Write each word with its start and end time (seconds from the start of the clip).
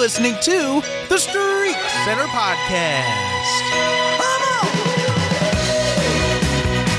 listening 0.00 0.34
to 0.40 0.82
the 1.10 1.18
Streak 1.18 1.76
Center 2.06 2.24
Podcast. 2.28 3.04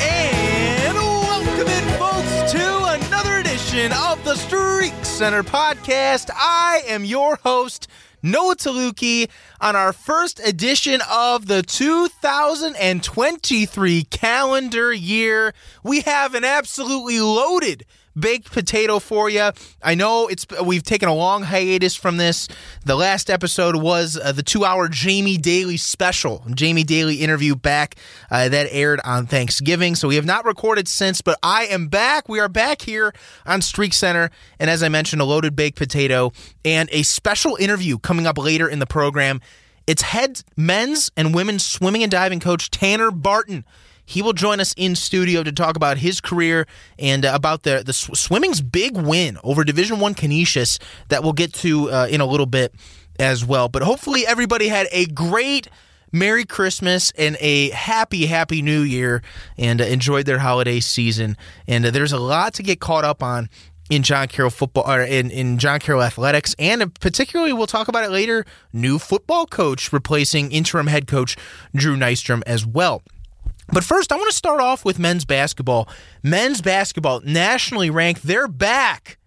And 0.04 0.96
welcome 0.96 1.67
in, 1.67 1.83
folks, 1.97 2.51
to 2.51 2.85
another 2.94 3.40
edition 3.40 3.92
of 3.92 4.24
the 4.24 4.35
Streak 4.35 4.94
Center 5.03 5.42
Podcast. 5.42 6.29
I 6.35 6.83
am 6.87 7.03
your 7.03 7.37
host, 7.37 7.87
Noah 8.22 8.56
Taluki, 8.56 9.28
on 9.60 9.76
our 9.76 9.94
first 9.94 10.40
edition 10.40 11.02
of 11.10 11.47
the 11.47 11.63
2023 11.63 14.04
calendar 14.04 14.94
year. 14.94 15.56
We 15.83 16.02
have 16.02 16.36
an 16.36 16.45
absolutely 16.45 17.20
loaded 17.20 17.84
baked 18.17 18.52
potato 18.52 18.99
for 18.99 19.30
you. 19.30 19.52
I 19.81 19.95
know 19.95 20.27
it's 20.27 20.45
we've 20.63 20.83
taken 20.83 21.09
a 21.09 21.13
long 21.13 21.43
hiatus 21.43 21.95
from 21.95 22.17
this. 22.17 22.47
The 22.85 22.95
last 22.95 23.29
episode 23.29 23.75
was 23.75 24.17
uh, 24.17 24.31
the 24.31 24.43
two-hour 24.43 24.89
Jamie 24.89 25.38
Daly 25.38 25.77
special, 25.77 26.43
Jamie 26.53 26.83
Daly 26.83 27.16
interview 27.16 27.55
back 27.55 27.95
uh, 28.29 28.49
that 28.49 28.67
aired 28.71 28.99
on 29.03 29.25
Thanksgiving. 29.25 29.95
So 29.95 30.07
we 30.07 30.16
have 30.16 30.25
not 30.25 30.45
recorded 30.45 30.88
since, 30.88 31.21
but 31.21 31.38
I 31.41 31.66
am 31.66 31.88
back. 31.88 32.27
We 32.27 32.39
are 32.39 32.49
back 32.49 32.81
here 32.81 33.13
on 33.45 33.61
Streak 33.61 33.93
Center, 33.93 34.30
and 34.59 34.69
as 34.69 34.83
I 34.83 34.89
mentioned, 34.89 35.21
a 35.21 35.25
loaded 35.25 35.55
baked 35.55 35.77
potato 35.77 36.31
and 36.66 36.89
a 36.91 37.03
special 37.03 37.55
interview 37.55 37.97
coming 37.97 38.27
up 38.27 38.38
later 38.38 38.67
in 38.67 38.80
the 38.80 38.85
program. 38.85 39.41
It's 39.88 40.03
head 40.03 40.43
men's 40.55 41.11
and 41.17 41.33
women's 41.33 41.66
swimming 41.66 42.03
and 42.03 42.11
diving 42.11 42.39
coach 42.39 42.69
Tanner 42.69 43.11
Barton. 43.11 43.66
He 44.11 44.21
will 44.21 44.33
join 44.33 44.59
us 44.59 44.73
in 44.75 44.95
studio 44.95 45.41
to 45.41 45.53
talk 45.53 45.77
about 45.77 45.97
his 45.97 46.19
career 46.19 46.67
and 46.99 47.25
uh, 47.25 47.31
about 47.33 47.63
the 47.63 47.81
the 47.85 47.93
sw- 47.93 48.19
swimming's 48.19 48.61
big 48.61 48.97
win 48.97 49.38
over 49.41 49.63
Division 49.63 50.02
One 50.02 50.15
Canisius 50.15 50.79
that 51.07 51.23
we'll 51.23 51.31
get 51.31 51.53
to 51.55 51.89
uh, 51.89 52.08
in 52.09 52.19
a 52.19 52.25
little 52.25 52.45
bit 52.45 52.75
as 53.17 53.45
well. 53.45 53.69
But 53.69 53.83
hopefully 53.83 54.27
everybody 54.27 54.67
had 54.67 54.88
a 54.91 55.05
great 55.05 55.69
Merry 56.11 56.44
Christmas 56.44 57.13
and 57.17 57.38
a 57.39 57.69
happy, 57.69 58.25
happy 58.25 58.61
New 58.61 58.81
Year 58.81 59.21
and 59.58 59.80
uh, 59.80 59.86
enjoyed 59.86 60.25
their 60.25 60.39
holiday 60.39 60.81
season. 60.81 61.38
And 61.66 61.86
uh, 61.86 61.91
there's 61.91 62.11
a 62.11 62.19
lot 62.19 62.53
to 62.55 62.64
get 62.64 62.81
caught 62.81 63.05
up 63.05 63.23
on 63.23 63.47
in 63.89 64.03
John 64.03 64.27
Carroll 64.27 64.52
football 64.52 64.89
or 64.89 65.02
in, 65.02 65.31
in 65.31 65.58
John 65.58 65.80
Carroll 65.80 66.03
athletics, 66.03 66.53
and 66.59 66.93
particularly 66.99 67.53
we'll 67.53 67.67
talk 67.67 67.88
about 67.88 68.03
it 68.03 68.11
later. 68.11 68.45
New 68.73 68.99
football 68.99 69.45
coach 69.45 69.93
replacing 69.93 70.52
interim 70.52 70.88
head 70.88 71.08
coach 71.08 71.38
Drew 71.73 71.95
Nystrom 71.95 72.43
as 72.45 72.66
well. 72.66 73.03
But 73.73 73.86
first, 73.86 74.11
I 74.11 74.17
want 74.17 74.30
to 74.30 74.36
start 74.36 74.59
off 74.59 74.83
with 74.83 75.00
men's 75.00 75.23
basketball. 75.23 75.88
Men's 76.23 76.61
basketball, 76.61 77.22
nationally 77.22 77.89
ranked, 77.89 78.23
they're 78.23 78.50
back 78.50 79.17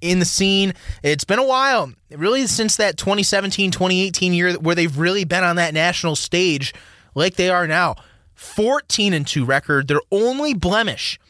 in 0.00 0.18
the 0.18 0.24
scene. 0.24 0.72
It's 1.02 1.24
been 1.24 1.38
a 1.38 1.44
while, 1.44 1.92
really, 2.10 2.46
since 2.46 2.76
that 2.76 2.96
2017 2.96 3.70
2018 3.70 4.32
year 4.32 4.54
where 4.54 4.74
they've 4.74 4.96
really 4.96 5.24
been 5.24 5.44
on 5.44 5.56
that 5.56 5.74
national 5.74 6.16
stage 6.16 6.72
like 7.14 7.36
they 7.36 7.50
are 7.50 7.66
now. 7.66 7.96
14 8.34 9.12
and 9.12 9.26
2 9.26 9.44
record. 9.44 9.88
Their 9.88 10.00
only 10.10 10.54
blemish 10.54 11.20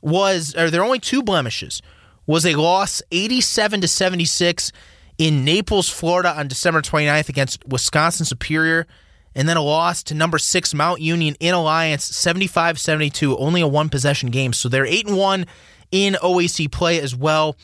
was, 0.00 0.54
or 0.56 0.70
their 0.70 0.82
only 0.82 1.00
two 1.00 1.22
blemishes 1.22 1.82
was 2.26 2.46
a 2.46 2.54
loss 2.54 3.02
87 3.12 3.82
to 3.82 3.88
76 3.88 4.72
in 5.18 5.44
Naples, 5.44 5.90
Florida 5.90 6.34
on 6.36 6.48
December 6.48 6.80
29th 6.80 7.28
against 7.28 7.66
Wisconsin 7.68 8.24
Superior 8.24 8.86
and 9.34 9.48
then 9.48 9.56
a 9.56 9.62
loss 9.62 10.02
to 10.04 10.14
number 10.14 10.38
six 10.38 10.72
Mount 10.74 11.00
Union 11.00 11.36
in 11.40 11.54
Alliance, 11.54 12.10
75-72, 12.10 13.36
only 13.38 13.60
a 13.60 13.66
one 13.66 13.88
possession 13.88 14.30
game. 14.30 14.52
So 14.52 14.68
they're 14.68 14.86
eight 14.86 15.06
and 15.06 15.16
one 15.16 15.46
in 15.90 16.14
OAC 16.14 16.70
play 16.70 17.00
as 17.00 17.14
well, 17.14 17.56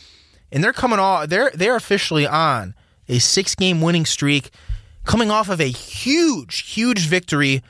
and 0.52 0.62
they're 0.62 0.72
coming 0.72 0.98
off. 0.98 1.28
They're 1.28 1.50
they're 1.54 1.76
officially 1.76 2.26
on 2.26 2.74
a 3.08 3.18
six 3.18 3.54
game 3.54 3.80
winning 3.80 4.06
streak, 4.06 4.50
coming 5.04 5.30
off 5.30 5.48
of 5.48 5.60
a 5.60 5.68
huge 5.68 6.72
huge 6.72 7.06
victory 7.06 7.62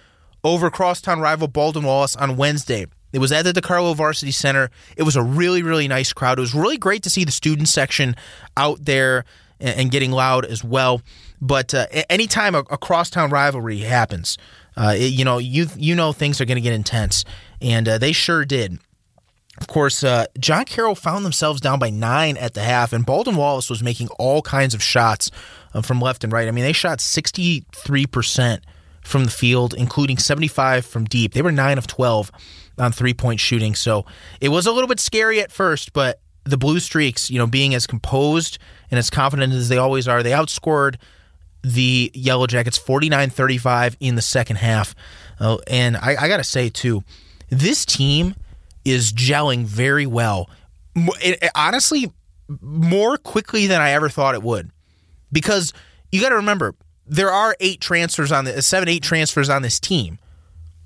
over 0.44 0.70
crosstown 0.70 1.20
rival 1.20 1.48
Baldwin 1.48 1.84
Wallace 1.84 2.16
on 2.16 2.36
Wednesday. 2.36 2.86
It 3.12 3.18
was 3.18 3.32
at 3.32 3.42
the 3.42 3.52
DeCarlo 3.52 3.94
Varsity 3.96 4.30
Center. 4.30 4.70
It 4.96 5.02
was 5.02 5.16
a 5.16 5.22
really, 5.22 5.62
really 5.62 5.88
nice 5.88 6.12
crowd. 6.12 6.38
It 6.38 6.42
was 6.42 6.54
really 6.54 6.78
great 6.78 7.02
to 7.02 7.10
see 7.10 7.24
the 7.24 7.32
student 7.32 7.68
section 7.68 8.14
out 8.56 8.84
there 8.84 9.24
and 9.60 9.90
getting 9.90 10.10
loud 10.10 10.44
as 10.44 10.64
well. 10.64 11.02
But 11.40 11.74
uh, 11.74 11.86
anytime 12.08 12.54
a, 12.54 12.60
a 12.70 12.78
crosstown 12.78 13.30
rivalry 13.30 13.78
happens, 13.78 14.36
uh, 14.76 14.94
it, 14.96 15.12
you 15.12 15.24
know 15.24 15.38
you 15.38 15.66
you 15.76 15.94
know 15.94 16.12
things 16.12 16.40
are 16.40 16.44
going 16.44 16.56
to 16.56 16.62
get 16.62 16.72
intense, 16.72 17.24
and 17.60 17.88
uh, 17.88 17.98
they 17.98 18.12
sure 18.12 18.44
did. 18.44 18.78
Of 19.60 19.66
course, 19.66 20.02
uh, 20.02 20.26
John 20.38 20.64
Carroll 20.64 20.94
found 20.94 21.24
themselves 21.24 21.60
down 21.60 21.78
by 21.78 21.90
nine 21.90 22.36
at 22.36 22.54
the 22.54 22.62
half, 22.62 22.92
and 22.92 23.04
Baldwin 23.04 23.36
Wallace 23.36 23.68
was 23.68 23.82
making 23.82 24.08
all 24.18 24.40
kinds 24.42 24.74
of 24.74 24.82
shots 24.82 25.30
uh, 25.74 25.82
from 25.82 26.00
left 26.00 26.24
and 26.24 26.32
right. 26.32 26.48
I 26.48 26.50
mean, 26.50 26.64
they 26.64 26.72
shot 26.72 27.00
sixty 27.00 27.64
three 27.74 28.06
percent 28.06 28.64
from 29.02 29.24
the 29.24 29.30
field, 29.30 29.74
including 29.74 30.18
seventy 30.18 30.48
five 30.48 30.86
from 30.86 31.04
deep. 31.04 31.34
They 31.34 31.42
were 31.42 31.52
nine 31.52 31.78
of 31.78 31.86
twelve 31.86 32.30
on 32.78 32.92
three 32.92 33.14
point 33.14 33.40
shooting, 33.40 33.74
so 33.74 34.06
it 34.40 34.48
was 34.48 34.66
a 34.66 34.72
little 34.72 34.88
bit 34.88 35.00
scary 35.00 35.40
at 35.40 35.52
first, 35.52 35.92
but 35.92 36.20
the 36.44 36.56
Blue 36.56 36.80
Streaks, 36.80 37.30
you 37.30 37.38
know, 37.38 37.46
being 37.46 37.74
as 37.74 37.86
composed 37.86 38.58
and 38.90 38.98
as 38.98 39.10
confident 39.10 39.52
as 39.52 39.68
they 39.68 39.78
always 39.78 40.08
are, 40.08 40.22
they 40.22 40.30
outscored 40.30 40.96
the 41.62 42.10
Yellow 42.14 42.46
Jackets 42.46 42.78
49 42.78 43.30
35 43.30 43.96
in 44.00 44.14
the 44.14 44.22
second 44.22 44.56
half. 44.56 44.94
Uh, 45.38 45.58
and 45.66 45.96
I, 45.96 46.16
I 46.20 46.28
got 46.28 46.38
to 46.38 46.44
say, 46.44 46.68
too, 46.68 47.04
this 47.48 47.84
team 47.84 48.34
is 48.84 49.12
gelling 49.12 49.64
very 49.64 50.06
well. 50.06 50.48
It, 50.94 51.42
it, 51.42 51.50
honestly, 51.54 52.10
more 52.60 53.16
quickly 53.16 53.66
than 53.66 53.80
I 53.80 53.90
ever 53.92 54.08
thought 54.08 54.34
it 54.34 54.42
would. 54.42 54.70
Because 55.32 55.72
you 56.10 56.20
got 56.20 56.30
to 56.30 56.36
remember, 56.36 56.74
there 57.06 57.30
are 57.30 57.56
eight 57.60 57.80
transfers 57.80 58.32
on 58.32 58.44
the 58.44 58.62
seven, 58.62 58.88
eight 58.88 59.02
transfers 59.02 59.48
on 59.48 59.62
this 59.62 59.78
team. 59.78 60.18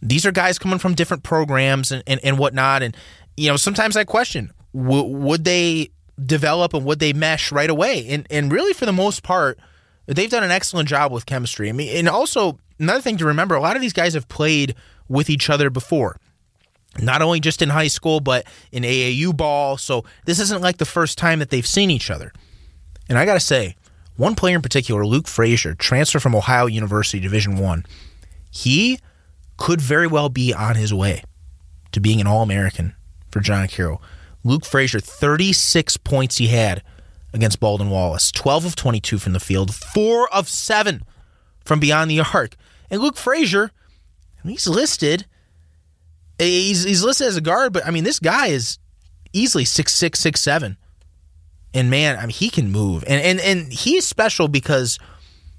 These 0.02 0.26
are 0.26 0.32
guys 0.32 0.58
coming 0.58 0.78
from 0.78 0.94
different 0.94 1.22
programs 1.22 1.90
and, 1.90 2.02
and, 2.06 2.20
and 2.22 2.38
whatnot. 2.38 2.82
And, 2.82 2.94
you 3.36 3.48
know, 3.48 3.56
sometimes 3.56 3.96
I 3.96 4.04
question 4.04 4.52
w- 4.74 5.04
would 5.04 5.44
they 5.44 5.90
develop 6.22 6.74
and 6.74 6.84
would 6.84 6.98
they 6.98 7.12
mesh 7.12 7.52
right 7.52 7.70
away? 7.70 8.06
And, 8.08 8.26
and 8.30 8.52
really, 8.52 8.72
for 8.72 8.86
the 8.86 8.92
most 8.92 9.22
part, 9.22 9.58
they've 10.06 10.30
done 10.30 10.44
an 10.44 10.50
excellent 10.50 10.88
job 10.88 11.12
with 11.12 11.26
chemistry. 11.26 11.68
I 11.68 11.72
mean, 11.72 11.96
and 11.96 12.08
also 12.08 12.58
another 12.78 13.00
thing 13.00 13.16
to 13.18 13.26
remember: 13.26 13.54
a 13.54 13.60
lot 13.60 13.76
of 13.76 13.82
these 13.82 13.92
guys 13.92 14.14
have 14.14 14.28
played 14.28 14.74
with 15.08 15.28
each 15.30 15.50
other 15.50 15.70
before, 15.70 16.18
not 16.98 17.22
only 17.22 17.40
just 17.40 17.62
in 17.62 17.70
high 17.70 17.88
school 17.88 18.20
but 18.20 18.46
in 18.72 18.82
AAU 18.82 19.36
ball. 19.36 19.76
So 19.76 20.04
this 20.24 20.38
isn't 20.38 20.62
like 20.62 20.78
the 20.78 20.84
first 20.84 21.18
time 21.18 21.38
that 21.38 21.50
they've 21.50 21.66
seen 21.66 21.90
each 21.90 22.10
other. 22.10 22.32
And 23.08 23.18
I 23.18 23.26
got 23.26 23.34
to 23.34 23.40
say, 23.40 23.76
one 24.16 24.34
player 24.34 24.56
in 24.56 24.62
particular, 24.62 25.04
Luke 25.04 25.28
Frazier, 25.28 25.74
transfer 25.74 26.20
from 26.20 26.34
Ohio 26.34 26.66
University 26.66 27.20
Division 27.20 27.58
One, 27.58 27.84
he 28.50 28.98
could 29.56 29.80
very 29.80 30.06
well 30.06 30.28
be 30.28 30.54
on 30.54 30.76
his 30.76 30.94
way 30.94 31.22
to 31.92 32.00
being 32.00 32.20
an 32.20 32.26
All 32.26 32.42
American 32.42 32.94
for 33.30 33.40
John 33.40 33.68
Carroll. 33.68 34.02
Luke 34.44 34.64
Frazier, 34.64 35.00
36 35.00 35.96
points 35.98 36.36
he 36.36 36.48
had 36.48 36.82
against 37.32 37.58
Baldwin 37.58 37.90
Wallace. 37.90 38.30
12 38.30 38.66
of 38.66 38.76
22 38.76 39.18
from 39.18 39.32
the 39.32 39.40
field, 39.40 39.74
4 39.74 40.32
of 40.32 40.48
7 40.48 41.02
from 41.64 41.80
beyond 41.80 42.10
the 42.10 42.20
arc. 42.20 42.54
And 42.90 43.00
Luke 43.00 43.16
Frazier, 43.16 43.70
he's 44.44 44.66
listed 44.66 45.26
eh, 46.38 46.44
he's, 46.44 46.84
he's 46.84 47.02
listed 47.02 47.26
as 47.26 47.36
a 47.36 47.40
guard, 47.40 47.72
but 47.72 47.86
I 47.86 47.90
mean 47.90 48.04
this 48.04 48.20
guy 48.20 48.48
is 48.48 48.78
easily 49.32 49.64
six 49.64 49.94
six 49.94 50.18
six 50.18 50.40
seven. 50.40 50.76
And 51.72 51.90
man, 51.90 52.16
I 52.16 52.22
mean 52.22 52.30
he 52.30 52.50
can 52.50 52.70
move. 52.70 53.04
And 53.06 53.20
and 53.20 53.40
and 53.40 53.72
he's 53.72 54.06
special 54.06 54.48
because 54.48 54.98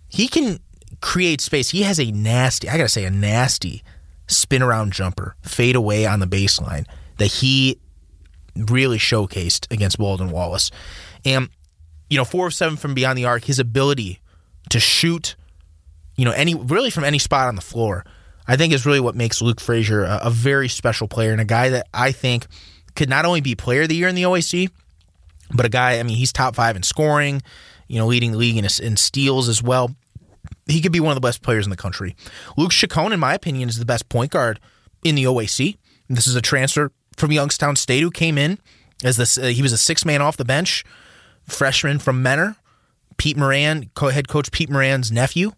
he 0.07 0.28
can 0.28 0.59
create 1.01 1.41
space. 1.41 1.69
He 1.69 1.84
has 1.84 2.00
a 2.00 2.12
nasty, 2.12 2.69
I 2.69 2.78
got 2.78 2.84
to 2.84 2.90
say 2.90 3.06
a 3.06 3.12
nasty 3.12 3.84
spin 4.28 4.62
around 4.62 4.94
jumper, 4.94 5.35
fade 5.41 5.75
away 5.75 6.06
on 6.06 6.19
the 6.19 6.28
baseline 6.28 6.85
that 7.18 7.28
he 7.28 7.79
really 8.55 8.97
showcased 8.97 9.71
against 9.71 9.97
Baldwin 9.97 10.31
Wallace. 10.31 10.71
And 11.24 11.50
you 12.09 12.18
know, 12.18 12.25
four 12.25 12.47
of 12.47 12.53
seven 12.53 12.77
from 12.77 12.94
beyond 12.94 13.18
the 13.18 13.25
arc, 13.25 13.45
his 13.45 13.59
ability 13.59 14.19
to 14.69 14.80
shoot, 14.80 15.35
you 16.15 16.25
know, 16.25 16.31
any 16.31 16.56
really 16.56 16.89
from 16.89 17.03
any 17.03 17.19
spot 17.19 17.47
on 17.47 17.56
the 17.56 17.62
floor, 17.62 18.06
I 18.47 18.57
think 18.57 18.74
is 18.74 18.85
really 18.85 19.00
what 19.00 19.15
makes 19.15 19.41
Luke 19.41 19.59
Frazier 19.59 20.03
a, 20.03 20.21
a 20.24 20.30
very 20.30 20.69
special 20.69 21.07
player 21.07 21.31
and 21.31 21.41
a 21.41 21.45
guy 21.45 21.69
that 21.69 21.88
I 21.94 22.12
think 22.12 22.47
could 22.95 23.09
not 23.09 23.25
only 23.25 23.41
be 23.41 23.56
player 23.56 23.83
of 23.83 23.89
the 23.89 23.95
year 23.95 24.07
in 24.07 24.15
the 24.15 24.24
OAC, 24.24 24.69
but 25.53 25.65
a 25.65 25.69
guy, 25.69 26.00
I 26.00 26.03
mean, 26.03 26.15
he's 26.15 26.31
top 26.31 26.56
five 26.56 26.75
in 26.75 26.83
scoring, 26.83 27.41
you 27.88 28.00
know, 28.00 28.07
leading 28.07 28.31
the 28.31 28.38
league 28.38 28.57
in, 28.57 28.65
in 28.81 28.97
steals 28.97 29.50
as 29.50 29.62
well. 29.62 29.95
He 30.68 30.81
could 30.81 30.91
be 30.91 31.00
one 31.00 31.12
of 31.12 31.15
the 31.15 31.27
best 31.27 31.41
players 31.41 31.65
in 31.65 31.69
the 31.69 31.75
country. 31.75 32.15
Luke 32.57 32.71
Chacon, 32.71 33.12
in 33.12 33.19
my 33.19 33.33
opinion, 33.33 33.69
is 33.69 33.77
the 33.77 33.85
best 33.85 34.09
point 34.09 34.31
guard 34.31 34.59
in 35.03 35.15
the 35.15 35.25
OAC. 35.25 35.77
This 36.09 36.27
is 36.27 36.35
a 36.35 36.41
transfer 36.41 36.91
from 37.15 37.31
Youngstown 37.31 37.75
State 37.75 38.01
who 38.01 38.12
came 38.12 38.38
in 38.38 38.59
as 39.03 39.17
this. 39.17 39.38
Uh, 39.38 39.45
he 39.45 39.62
was 39.62 39.73
a 39.73 39.77
six 39.77 40.06
man 40.06 40.21
off 40.21 40.38
the 40.38 40.45
bench 40.45 40.83
freshman 41.44 42.00
from 42.00 42.21
Mentor, 42.21 42.56
Pete 43.17 43.38
Moran, 43.38 43.89
head 44.00 44.27
coach 44.27 44.51
Pete 44.51 44.69
Moran's 44.69 45.12
nephew. 45.12 45.51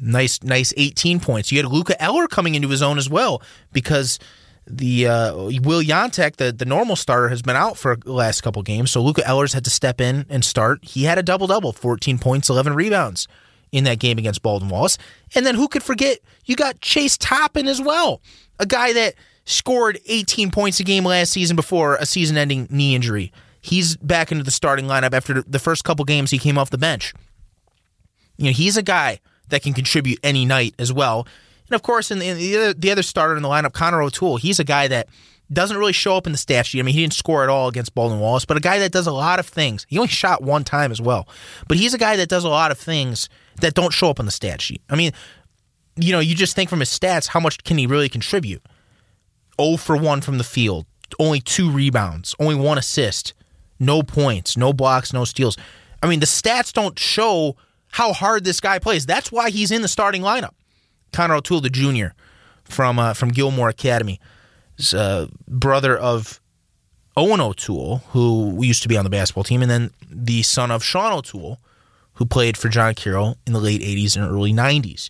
Nice, 0.00 0.42
nice 0.42 0.72
18 0.76 1.20
points. 1.20 1.52
You 1.52 1.58
had 1.58 1.70
Luca 1.70 2.00
Eller 2.02 2.26
coming 2.26 2.54
into 2.54 2.68
his 2.68 2.82
own 2.82 2.98
as 2.98 3.08
well 3.08 3.42
because 3.72 4.18
the 4.66 5.06
uh, 5.06 5.34
Will 5.36 5.82
Jantek, 5.82 6.36
the, 6.36 6.50
the 6.50 6.64
normal 6.64 6.96
starter, 6.96 7.28
has 7.28 7.42
been 7.42 7.56
out 7.56 7.76
for 7.76 7.96
the 7.96 8.12
last 8.12 8.40
couple 8.40 8.62
games. 8.62 8.90
So 8.90 9.02
Luca 9.02 9.20
Ehlers 9.22 9.52
had 9.52 9.64
to 9.64 9.70
step 9.70 10.00
in 10.00 10.24
and 10.30 10.44
start. 10.44 10.84
He 10.84 11.04
had 11.04 11.18
a 11.18 11.22
double 11.22 11.46
double, 11.46 11.72
14 11.72 12.18
points, 12.18 12.48
11 12.48 12.74
rebounds 12.74 13.28
in 13.72 13.84
that 13.84 13.98
game 13.98 14.18
against 14.18 14.42
Baldwin 14.42 14.70
Wallace. 14.70 14.96
And 15.34 15.44
then 15.44 15.54
who 15.54 15.68
could 15.68 15.82
forget? 15.82 16.18
You 16.46 16.56
got 16.56 16.80
Chase 16.80 17.18
Toppin 17.18 17.68
as 17.68 17.80
well, 17.80 18.22
a 18.58 18.66
guy 18.66 18.92
that 18.94 19.14
scored 19.44 19.98
18 20.06 20.50
points 20.50 20.80
a 20.80 20.84
game 20.84 21.04
last 21.04 21.32
season 21.32 21.56
before 21.56 21.96
a 21.96 22.06
season 22.06 22.36
ending 22.36 22.66
knee 22.70 22.94
injury. 22.94 23.32
He's 23.60 23.96
back 23.96 24.30
into 24.30 24.44
the 24.44 24.50
starting 24.50 24.86
lineup 24.86 25.14
after 25.14 25.42
the 25.42 25.58
first 25.58 25.84
couple 25.84 26.04
games 26.04 26.30
he 26.30 26.38
came 26.38 26.58
off 26.58 26.70
the 26.70 26.78
bench. 26.78 27.14
You 28.36 28.46
know, 28.46 28.52
he's 28.52 28.76
a 28.76 28.82
guy 28.82 29.20
that 29.48 29.62
can 29.62 29.72
contribute 29.72 30.18
any 30.22 30.44
night 30.44 30.74
as 30.78 30.92
well. 30.92 31.26
And 31.68 31.74
of 31.74 31.82
course, 31.82 32.10
in 32.10 32.18
the, 32.18 32.28
in 32.28 32.36
the, 32.36 32.56
other, 32.56 32.74
the 32.74 32.90
other 32.90 33.02
starter 33.02 33.36
in 33.36 33.42
the 33.42 33.48
lineup, 33.48 33.72
Connor 33.72 34.02
O'Toole, 34.02 34.36
he's 34.36 34.58
a 34.58 34.64
guy 34.64 34.88
that 34.88 35.08
doesn't 35.52 35.76
really 35.76 35.92
show 35.92 36.16
up 36.16 36.26
in 36.26 36.32
the 36.32 36.38
stat 36.38 36.66
sheet. 36.66 36.80
I 36.80 36.82
mean, 36.82 36.94
he 36.94 37.02
didn't 37.02 37.14
score 37.14 37.42
at 37.42 37.48
all 37.48 37.68
against 37.68 37.94
Baldwin 37.94 38.20
Wallace, 38.20 38.44
but 38.44 38.56
a 38.56 38.60
guy 38.60 38.78
that 38.78 38.92
does 38.92 39.06
a 39.06 39.12
lot 39.12 39.38
of 39.38 39.46
things. 39.46 39.86
He 39.88 39.98
only 39.98 40.08
shot 40.08 40.42
one 40.42 40.64
time 40.64 40.90
as 40.90 41.00
well, 41.00 41.28
but 41.68 41.76
he's 41.76 41.94
a 41.94 41.98
guy 41.98 42.16
that 42.16 42.28
does 42.28 42.44
a 42.44 42.48
lot 42.48 42.70
of 42.70 42.78
things 42.78 43.28
that 43.60 43.74
don't 43.74 43.92
show 43.92 44.10
up 44.10 44.18
on 44.18 44.26
the 44.26 44.32
stat 44.32 44.60
sheet. 44.60 44.82
I 44.88 44.96
mean, 44.96 45.12
you 45.96 46.12
know, 46.12 46.20
you 46.20 46.34
just 46.34 46.56
think 46.56 46.70
from 46.70 46.80
his 46.80 46.90
stats, 46.90 47.28
how 47.28 47.40
much 47.40 47.62
can 47.64 47.78
he 47.78 47.86
really 47.86 48.08
contribute? 48.08 48.62
0 49.60 49.76
for 49.76 49.96
1 49.96 50.20
from 50.20 50.38
the 50.38 50.44
field, 50.44 50.86
only 51.18 51.40
two 51.40 51.70
rebounds, 51.70 52.34
only 52.38 52.54
one 52.54 52.78
assist, 52.78 53.34
no 53.78 54.02
points, 54.02 54.56
no 54.56 54.72
blocks, 54.72 55.12
no 55.12 55.24
steals. 55.24 55.56
I 56.02 56.08
mean, 56.08 56.20
the 56.20 56.26
stats 56.26 56.72
don't 56.72 56.98
show 56.98 57.56
how 57.92 58.12
hard 58.12 58.44
this 58.44 58.60
guy 58.60 58.78
plays. 58.78 59.06
That's 59.06 59.30
why 59.30 59.50
he's 59.50 59.70
in 59.70 59.82
the 59.82 59.88
starting 59.88 60.22
lineup. 60.22 60.54
Connor 61.12 61.36
O'Toole, 61.36 61.60
the 61.60 61.70
junior 61.70 62.14
from 62.64 62.98
uh, 62.98 63.14
from 63.14 63.30
Gilmour 63.30 63.68
Academy, 63.68 64.20
is, 64.78 64.92
uh, 64.92 65.28
brother 65.46 65.96
of 65.96 66.40
Owen 67.16 67.40
O'Toole, 67.40 67.98
who 68.10 68.62
used 68.62 68.82
to 68.82 68.88
be 68.88 68.96
on 68.96 69.04
the 69.04 69.10
basketball 69.10 69.44
team, 69.44 69.62
and 69.62 69.70
then 69.70 69.90
the 70.10 70.42
son 70.42 70.70
of 70.70 70.82
Sean 70.82 71.12
O'Toole, 71.12 71.60
who 72.14 72.26
played 72.26 72.56
for 72.56 72.68
John 72.68 72.94
Carroll 72.94 73.36
in 73.46 73.52
the 73.52 73.60
late 73.60 73.80
80s 73.80 74.16
and 74.16 74.24
early 74.24 74.52
90s. 74.52 75.08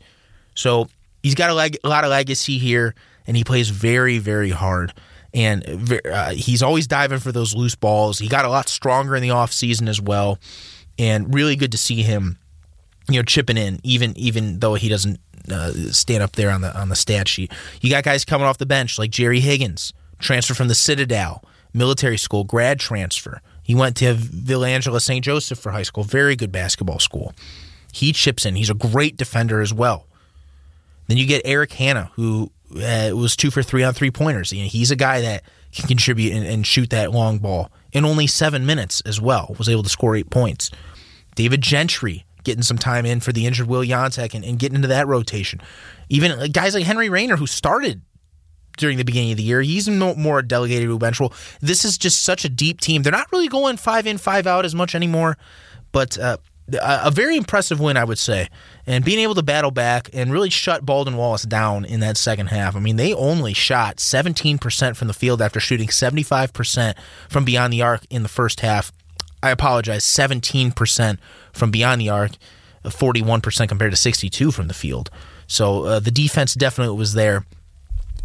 So 0.55 0.89
he's 1.23 1.35
got 1.35 1.51
a, 1.51 1.55
leg- 1.55 1.79
a 1.85 1.89
lot 1.89 2.05
of 2.05 2.11
legacy 2.11 2.59
here, 2.59 2.95
and 3.27 3.37
he 3.37 3.45
plays 3.45 3.71
very, 3.71 4.19
very 4.19 4.51
hard. 4.51 4.93
And 5.33 5.93
uh, 6.07 6.31
he's 6.31 6.63
always 6.63 6.87
diving 6.87 7.19
for 7.19 7.33
those 7.33 7.55
loose 7.55 7.75
balls. 7.75 8.19
He 8.19 8.29
got 8.29 8.45
a 8.45 8.49
lot 8.49 8.69
stronger 8.69 9.17
in 9.17 9.23
the 9.23 9.31
offseason 9.31 9.89
as 9.89 10.01
well. 10.01 10.39
And 10.99 11.35
really 11.35 11.57
good 11.57 11.73
to 11.73 11.79
see 11.79 12.03
him, 12.03 12.39
you 13.09 13.19
know, 13.19 13.25
chipping 13.25 13.57
in, 13.57 13.81
even 13.83 14.17
even 14.17 14.61
though 14.61 14.75
he 14.75 14.89
doesn't 14.89 15.19
uh, 15.51 15.73
stand 15.91 16.23
up 16.23 16.33
there 16.33 16.51
on 16.51 16.61
the 16.61 16.77
on 16.79 16.89
the 16.89 16.97
stat 16.97 17.27
sheet. 17.27 17.53
You 17.81 17.91
got 17.91 18.05
guys 18.05 18.25
coming 18.25 18.47
off 18.47 18.59
the 18.59 18.67
bench 18.67 18.97
like 18.97 19.11
Jerry 19.11 19.41
Higgins, 19.41 19.93
transfer 20.21 20.55
from 20.55 20.69
the 20.69 20.75
Citadel 20.75 21.43
military 21.75 22.17
school, 22.17 22.45
grad 22.45 22.79
transfer. 22.79 23.43
He 23.63 23.75
went 23.75 23.97
to 23.97 24.15
Villa 24.15 24.69
Angela-St. 24.69 25.25
Joseph 25.25 25.59
for 25.59 25.73
high 25.73 25.83
school, 25.83 26.05
very 26.05 26.37
good 26.37 26.53
basketball 26.53 27.01
school. 27.01 27.35
He 27.93 28.13
chips 28.13 28.47
in. 28.47 28.55
He's 28.55 28.71
a 28.71 28.75
great 28.75 29.17
defender 29.17 29.61
as 29.61 29.75
well. 29.75 30.07
Then 31.09 31.17
you 31.17 31.27
get 31.27 31.43
Eric 31.45 31.73
Hanna, 31.73 32.11
who 32.15 32.51
uh, 32.77 33.09
it 33.09 33.17
was 33.17 33.37
two 33.37 33.51
for 33.51 33.63
three 33.63 33.83
on 33.83 33.95
three 33.95 34.11
pointers. 34.11 34.53
You 34.53 34.63
know, 34.63 34.69
he's 34.69 34.91
a 34.91 34.97
guy 34.97 35.21
that 35.21 35.45
can 35.73 35.87
contribute 35.87 36.33
and, 36.33 36.47
and 36.47 36.67
shoot 36.67 36.91
that 36.91 37.13
long 37.13 37.39
ball 37.39 37.71
in 37.93 38.05
only 38.05 38.27
seven 38.27 38.67
minutes 38.67 39.01
as 39.03 39.21
well. 39.21 39.55
Was 39.59 39.69
able 39.69 39.83
to 39.83 39.89
score 39.89 40.17
eight 40.17 40.31
points. 40.31 40.71
David 41.35 41.63
Gentry 41.63 42.25
getting 42.45 42.63
some 42.63 42.79
time 42.79 43.07
in 43.07 43.21
for 43.21 43.33
the 43.33 43.47
injured 43.47 43.67
Will 43.67 43.83
Jantek 43.83 44.35
and, 44.35 44.45
and 44.45 44.59
getting 44.59 44.77
into 44.77 44.89
that 44.89 45.07
rotation. 45.07 45.61
Even 46.09 46.51
guys 46.53 46.75
like 46.75 46.85
Henry 46.85 47.09
Rayner, 47.09 47.37
who 47.37 47.47
started 47.47 48.03
during 48.77 48.99
the 48.99 49.05
beginning 49.05 49.31
of 49.31 49.37
the 49.37 49.43
year. 49.43 49.63
He's 49.63 49.89
more 49.89 50.41
a 50.41 50.47
delegated 50.47 50.89
to 50.89 50.99
bench. 50.99 51.21
Well, 51.21 51.33
this 51.61 51.85
is 51.85 51.97
just 51.99 52.23
such 52.23 52.45
a 52.45 52.49
deep 52.49 52.81
team. 52.81 53.03
They're 53.03 53.13
not 53.13 53.31
really 53.33 53.49
going 53.49 53.77
five 53.77 54.07
in, 54.07 54.19
five 54.19 54.47
out 54.47 54.65
as 54.65 54.75
much 54.75 54.95
anymore, 54.95 55.37
but 55.93 56.19
uh, 56.19 56.39
a 56.73 57.11
very 57.11 57.37
impressive 57.37 57.79
win, 57.81 57.97
I 57.97 58.05
would 58.05 58.19
say. 58.19 58.49
And 58.87 59.05
being 59.05 59.19
able 59.19 59.35
to 59.35 59.43
battle 59.43 59.71
back 59.71 60.09
and 60.13 60.33
really 60.33 60.51
shut 60.51 60.85
Baldwin 60.85 61.17
Wallace 61.17 61.43
down 61.43 61.85
in 61.85 62.01
that 62.01 62.17
second 62.17 62.47
half. 62.47 62.75
I 62.75 62.81
mean, 62.81 62.97
they 62.97 63.13
only 63.13 63.53
shot 63.53 63.97
17% 63.97 64.97
from 64.97 65.09
the 65.09 65.15
field 65.15 65.43
after 65.43 65.61
shooting 65.61 65.89
75% 65.89 66.95
from 67.29 67.45
beyond 67.45 67.73
the 67.73 67.83
arc 67.83 68.07
in 68.11 68.23
the 68.23 68.29
first 68.29 68.61
half. 68.61 68.93
I 69.43 69.51
apologize, 69.51 70.05
17% 70.05 71.19
from 71.53 71.71
beyond 71.71 72.01
the 72.01 72.09
arc, 72.09 72.33
41% 72.85 73.69
compared 73.69 73.93
to 73.93 73.97
62 73.97 74.51
from 74.51 74.69
the 74.69 74.75
field. 74.75 75.11
So 75.47 75.85
uh, 75.85 76.01
the 76.01 76.11
defense 76.11 76.55
definitely 76.55 76.97
was 76.97 77.13
there 77.13 77.45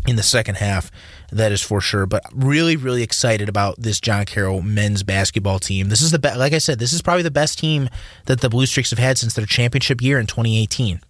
in 0.07 0.15
the 0.15 0.23
second 0.23 0.55
half. 0.55 0.91
That 1.31 1.51
is 1.51 1.61
for 1.61 1.81
sure. 1.81 2.05
But 2.05 2.23
really, 2.33 2.75
really 2.75 3.03
excited 3.03 3.49
about 3.49 3.79
this 3.79 3.99
John 3.99 4.25
Carroll 4.25 4.61
men's 4.61 5.03
basketball 5.03 5.59
team. 5.59 5.89
This 5.89 6.01
is 6.01 6.11
the 6.11 6.19
best. 6.19 6.37
Like 6.37 6.53
I 6.53 6.57
said, 6.57 6.79
this 6.79 6.93
is 6.93 7.01
probably 7.01 7.23
the 7.23 7.31
best 7.31 7.59
team 7.59 7.89
that 8.25 8.41
the 8.41 8.49
Blue 8.49 8.65
Streaks 8.65 8.89
have 8.89 8.99
had 8.99 9.17
since 9.17 9.33
their 9.33 9.45
championship 9.45 10.01
year 10.01 10.19
in 10.19 10.27
2018. 10.27 11.01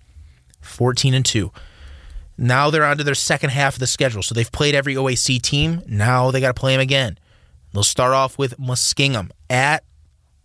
14 0.61 1.13
and 1.13 1.25
two. 1.25 1.51
Now 2.37 2.69
they're 2.69 2.85
on 2.85 2.97
to 2.97 3.03
their 3.03 3.15
second 3.15 3.49
half 3.51 3.75
of 3.75 3.79
the 3.79 3.87
schedule. 3.87 4.23
So 4.23 4.33
they've 4.33 4.51
played 4.51 4.75
every 4.75 4.95
OAC 4.95 5.41
team. 5.41 5.81
Now 5.87 6.31
they 6.31 6.39
got 6.39 6.55
to 6.55 6.59
play 6.59 6.73
them 6.73 6.81
again. 6.81 7.17
They'll 7.73 7.83
start 7.83 8.13
off 8.13 8.37
with 8.37 8.57
Muskingum 8.57 9.29
at 9.49 9.83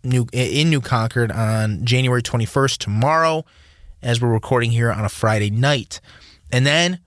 New 0.03 0.27
in 0.31 0.69
New 0.69 0.81
Concord 0.81 1.31
on 1.31 1.83
January 1.85 2.21
21st 2.21 2.77
tomorrow, 2.77 3.43
as 4.01 4.21
we're 4.21 4.31
recording 4.31 4.71
here 4.71 4.91
on 4.91 5.03
a 5.03 5.09
Friday 5.09 5.49
night, 5.49 5.99
and 6.51 6.65
then 6.65 6.99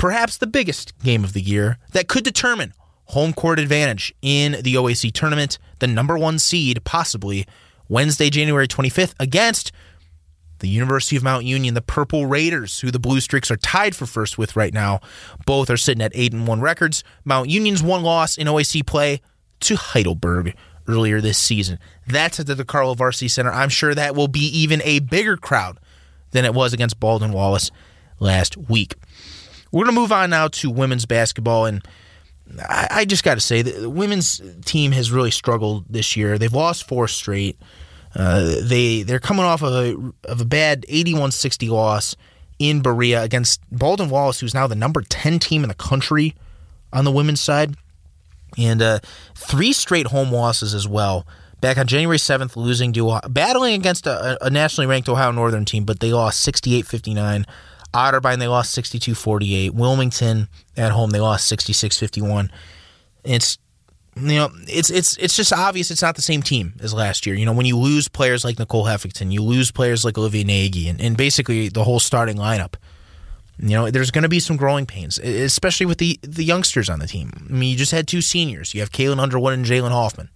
perhaps 0.00 0.38
the 0.38 0.46
biggest 0.46 0.98
game 1.00 1.22
of 1.22 1.34
the 1.34 1.42
year 1.42 1.76
that 1.92 2.08
could 2.08 2.24
determine 2.24 2.72
home 3.04 3.34
court 3.34 3.58
advantage 3.58 4.14
in 4.22 4.52
the 4.62 4.74
OAC 4.74 5.12
tournament, 5.12 5.58
the 5.78 5.86
number 5.86 6.16
one 6.16 6.38
seed, 6.38 6.82
possibly 6.84 7.46
Wednesday, 7.86 8.30
January 8.30 8.66
25th, 8.66 9.12
against 9.20 9.72
the 10.60 10.68
University 10.68 11.16
of 11.16 11.22
Mount 11.22 11.44
Union, 11.44 11.74
the 11.74 11.82
Purple 11.82 12.24
Raiders, 12.24 12.80
who 12.80 12.90
the 12.90 12.98
Blue 12.98 13.20
Streaks 13.20 13.50
are 13.50 13.58
tied 13.58 13.94
for 13.94 14.06
first 14.06 14.38
with 14.38 14.56
right 14.56 14.72
now. 14.72 15.00
Both 15.44 15.68
are 15.68 15.76
sitting 15.76 16.02
at 16.02 16.12
8 16.14 16.32
and 16.32 16.46
1 16.46 16.62
records. 16.62 17.04
Mount 17.26 17.50
Union's 17.50 17.82
one 17.82 18.02
loss 18.02 18.38
in 18.38 18.46
OAC 18.46 18.86
play 18.86 19.20
to 19.60 19.76
Heidelberg 19.76 20.54
earlier 20.88 21.20
this 21.20 21.36
season. 21.36 21.78
That's 22.06 22.40
at 22.40 22.46
the 22.46 22.54
DeCarlo 22.54 22.96
Varsity 22.96 23.28
Center. 23.28 23.52
I'm 23.52 23.68
sure 23.68 23.94
that 23.94 24.16
will 24.16 24.28
be 24.28 24.46
even 24.46 24.80
a 24.82 25.00
bigger 25.00 25.36
crowd 25.36 25.78
than 26.30 26.46
it 26.46 26.54
was 26.54 26.72
against 26.72 27.00
Baldwin 27.00 27.32
Wallace 27.32 27.70
last 28.18 28.56
week. 28.56 28.94
We're 29.72 29.84
going 29.84 29.94
to 29.94 30.00
move 30.00 30.12
on 30.12 30.30
now 30.30 30.48
to 30.48 30.70
women's 30.70 31.06
basketball. 31.06 31.66
And 31.66 31.86
I, 32.60 32.88
I 32.90 33.04
just 33.04 33.24
got 33.24 33.34
to 33.34 33.40
say, 33.40 33.62
the 33.62 33.88
women's 33.88 34.40
team 34.64 34.92
has 34.92 35.10
really 35.10 35.30
struggled 35.30 35.84
this 35.88 36.16
year. 36.16 36.38
They've 36.38 36.52
lost 36.52 36.86
four 36.86 37.08
straight. 37.08 37.58
Uh, 38.14 38.56
they 38.62 39.02
they're 39.02 39.20
coming 39.20 39.44
off 39.44 39.62
of 39.62 39.72
a 39.72 40.12
of 40.28 40.40
a 40.40 40.44
bad 40.44 40.84
81-60 40.88 41.68
loss 41.68 42.16
in 42.58 42.82
Berea 42.82 43.22
against 43.22 43.60
Baldwin 43.70 44.10
Wallace, 44.10 44.40
who's 44.40 44.54
now 44.54 44.66
the 44.66 44.74
number 44.74 45.00
10 45.02 45.38
team 45.38 45.62
in 45.62 45.68
the 45.68 45.74
country 45.74 46.34
on 46.92 47.04
the 47.04 47.12
women's 47.12 47.40
side. 47.40 47.76
And 48.58 48.82
uh, 48.82 48.98
three 49.36 49.72
straight 49.72 50.08
home 50.08 50.32
losses 50.32 50.74
as 50.74 50.88
well. 50.88 51.26
Back 51.60 51.78
on 51.78 51.86
January 51.86 52.18
7th, 52.18 52.56
losing 52.56 52.92
to 52.94 53.20
battling 53.28 53.74
against 53.74 54.06
a, 54.06 54.44
a 54.44 54.50
nationally 54.50 54.86
ranked 54.86 55.08
Ohio 55.08 55.30
Northern 55.30 55.64
team, 55.64 55.84
but 55.84 56.00
they 56.00 56.12
lost 56.12 56.40
68 56.40 56.86
59. 56.86 57.46
Otterbein, 57.92 58.38
they 58.38 58.48
lost 58.48 58.72
62 58.72 59.14
48. 59.14 59.74
Wilmington 59.74 60.48
at 60.76 60.92
home, 60.92 61.10
they 61.10 61.20
lost 61.20 61.48
66 61.48 61.98
51. 61.98 62.50
It's 63.24 63.58
you 64.16 64.36
know, 64.36 64.50
it's 64.66 64.90
it's 64.90 65.16
it's 65.18 65.36
just 65.36 65.52
obvious 65.52 65.90
it's 65.90 66.02
not 66.02 66.16
the 66.16 66.22
same 66.22 66.42
team 66.42 66.74
as 66.80 66.92
last 66.92 67.26
year. 67.26 67.36
You 67.36 67.46
know, 67.46 67.52
when 67.52 67.66
you 67.66 67.76
lose 67.76 68.08
players 68.08 68.44
like 68.44 68.58
Nicole 68.58 68.84
Heffington, 68.84 69.32
you 69.32 69.42
lose 69.42 69.70
players 69.70 70.04
like 70.04 70.18
Olivia 70.18 70.44
Nagy, 70.44 70.88
and, 70.88 71.00
and 71.00 71.16
basically 71.16 71.68
the 71.68 71.84
whole 71.84 72.00
starting 72.00 72.36
lineup. 72.36 72.74
You 73.58 73.70
know, 73.70 73.90
there's 73.90 74.10
going 74.10 74.22
to 74.22 74.28
be 74.28 74.40
some 74.40 74.56
growing 74.56 74.86
pains, 74.86 75.18
especially 75.18 75.86
with 75.86 75.98
the 75.98 76.18
the 76.22 76.44
youngsters 76.44 76.88
on 76.88 76.98
the 76.98 77.06
team. 77.06 77.30
I 77.48 77.52
mean, 77.52 77.70
you 77.70 77.76
just 77.76 77.92
had 77.92 78.08
two 78.08 78.20
seniors. 78.20 78.74
You 78.74 78.80
have 78.80 78.90
Kaylin 78.90 79.20
Underwood 79.20 79.54
and 79.54 79.64
Jalen 79.64 79.90
Hoffman, 79.90 80.28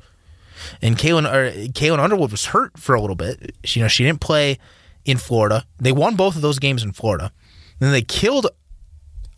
and 0.81 0.97
Kaylin 0.97 1.31
or 1.31 1.47
er, 1.47 1.51
Kaylin 1.69 1.99
Underwood 1.99 2.31
was 2.31 2.47
hurt 2.47 2.79
for 2.79 2.95
a 2.95 3.01
little 3.01 3.17
bit. 3.17 3.55
You 3.67 3.83
know, 3.83 3.89
she 3.89 4.05
didn't 4.05 4.21
play 4.21 4.59
in 5.05 5.17
Florida. 5.17 5.65
They 5.79 5.93
won 5.93 6.17
both 6.17 6.37
of 6.37 6.43
those 6.43 6.59
games 6.59 6.83
in 6.83 6.93
Florida. 6.93 7.33
Then 7.79 7.93
they 7.93 8.03
killed 8.03 8.49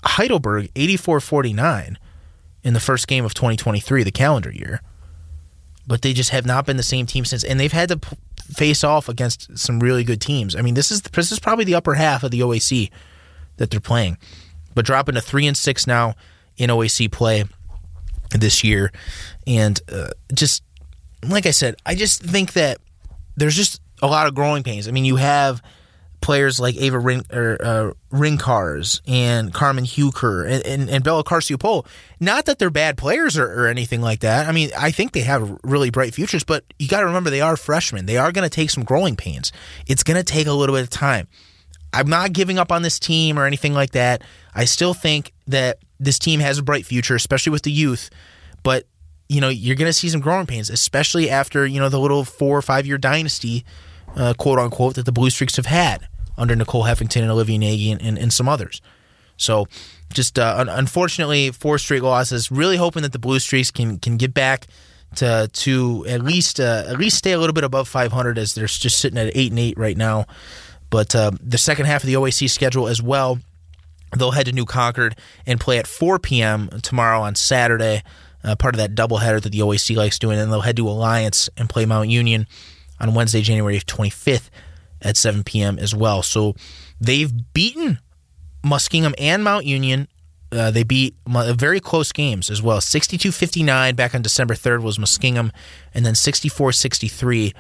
Heidelberg 0.05 0.71
84 0.77 1.21
49 1.21 1.99
in 2.63 2.75
the 2.75 2.81
first 2.81 3.09
game 3.09 3.25
of 3.25 3.35
2023, 3.35 4.03
the 4.03 4.11
calendar 4.11 4.51
year. 4.51 4.81
But 5.87 6.03
they 6.03 6.13
just 6.13 6.31
have 6.31 6.47
not 6.47 6.67
been 6.67 6.77
the 6.77 6.83
same 6.83 7.07
team 7.07 7.25
since. 7.25 7.45
And 7.45 7.61
they've 7.61 7.73
had 7.73 7.89
to 7.91 8.01
face 8.53 8.83
off 8.83 9.09
against 9.09 9.57
some 9.57 9.81
really 9.81 10.05
good 10.05 10.21
teams. 10.21 10.57
I 10.57 10.63
mean, 10.63 10.75
this 10.75 10.91
is 10.91 11.03
this 11.03 11.31
is 11.31 11.39
probably 11.39 11.65
the 11.65 11.75
upper 11.75 11.95
half 11.95 12.23
of 12.25 12.31
the 12.31 12.41
OAC 12.41 12.91
that 13.57 13.71
they're 13.71 13.81
playing. 13.81 14.19
But 14.75 14.85
dropping 14.85 15.15
to 15.15 15.21
3 15.21 15.47
and 15.47 15.57
6 15.57 15.87
now 15.87 16.15
in 16.57 16.71
OAC 16.71 17.11
play 17.11 17.45
this 18.31 18.65
year. 18.65 18.93
And 19.47 19.81
uh, 19.91 20.09
just 20.35 20.63
like 21.23 21.47
I 21.47 21.51
said, 21.51 21.77
I 21.87 21.95
just 21.95 22.23
think 22.23 22.53
that 22.55 22.79
there's 23.37 23.57
just 23.57 23.81
a 24.03 24.07
lot 24.07 24.27
of 24.27 24.35
growing 24.35 24.63
pains. 24.63 24.89
I 24.89 24.91
mean, 24.91 25.05
you 25.05 25.17
have 25.17 25.63
players 26.27 26.59
like 26.59 26.75
Ava 26.77 26.99
Ring, 26.99 27.25
or, 27.33 27.57
uh, 27.63 27.93
Rincars 28.11 29.01
and 29.07 29.55
Carmen 29.55 29.85
Huker 29.85 30.45
and, 30.45 30.67
and, 30.67 30.91
and 30.91 31.05
Bella 31.05 31.23
Carciopolo. 31.23 31.85
Not 32.19 32.47
that 32.47 32.59
they're 32.59 32.69
bad 32.69 32.99
players 32.99 33.39
or, 33.39 33.47
or, 33.47 33.69
anything 33.69 34.03
like 34.03 34.21
that. 34.21 34.49
I 34.49 34.53
mean, 34.53 34.71
I 34.77 34.91
think 34.91 35.13
they 35.13 35.21
have 35.21 35.57
really 35.63 35.91
bright 35.91 36.15
futures, 36.15 36.43
but 36.43 36.65
you 36.81 36.89
got 36.89 37.01
to 37.01 37.07
remember 37.07 37.31
they 37.31 37.43
are 37.43 37.57
freshmen. 37.57 38.07
They 38.07 38.17
are 38.17 38.33
going 38.33 38.43
to 38.43 38.53
take 38.53 38.71
some 38.71 38.83
growing 38.83 39.15
pains. 39.15 39.53
It's 39.87 40.03
going 40.03 40.17
to 40.17 40.25
take 40.25 40.49
a 40.49 40.53
little 40.53 40.75
bit 40.75 40.83
of 40.83 40.91
time. 40.91 41.29
I'm 41.93 42.09
not 42.09 42.33
giving 42.33 42.59
up 42.59 42.73
on 42.73 42.83
this 42.83 42.99
team 42.99 43.39
or 43.39 43.47
anything 43.47 43.73
like 43.73 43.93
that. 43.93 44.23
I 44.53 44.65
still 44.65 44.95
think 44.95 45.33
that 45.47 45.79
this 46.01 46.19
team 46.19 46.41
has 46.41 46.59
a 46.59 46.65
bright 46.65 46.87
future, 46.87 47.15
especially 47.15 47.53
with 47.53 47.63
the 47.63 47.71
youth. 47.71 48.11
But 48.65 48.89
you 49.29 49.41
know, 49.41 49.49
you're 49.49 49.77
going 49.77 49.89
to 49.89 49.93
see 49.93 50.09
some 50.09 50.21
growing 50.21 50.47
pains, 50.47 50.71
especially 50.71 51.31
after 51.31 51.65
you 51.65 51.79
know 51.79 51.89
the 51.89 52.01
little 52.01 52.25
four 52.25 52.59
or 52.59 52.63
five 52.63 52.85
year 52.85 52.99
dynasty 52.99 53.65
uh, 54.17 54.35
quote 54.35 54.59
unquote, 54.59 54.97
that 54.97 55.05
the 55.05 55.13
Blue 55.13 55.31
Streaks 55.31 55.55
have 55.55 55.67
had 55.67 56.09
under 56.39 56.55
Nicole 56.57 56.85
Heffington 56.85 57.23
and 57.23 57.31
Olivia 57.31 57.59
Nagy 57.59 57.91
and, 57.91 58.03
and, 58.03 58.19
and 58.19 58.33
some 58.33 58.49
others. 58.49 58.81
So, 59.37 59.67
just 60.13 60.39
uh, 60.39 60.55
un- 60.59 60.69
unfortunately, 60.69 61.51
four 61.51 61.79
straight 61.79 62.03
losses. 62.03 62.51
Really 62.51 62.77
hoping 62.77 63.03
that 63.03 63.13
the 63.13 63.19
Blue 63.19 63.39
Streaks 63.39 63.71
can 63.71 63.99
can 63.99 64.17
get 64.17 64.33
back 64.33 64.67
to 65.17 65.49
to 65.53 66.07
at 66.09 66.23
least 66.23 66.61
uh, 66.61 66.85
at 66.87 66.99
least 66.99 67.19
stay 67.19 67.33
a 67.33 67.39
little 67.39 67.55
bit 67.55 67.65
above 67.65 67.89
500 67.89 68.39
as 68.39 68.55
they're 68.55 68.67
just 68.67 68.99
sitting 68.99 69.19
at 69.19 69.37
eight 69.37 69.53
and 69.53 69.59
eight 69.59 69.77
right 69.79 69.97
now. 69.97 70.27
But 70.91 71.15
uh, 71.15 71.33
the 71.41 71.59
second 71.59 71.87
half 71.87 72.03
of 72.03 72.07
the 72.07 72.15
OAC 72.15 72.49
schedule 72.49 72.89
as 72.89 73.03
well, 73.03 73.41
they'll 74.17 74.31
head 74.31 74.47
to 74.47 74.53
New 74.53 74.65
Concord 74.65 75.17
and 75.45 75.61
play 75.61 75.79
at 75.79 75.87
4 75.87 76.19
p.m. 76.21 76.69
tomorrow 76.83 77.21
on 77.21 77.35
Saturday. 77.35 78.03
Uh, 78.45 78.55
part 78.55 78.77
of 78.77 78.79
that 78.79 78.95
doubleheader 78.95 79.43
that 79.43 79.51
the 79.51 79.59
OAC 79.59 79.97
likes 79.97 80.21
doing, 80.21 80.39
and 80.39 80.53
they'll 80.53 80.61
head 80.61 80.77
to 80.77 80.89
Alliance 80.89 81.51
and 81.57 81.69
play 81.69 81.85
Mount 81.85 82.09
Union 82.09 82.47
on 83.01 83.13
Wednesday, 83.13 83.43
January 83.43 83.81
25th 83.81 84.51
at 85.07 85.17
7 85.17 85.45
p.m. 85.45 85.79
as 85.79 85.95
well. 85.95 86.23
So 86.23 86.55
they've 87.01 87.33
beaten 87.53 88.01
Muskingum 88.65 89.15
and 89.19 89.45
Mount 89.45 89.65
Union. 89.65 90.09
Uh, 90.53 90.71
they 90.71 90.85
beat 90.85 91.15
very 91.27 91.81
close 91.81 92.13
games 92.13 92.51
as 92.51 92.63
well. 92.63 92.81
62 92.81 93.33
59 93.33 93.95
back 93.95 94.15
on 94.15 94.23
December 94.23 94.55
3rd 94.55 94.83
was 94.83 94.99
Muskingum, 94.99 95.51
and 95.95 96.07
then 96.07 96.15
64 96.15 96.73
63 96.73 97.53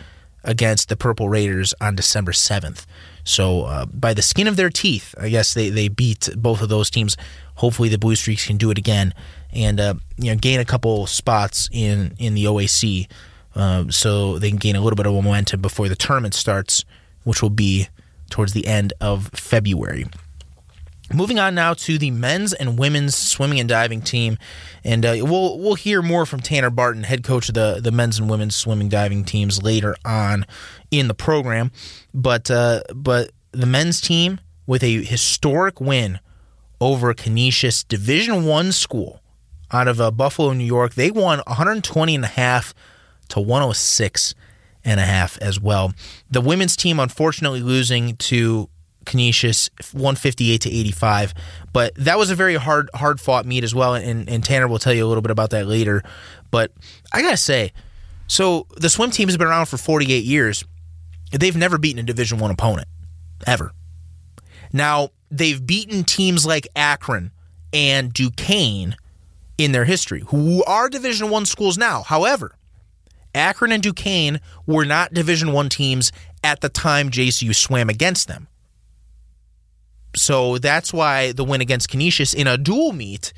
against 0.45 0.89
the 0.89 0.97
Purple 0.97 1.29
Raiders 1.29 1.75
on 1.81 1.97
December 1.97 2.31
7th. 2.31 2.87
So, 3.25 3.63
uh, 3.63 3.87
by 3.87 4.15
the 4.15 4.23
skin 4.23 4.47
of 4.47 4.55
their 4.55 4.71
teeth, 4.71 5.13
I 5.21 5.29
guess 5.29 5.53
they, 5.53 5.71
they 5.71 5.89
beat 5.89 6.29
both 6.37 6.63
of 6.63 6.69
those 6.69 6.89
teams. 6.89 7.17
Hopefully, 7.57 7.89
the 7.89 7.99
Blue 7.99 8.15
Streaks 8.15 8.47
can 8.47 8.57
do 8.57 8.71
it 8.71 8.79
again 8.79 9.13
and 9.53 9.81
uh, 9.81 9.95
you 10.17 10.31
know 10.31 10.37
gain 10.37 10.61
a 10.61 10.65
couple 10.65 11.07
spots 11.07 11.69
in, 11.73 12.15
in 12.19 12.35
the 12.35 12.45
OAC 12.45 13.09
um, 13.57 13.91
so 13.91 14.39
they 14.39 14.51
can 14.51 14.59
gain 14.59 14.77
a 14.77 14.81
little 14.81 14.97
bit 14.97 15.07
of 15.07 15.15
momentum 15.15 15.61
before 15.63 15.89
the 15.89 15.97
tournament 15.97 16.35
starts, 16.35 16.85
which 17.27 17.43
will 17.43 17.51
be 17.51 17.89
towards 18.31 18.53
the 18.53 18.67
end 18.67 18.93
of 19.01 19.29
February. 19.35 20.07
Moving 21.13 21.39
on 21.41 21.57
now 21.57 21.75
to 21.75 21.99
the 21.99 22.13
men's 22.13 22.53
and 22.53 22.79
women's 22.79 23.17
swimming 23.17 23.59
and 23.59 23.69
diving 23.69 24.01
team, 24.01 24.39
and 24.85 25.05
uh, 25.05 25.17
we'll 25.21 25.59
we'll 25.59 25.75
hear 25.75 26.03
more 26.03 26.25
from 26.25 26.41
Tanner 26.41 26.71
Barton, 26.71 27.03
head 27.03 27.23
coach 27.25 27.49
of 27.49 27.55
the 27.55 27.81
the 27.83 27.93
men's 27.93 28.19
and 28.19 28.31
women's 28.31 28.57
swimming 28.57 28.89
diving 28.89 29.25
teams, 29.25 29.63
later 29.63 29.97
on 30.05 30.47
in 30.91 31.09
the 31.09 31.15
program. 31.15 31.73
But 32.15 32.51
uh, 32.51 32.83
but 32.95 33.33
the 33.53 33.67
men's 33.67 34.01
team 34.01 34.41
with 34.67 34.83
a 34.83 35.05
historic 35.05 35.81
win 35.81 36.21
over 36.81 37.13
Canisius 37.13 37.85
Division 37.85 38.45
One 38.45 38.71
school 38.73 39.21
out 39.73 39.89
of 39.89 40.01
uh, 40.01 40.11
Buffalo, 40.11 40.53
New 40.53 40.65
York, 40.65 40.95
they 40.95 41.11
won 41.11 41.39
120 41.47 42.15
and 42.15 42.25
a 42.25 42.29
half 42.29 42.75
to 43.29 43.41
106 43.41 44.35
and 44.87 45.01
a 45.01 45.05
half 45.05 45.37
as 45.43 45.61
well. 45.61 45.93
The 46.31 46.41
women's 46.41 46.77
team 46.77 46.99
unfortunately 46.99 47.61
losing 47.61 48.17
to 48.17 48.71
Canisius 49.05 49.69
158 49.93 50.61
to 50.63 50.71
85, 50.71 51.35
but 51.73 51.95
that 51.97 52.17
was 52.19 52.31
a 52.31 52.35
very 52.35 52.55
hard 52.55 52.89
hard 52.95 53.21
fought 53.21 53.45
meet 53.45 53.65
as 53.65 53.75
well 53.75 53.95
and, 53.95 54.29
and 54.29 54.43
Tanner 54.43 54.69
will 54.69 54.79
tell 54.79 54.95
you 54.95 55.05
a 55.05 55.09
little 55.09 55.23
bit 55.23 55.31
about 55.31 55.51
that 55.51 55.67
later. 55.67 56.03
But 56.51 56.73
I 57.13 57.21
got 57.21 57.33
to 57.33 57.37
say, 57.37 57.73
so 58.29 58.67
the 58.77 58.89
swim 58.89 59.11
team 59.11 59.29
has 59.29 59.37
been 59.37 59.47
around 59.47 59.67
for 59.67 59.77
48 59.77 60.25
years. 60.25 60.65
They've 61.33 61.57
never 61.57 61.77
beaten 61.79 61.99
a 61.99 62.03
Division 62.05 62.39
1 62.39 62.51
opponent 62.51 62.89
ever. 63.47 63.73
Now, 64.73 65.11
they've 65.31 65.65
beaten 65.65 66.05
teams 66.05 66.47
like 66.47 66.69
Akron 66.77 67.33
and 67.73 68.13
Duquesne 68.13 68.97
in 69.59 69.73
their 69.73 69.85
history, 69.85 70.23
who 70.29 70.63
are 70.65 70.89
Division 70.89 71.31
1 71.31 71.47
schools 71.47 71.77
now. 71.77 72.03
However, 72.03 72.57
Akron 73.37 73.71
and 73.71 73.83
Duquesne 73.83 74.41
were 74.67 74.85
not 74.85 75.13
Division 75.15 75.53
One 75.53 75.69
teams 75.69 76.11
at 76.43 76.61
the 76.61 76.69
time 76.69 77.11
JCU 77.11 77.55
swam 77.55 77.89
against 77.89 78.29
them. 78.29 78.49
So 80.17 80.59
that's 80.59 80.93
why 80.93 81.33
the 81.33 81.45
win 81.45 81.61
against 81.61 81.91
Canisius 81.91 82.33
in 82.33 82.47
a 82.47 82.57
dual 82.57 82.93
meet 82.93 83.33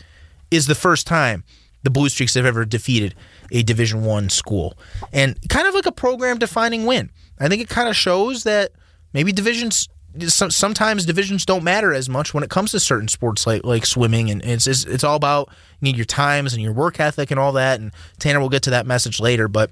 is 0.50 0.66
the 0.66 0.76
first 0.76 1.06
time 1.06 1.44
the 1.82 1.90
Blue 1.90 2.08
Streaks 2.08 2.34
have 2.34 2.46
ever 2.46 2.64
defeated 2.64 3.14
a 3.50 3.62
Division 3.62 4.04
One 4.04 4.28
school, 4.28 4.76
and 5.12 5.36
kind 5.48 5.66
of 5.66 5.74
like 5.74 5.86
a 5.86 5.92
program-defining 5.92 6.86
win. 6.86 7.10
I 7.40 7.48
think 7.48 7.62
it 7.62 7.68
kind 7.68 7.88
of 7.88 7.96
shows 7.96 8.44
that 8.44 8.72
maybe 9.12 9.32
divisions 9.32 9.88
sometimes 10.26 11.04
divisions 11.04 11.44
don't 11.44 11.62
matter 11.62 11.92
as 11.92 12.08
much 12.08 12.34
when 12.34 12.42
it 12.42 12.50
comes 12.50 12.72
to 12.72 12.80
certain 12.80 13.08
sports 13.08 13.46
like 13.46 13.62
like 13.62 13.86
swimming 13.86 14.30
and 14.30 14.42
it's 14.42 14.66
it's, 14.66 14.84
it's 14.84 15.04
all 15.04 15.14
about 15.14 15.48
you 15.80 15.84
need 15.86 15.96
your 15.96 16.06
times 16.06 16.54
and 16.54 16.62
your 16.62 16.72
work 16.72 16.98
ethic 16.98 17.30
and 17.30 17.38
all 17.38 17.52
that 17.52 17.78
and 17.78 17.92
Tanner 18.18 18.40
will 18.40 18.48
get 18.48 18.62
to 18.64 18.70
that 18.70 18.86
message 18.86 19.20
later 19.20 19.48
but 19.48 19.70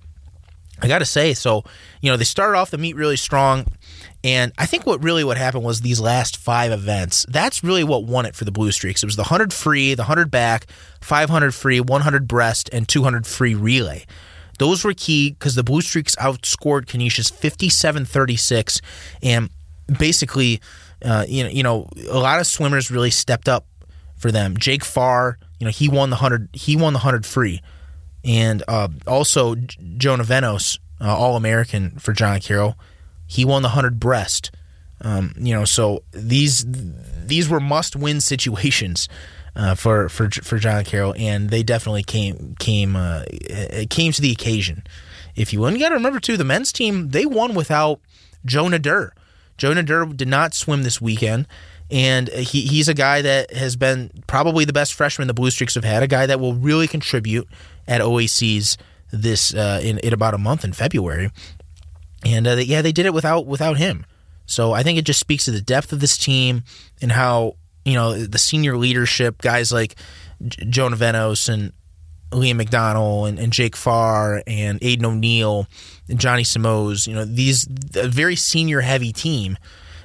I 0.82 0.88
got 0.88 0.98
to 0.98 1.06
say, 1.06 1.34
so 1.34 1.64
you 2.00 2.10
know, 2.10 2.16
they 2.16 2.24
started 2.24 2.58
off 2.58 2.70
the 2.70 2.78
meet 2.78 2.96
really 2.96 3.16
strong, 3.16 3.66
and 4.22 4.52
I 4.58 4.66
think 4.66 4.86
what 4.86 5.02
really 5.02 5.24
what 5.24 5.38
happened 5.38 5.64
was 5.64 5.80
these 5.80 6.00
last 6.00 6.36
five 6.36 6.72
events. 6.72 7.24
That's 7.28 7.64
really 7.64 7.84
what 7.84 8.04
won 8.04 8.26
it 8.26 8.34
for 8.34 8.44
the 8.44 8.52
Blue 8.52 8.70
Streaks. 8.72 9.02
It 9.02 9.06
was 9.06 9.16
the 9.16 9.24
hundred 9.24 9.52
free, 9.52 9.94
the 9.94 10.04
hundred 10.04 10.30
back, 10.30 10.66
five 11.00 11.30
hundred 11.30 11.54
free, 11.54 11.80
one 11.80 12.02
hundred 12.02 12.28
breast, 12.28 12.68
and 12.72 12.86
two 12.86 13.02
hundred 13.02 13.26
free 13.26 13.54
relay. 13.54 14.04
Those 14.58 14.84
were 14.84 14.94
key 14.94 15.30
because 15.30 15.54
the 15.54 15.62
Blue 15.62 15.82
Streaks 15.82 16.16
outscored 16.16 16.86
Canisius 16.86 17.30
57-36, 17.30 18.80
and 19.22 19.50
basically, 19.98 20.62
uh, 21.04 21.26
you 21.28 21.44
know, 21.44 21.50
you 21.50 21.62
know, 21.62 21.88
a 22.08 22.18
lot 22.18 22.40
of 22.40 22.46
swimmers 22.46 22.90
really 22.90 23.10
stepped 23.10 23.48
up 23.48 23.66
for 24.16 24.32
them. 24.32 24.56
Jake 24.56 24.82
Farr, 24.82 25.38
you 25.58 25.66
know, 25.66 25.70
he 25.70 25.88
won 25.88 26.10
the 26.10 26.16
hundred. 26.16 26.48
He 26.52 26.76
won 26.76 26.92
the 26.92 27.00
hundred 27.00 27.26
free 27.26 27.60
and 28.26 28.62
uh, 28.68 28.88
also 29.06 29.54
Jonah 29.54 30.24
Venos, 30.24 30.78
uh, 31.00 31.16
All 31.16 31.36
American 31.36 31.90
for 31.98 32.12
John 32.12 32.40
Carroll. 32.40 32.76
He 33.26 33.44
won 33.44 33.62
the 33.62 33.70
hundred 33.70 34.00
breast. 34.00 34.50
Um, 35.00 35.32
you 35.36 35.54
know, 35.54 35.64
so 35.64 36.02
these 36.12 36.64
these 36.66 37.48
were 37.48 37.60
must 37.60 37.96
win 37.96 38.20
situations 38.20 39.08
uh, 39.54 39.74
for 39.74 40.08
for 40.08 40.28
for 40.30 40.58
John 40.58 40.84
Carroll, 40.84 41.14
and 41.16 41.50
they 41.50 41.62
definitely 41.62 42.02
came 42.02 42.56
came 42.58 42.96
uh, 42.96 43.24
came 43.88 44.12
to 44.12 44.20
the 44.20 44.32
occasion, 44.32 44.84
if 45.34 45.52
you. 45.52 45.64
And 45.64 45.76
you 45.76 45.82
got 45.82 45.90
to 45.90 45.94
remember 45.94 46.20
too, 46.20 46.36
the 46.36 46.44
men's 46.44 46.72
team 46.72 47.10
they 47.10 47.26
won 47.26 47.54
without 47.54 48.00
Jonah 48.44 48.78
Durr. 48.78 49.12
Jonah 49.56 49.82
Durr 49.82 50.06
did 50.06 50.28
not 50.28 50.54
swim 50.54 50.82
this 50.82 51.00
weekend 51.00 51.46
and 51.90 52.28
he, 52.28 52.62
he's 52.62 52.88
a 52.88 52.94
guy 52.94 53.22
that 53.22 53.52
has 53.52 53.76
been 53.76 54.10
probably 54.26 54.64
the 54.64 54.72
best 54.72 54.94
freshman 54.94 55.28
the 55.28 55.34
Blue 55.34 55.50
Streaks 55.50 55.74
have 55.76 55.84
had, 55.84 56.02
a 56.02 56.08
guy 56.08 56.26
that 56.26 56.40
will 56.40 56.54
really 56.54 56.88
contribute 56.88 57.48
at 57.88 58.00
OAC's 58.00 58.76
this 59.12 59.54
uh, 59.54 59.80
in, 59.82 59.98
in 59.98 60.12
about 60.12 60.34
a 60.34 60.38
month 60.38 60.64
in 60.64 60.72
February, 60.72 61.30
and 62.24 62.46
uh, 62.46 62.56
yeah, 62.56 62.82
they 62.82 62.92
did 62.92 63.06
it 63.06 63.14
without 63.14 63.46
without 63.46 63.76
him. 63.76 64.04
So 64.46 64.72
I 64.72 64.82
think 64.82 64.98
it 64.98 65.04
just 65.04 65.20
speaks 65.20 65.44
to 65.46 65.50
the 65.50 65.60
depth 65.60 65.92
of 65.92 66.00
this 66.00 66.16
team 66.16 66.62
and 67.02 67.12
how 67.12 67.56
you 67.84 67.94
know 67.94 68.14
the 68.14 68.38
senior 68.38 68.76
leadership 68.76 69.42
guys 69.42 69.72
like 69.72 69.96
J- 70.46 70.66
Jonah 70.68 70.96
Venos 70.96 71.48
and 71.48 71.72
Liam 72.30 72.56
McDonald 72.56 73.28
and, 73.28 73.38
and, 73.38 73.52
Jake 73.52 73.76
Farr 73.76 74.42
and 74.46 74.80
Aiden 74.80 75.04
O'Neill 75.04 75.66
and 76.08 76.18
Johnny 76.18 76.42
Simoes. 76.42 77.06
You 77.06 77.14
know 77.14 77.24
these 77.24 77.68
a 77.94 78.08
very 78.08 78.36
senior 78.36 78.80
heavy 78.80 79.12
team. 79.12 79.56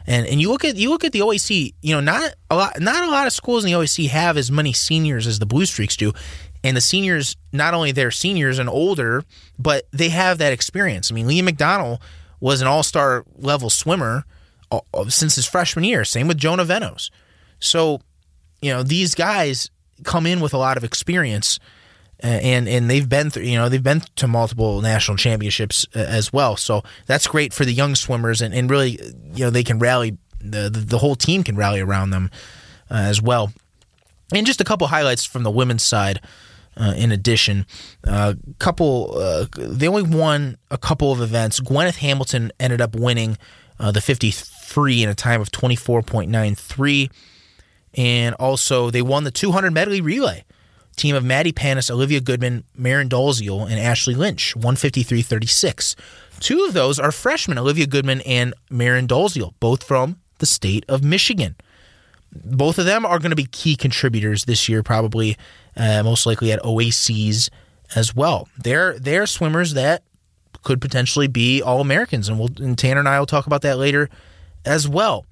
And 0.08 0.26
and 0.26 0.42
you 0.42 0.50
look 0.50 0.66
at 0.66 0.76
you 0.78 0.90
look 0.90 1.04
at 1.04 1.12
the 1.12 1.20
OAC, 1.20 1.76
you 1.82 1.94
know, 1.94 2.02
not 2.02 2.34
a 2.50 2.56
lot 2.56 2.80
not 2.80 3.04
a 3.04 3.12
lot 3.12 3.28
of 3.28 3.34
schools 3.34 3.64
in 3.64 3.72
the 3.72 3.78
OAC 3.78 4.10
have 4.10 4.36
as 4.36 4.52
many 4.52 4.74
seniors 4.74 5.28
as 5.28 5.40
the 5.40 5.46
Blue 5.46 5.66
Streaks 5.66 5.96
do. 5.96 6.12
And 6.64 6.78
the 6.78 6.82
seniors, 6.82 7.36
not 7.52 7.74
only 7.74 7.92
they're 7.92 8.12
seniors 8.12 8.60
and 8.60 8.70
older, 8.70 9.24
but 9.58 9.88
they 9.92 10.10
have 10.10 10.38
that 10.38 10.54
experience. 10.54 11.12
I 11.12 11.16
mean, 11.16 11.28
Liam 11.28 11.44
McDonald 11.44 12.00
was 12.40 12.62
an 12.62 12.68
all 12.68 12.84
star 12.84 13.26
level 13.38 13.70
swimmer 13.70 14.26
uh, 14.72 14.80
uh, 14.94 15.10
since 15.10 15.36
his 15.36 15.46
freshman 15.46 15.84
year. 15.86 16.04
Same 16.04 16.28
with 16.28 16.38
Jonah 16.38 16.66
Venos. 16.66 17.10
So, 17.60 18.02
you 18.62 18.72
know, 18.72 18.84
these 18.84 19.16
guys 19.16 19.70
come 20.04 20.26
in 20.26 20.40
with 20.40 20.54
a 20.54 20.58
lot 20.58 20.78
of 20.78 20.84
experience. 20.84 21.60
Uh, 22.24 22.28
and 22.28 22.70
and 22.70 22.88
they've 22.88 23.10
been 23.10 23.32
through 23.32 23.42
you 23.42 23.58
know 23.58 23.68
they've 23.68 23.82
been 23.82 24.00
to 24.16 24.28
multiple 24.28 24.80
national 24.80 25.18
championships 25.18 25.88
as 25.96 26.32
well 26.32 26.56
so 26.56 26.84
that's 27.08 27.26
great 27.26 27.52
for 27.52 27.66
the 27.66 27.74
young 27.74 27.96
swimmers 27.96 28.44
and, 28.44 28.54
and 28.54 28.70
really 28.70 29.00
you 29.34 29.44
know 29.44 29.50
they 29.50 29.64
can 29.64 29.80
rally 29.80 30.16
the, 30.40 30.70
the, 30.70 31.00
whole 31.00 31.16
team 31.16 31.44
can 31.44 31.56
rally 31.56 31.80
around 31.80 32.12
them 32.12 32.30
uh, 32.92 32.94
as 32.94 33.20
well 33.24 33.52
and 34.32 34.46
just 34.46 34.62
a 34.62 34.64
couple 34.64 34.86
highlights 34.86 35.26
from 35.26 35.42
the 35.42 35.50
women's 35.50 35.82
side 35.82 36.22
uh, 36.78 36.94
in 36.96 37.12
addition, 37.12 37.66
a 38.06 38.12
uh, 38.12 38.34
couple 38.60 39.18
uh, 39.18 39.46
they 39.58 39.88
only 39.88 40.04
won 40.04 40.58
a 40.70 40.78
couple 40.78 41.12
of 41.12 41.22
events. 41.22 41.60
Gwyneth 41.60 41.98
Hamilton 41.98 42.52
ended 42.60 42.82
up 42.82 42.96
winning 42.96 43.38
uh, 43.80 43.92
the 43.92 44.02
50 44.02 44.32
free 44.32 45.04
in 45.04 45.10
a 45.10 45.16
time 45.16 45.42
of 45.42 45.52
24.93. 45.52 47.12
And 47.96 48.36
also, 48.36 48.90
they 48.90 49.02
won 49.02 49.26
the 49.26 49.32
200 49.32 49.74
medley 49.74 50.00
relay. 50.00 50.46
Team 50.96 51.16
of 51.16 51.24
Maddie 51.24 51.52
Panis, 51.52 51.90
Olivia 51.90 52.22
Goodman, 52.22 52.64
Marin 52.76 53.10
Dalziel, 53.10 53.70
and 53.70 53.80
Ashley 53.80 54.14
Lynch, 54.14 54.56
153.36. 54.56 55.96
Two 56.40 56.64
of 56.66 56.74
those 56.74 57.00
are 57.00 57.12
freshmen, 57.12 57.58
Olivia 57.58 57.88
Goodman 57.88 58.22
and 58.22 58.54
Marin 58.70 59.08
Dalziel, 59.08 59.54
both 59.60 59.84
from 59.84 60.18
the 60.40 60.46
state 60.46 60.86
of 60.88 61.04
Michigan. 61.04 61.56
Both 62.34 62.78
of 62.78 62.86
them 62.86 63.06
are 63.06 63.20
going 63.20 63.32
to 63.32 63.36
be 63.36 63.46
key 63.46 63.76
contributors 63.76 64.46
this 64.46 64.70
year, 64.70 64.84
probably 64.84 65.38
uh, 65.76 66.04
most 66.04 66.26
likely 66.26 66.52
at 66.52 66.62
OACs 66.64 67.50
as 67.96 68.16
well. 68.16 68.48
They're 68.58 68.98
they're 69.00 69.26
swimmers 69.26 69.74
that 69.74 70.04
could 70.64 70.82
potentially 70.82 71.28
be 71.28 71.62
all 71.62 71.82
Americans, 71.82 72.30
and 72.30 72.40
we'll 72.40 72.50
and 72.58 72.78
Tanner 72.78 73.00
and 73.00 73.10
I 73.10 73.20
will 73.20 73.26
talk 73.26 73.48
about 73.48 73.62
that 73.64 73.78
later 73.78 74.10
as 74.66 74.88
well. 74.88 75.26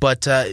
But 0.00 0.26
uh, 0.26 0.46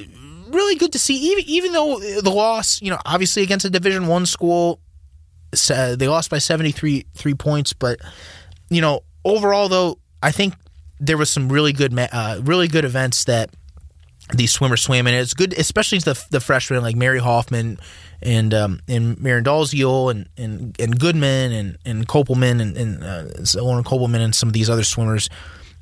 really 0.50 0.75
good 0.75 0.91
to 0.93 1.00
see, 1.00 1.15
even 1.31 1.43
even 1.48 1.71
though 1.71 2.00
the 2.00 2.29
loss, 2.29 2.81
you 2.81 2.89
know, 2.91 3.00
obviously 3.05 3.43
against 3.43 3.65
a 3.65 3.69
Division 3.69 4.07
One 4.07 4.25
school, 4.25 4.79
uh, 5.71 5.95
they 5.95 6.07
lost 6.07 6.29
by 6.29 6.38
seventy 6.39 6.71
three 6.71 7.05
three 7.13 7.33
points. 7.33 7.74
But 7.74 8.00
you 8.69 8.81
know, 8.81 9.01
overall 9.24 9.69
though, 9.69 10.00
I 10.21 10.31
think 10.31 10.53
there 11.00 11.17
was 11.17 11.29
some 11.29 11.50
really 11.51 11.74
good 11.74 11.98
uh, 11.98 12.41
really 12.43 12.67
good 12.67 12.86
events 12.86 13.24
that 13.25 13.50
these 14.33 14.53
swimmers 14.53 14.83
swam 14.83 15.07
in. 15.07 15.13
It's 15.13 15.33
good, 15.33 15.53
especially 15.53 16.00
the 16.00 16.21
the 16.29 16.39
freshmen 16.39 16.81
like 16.81 16.95
Mary 16.95 17.19
Hoffman 17.19 17.79
and 18.21 18.53
um, 18.53 18.81
and 18.88 19.19
Marin 19.19 19.43
Dalziel 19.43 20.12
and, 20.12 20.29
and 20.38 20.75
and 20.79 21.00
Goodman 21.00 21.51
and 21.51 21.77
and 21.86 22.07
Kopelman 22.07 22.62
and, 22.62 22.77
and 22.77 23.03
uh, 23.03 23.62
Lauren 23.62 23.83
Kopelman 23.83 24.19
and 24.21 24.36
some 24.36 24.50
of 24.50 24.53
these 24.53 24.69
other 24.69 24.83
swimmers. 24.83 25.29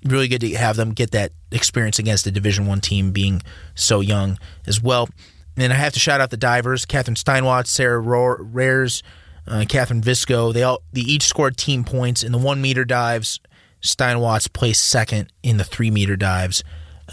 Really 0.06 0.28
good 0.28 0.42
to 0.42 0.56
have 0.56 0.76
them 0.76 0.94
get 0.94 1.12
that 1.12 1.32
experience 1.52 2.00
against 2.00 2.28
a 2.28 2.32
Division 2.32 2.68
One 2.68 2.82
team, 2.82 3.12
being 3.12 3.42
so 3.76 4.00
young 4.00 4.38
as 4.66 4.82
well. 4.82 5.10
And 5.58 5.74
I 5.74 5.76
have 5.76 5.94
to 5.94 6.00
shout 6.00 6.22
out 6.22 6.30
the 6.30 6.38
divers: 6.38 6.86
Catherine 6.86 7.16
Steinwatts, 7.16 7.68
Sarah 7.68 8.02
Rohr, 8.02 8.38
Rares, 8.40 9.04
uh, 9.48 9.66
Catherine 9.68 10.02
Visco. 10.02 10.54
They 10.54 10.64
all 10.64 10.84
they 10.94 11.02
each 11.02 11.24
scored 11.24 11.58
team 11.58 11.84
points 11.84 12.24
in 12.24 12.32
the 12.32 12.38
one 12.38 12.62
meter 12.62 12.86
dives. 12.86 13.40
Steinwatts 13.82 14.52
placed 14.52 14.86
second 14.86 15.32
in 15.44 15.58
the 15.58 15.64
three 15.64 15.92
meter 15.92 16.16
dives 16.16 16.64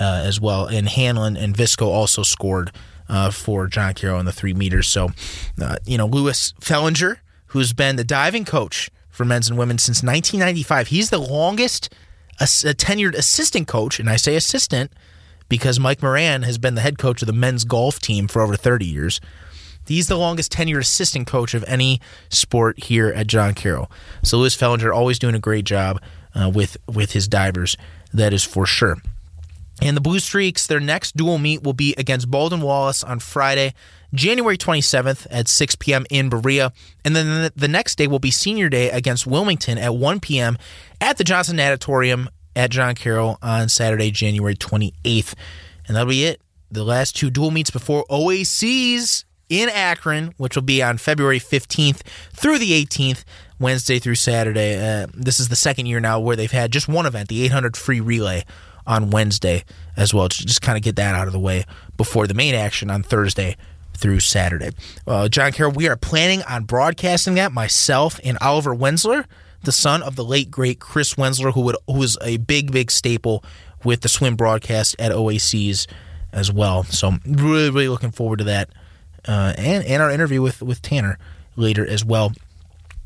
uh, 0.01 0.23
as 0.25 0.41
well, 0.41 0.67
and 0.67 0.89
Hanlon 0.89 1.37
and 1.37 1.57
Visco 1.57 1.87
also 1.87 2.23
scored 2.23 2.73
uh, 3.09 3.31
for 3.31 3.67
John 3.67 3.95
Carroll 3.95 4.21
in 4.21 4.27
the 4.27 4.33
three 4.33 4.55
meters. 4.55 4.89
So, 4.89 5.11
uh, 5.61 5.77
you 5.85 5.99
know, 5.99 6.07
Lewis 6.07 6.55
Fellinger, 6.61 7.19
who's 7.49 7.73
been 7.73 7.97
the 7.97 8.05
diving 8.05 8.45
coach 8.45 8.91
for 9.11 9.25
men's 9.25 9.49
and 9.49 9.59
women 9.59 9.79
since 9.79 10.03
1995, 10.03 10.89
he's 10.89 11.11
the 11.11 11.19
longest 11.19 11.93
a, 12.41 12.45
a 12.45 12.75
tenured 12.75 13.15
assistant 13.15 13.69
coach, 13.69 14.01
and 14.01 14.11
I 14.11 14.17
say 14.17 14.37
assistant 14.37 14.93
because 15.49 15.79
Mike 15.79 16.03
Moran 16.03 16.43
has 16.43 16.59
been 16.59 16.75
the 16.75 16.81
head 16.81 16.99
coach 16.99 17.23
of 17.23 17.27
the 17.27 17.33
men's 17.33 17.65
golf 17.65 18.01
team 18.01 18.29
for 18.29 18.43
over 18.43 18.57
30 18.57 18.87
years. 18.87 19.21
He's 19.87 20.09
the 20.09 20.17
longest 20.17 20.51
tenured 20.51 20.81
assistant 20.81 21.27
coach 21.27 21.53
of 21.53 21.63
any 21.69 22.01
sport 22.31 22.85
here 22.85 23.09
at 23.09 23.27
John 23.27 23.55
Carroll. 23.55 23.91
So 24.23 24.39
Lewis 24.39 24.57
Fellinger 24.57 24.95
always 24.95 25.19
doing 25.19 25.35
a 25.35 25.39
great 25.39 25.67
job 25.67 26.01
uh, 26.35 26.51
with 26.53 26.77
with 26.93 27.13
his 27.13 27.29
divers. 27.29 27.77
That 28.13 28.33
is 28.33 28.43
for 28.43 28.65
sure. 28.65 28.97
And 29.85 29.95
the 29.95 30.01
Blue 30.01 30.19
Streaks, 30.19 30.67
their 30.67 30.81
next 30.81 31.15
dual 31.15 31.37
meet 31.37 31.63
will 31.63 31.75
be 31.75 31.95
against 31.99 32.31
Baldwin 32.31 32.63
Wallace 32.63 33.05
on 33.05 33.19
Friday, 33.19 33.75
January 34.15 34.57
27th 34.57 35.27
at 35.31 35.47
6 35.47 35.77
p.m. 35.77 36.07
in 36.09 36.31
Berea. 36.31 36.73
And 37.05 37.15
then 37.15 37.51
the 37.55 37.69
next 37.69 37.99
day 37.99 38.07
will 38.07 38.19
be 38.19 38.31
Senior 38.31 38.71
Day 38.71 38.89
against 38.89 39.27
Wilmington 39.27 39.77
at 39.77 39.95
1 39.95 40.21
p.m. 40.21 40.57
at 41.03 41.19
the 41.19 41.25
Johnson 41.25 41.59
Natatorium 41.59 42.31
at 42.57 42.71
John 42.71 42.95
Carroll 42.95 43.39
on 43.43 43.69
Saturday, 43.69 44.11
January 44.11 44.55
28th. 44.55 45.35
And 45.87 45.95
that'll 45.95 46.09
be 46.09 46.25
it. 46.25 46.41
The 46.71 46.83
last 46.83 47.15
two 47.15 47.29
dual 47.29 47.51
meets 47.51 47.71
before 47.71 48.07
OACs 48.09 49.25
in 49.51 49.69
Akron, 49.69 50.33
which 50.39 50.57
will 50.57 50.63
be 50.63 50.83
on 50.83 50.97
February 50.97 51.39
15th 51.39 52.01
through 52.33 52.59
the 52.59 52.73
18th, 52.87 53.25
Wednesday 53.61 53.99
through 53.99 54.15
Saturday. 54.15 54.77
Uh, 54.77 55.09
this 55.13 55.39
is 55.39 55.51
the 55.51 55.57
second 55.57 55.87
year 55.87 56.01
now 56.01 56.19
where 56.19 56.37
they've 56.37 56.51
had 56.51 56.73
just 56.73 56.89
one 56.89 57.05
event, 57.05 57.29
the 57.29 57.45
800 57.45 57.77
free 57.77 58.01
relay 58.01 58.45
on 58.87 59.11
Wednesday 59.11 59.65
as 59.97 60.13
well. 60.13 60.29
To 60.29 60.47
just 60.47 60.63
kind 60.63 60.77
of 60.77 60.83
get 60.83 60.97
that 60.97 61.15
out 61.15 61.27
of 61.27 61.33
the 61.33 61.41
way 61.41 61.65
before 61.97 62.27
the 62.27 62.35
main 62.35 62.55
action 62.55 62.91
on 62.91 63.03
Thursday 63.03 63.57
through 63.97 64.21
Saturday. 64.21 64.71
Uh, 65.07 65.29
John 65.29 65.53
Carroll, 65.53 65.73
we 65.73 65.89
are 65.89 65.97
planning 65.97 66.43
on 66.43 66.65
broadcasting 66.65 67.35
that 67.35 67.53
myself 67.53 68.21
and 68.25 68.37
Oliver 68.41 68.75
Wensler, 68.75 69.25
the 69.63 69.73
son 69.73 70.03
of 70.03 70.17
the 70.17 70.25
late 70.25 70.51
great 70.51 70.81
Chris 70.81 71.15
Wensler, 71.15 71.53
who 71.55 71.63
would 71.63 71.77
who 71.87 71.99
was 71.99 72.19
a 72.23 72.37
big 72.39 72.73
big 72.73 72.91
staple 72.91 73.45
with 73.85 74.01
the 74.01 74.09
swim 74.09 74.37
broadcast 74.37 74.97
at 74.99 75.13
OACs 75.13 75.87
as 76.33 76.53
well. 76.53 76.83
So 76.85 77.13
really 77.25 77.71
really 77.71 77.89
looking 77.89 78.11
forward 78.11 78.41
to 78.41 78.45
that, 78.45 78.71
uh, 79.27 79.55
and 79.57 79.85
and 79.85 80.03
our 80.03 80.11
interview 80.11 80.43
with 80.43 80.61
with 80.63 80.83
Tanner 80.83 81.19
later 81.57 81.87
as 81.87 82.05
well. 82.05 82.33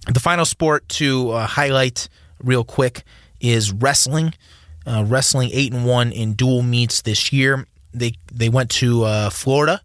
The 0.06 0.20
final 0.20 0.46
sport 0.46 0.88
to 0.90 1.30
uh, 1.32 1.46
highlight 1.46 2.08
real 2.42 2.64
quick 2.64 3.02
is 3.40 3.72
wrestling 3.72 4.34
uh, 4.88 5.04
wrestling 5.06 5.50
eight 5.52 5.72
and 5.72 5.84
one 5.84 6.10
in 6.12 6.34
dual 6.34 6.62
meets 6.62 7.02
this 7.02 7.32
year. 7.32 7.66
They 7.92 8.14
they 8.32 8.48
went 8.48 8.70
to 8.72 9.04
uh, 9.04 9.30
Florida 9.30 9.82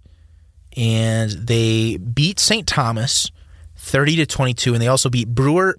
and 0.76 1.32
they 1.32 1.98
beat 1.98 2.40
St. 2.40 2.66
Thomas 2.66 3.32
thirty 3.76 4.16
to 4.16 4.26
twenty 4.26 4.54
two, 4.54 4.74
and 4.74 4.82
they 4.82 4.88
also 4.88 5.10
beat 5.10 5.28
Brewer 5.30 5.78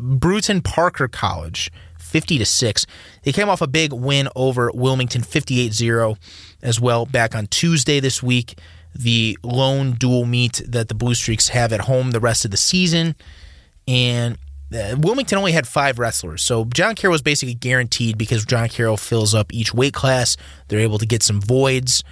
Brewton 0.00 0.60
Parker 0.60 1.08
College 1.08 1.70
fifty 1.98 2.38
to 2.38 2.44
six. 2.44 2.84
They 3.22 3.32
came 3.32 3.48
off 3.48 3.60
a 3.60 3.66
big 3.66 3.92
win 3.92 4.28
over 4.34 4.70
Wilmington 4.74 5.22
58-0 5.22 6.16
as 6.62 6.80
well 6.80 7.04
back 7.04 7.34
on 7.34 7.46
Tuesday 7.46 8.00
this 8.00 8.22
week. 8.22 8.58
The 8.94 9.38
lone 9.42 9.92
dual 9.92 10.24
meet 10.24 10.62
that 10.66 10.88
the 10.88 10.94
Blue 10.94 11.14
Streaks 11.14 11.48
have 11.48 11.72
at 11.72 11.82
home 11.82 12.10
the 12.10 12.20
rest 12.20 12.44
of 12.46 12.50
the 12.50 12.56
season, 12.56 13.14
and 13.86 14.38
uh, 14.72 14.96
Wilmington 14.98 15.38
only 15.38 15.52
had 15.52 15.66
five 15.66 15.98
wrestlers, 15.98 16.42
so 16.42 16.64
John 16.66 16.94
Carroll 16.94 17.12
was 17.12 17.22
basically 17.22 17.54
guaranteed 17.54 18.18
because 18.18 18.44
John 18.44 18.68
Carroll 18.68 18.96
fills 18.96 19.34
up 19.34 19.52
each 19.52 19.72
weight 19.72 19.94
class. 19.94 20.36
They're 20.68 20.80
able 20.80 20.98
to 20.98 21.06
get 21.06 21.22
some 21.22 21.40
voids 21.40 22.04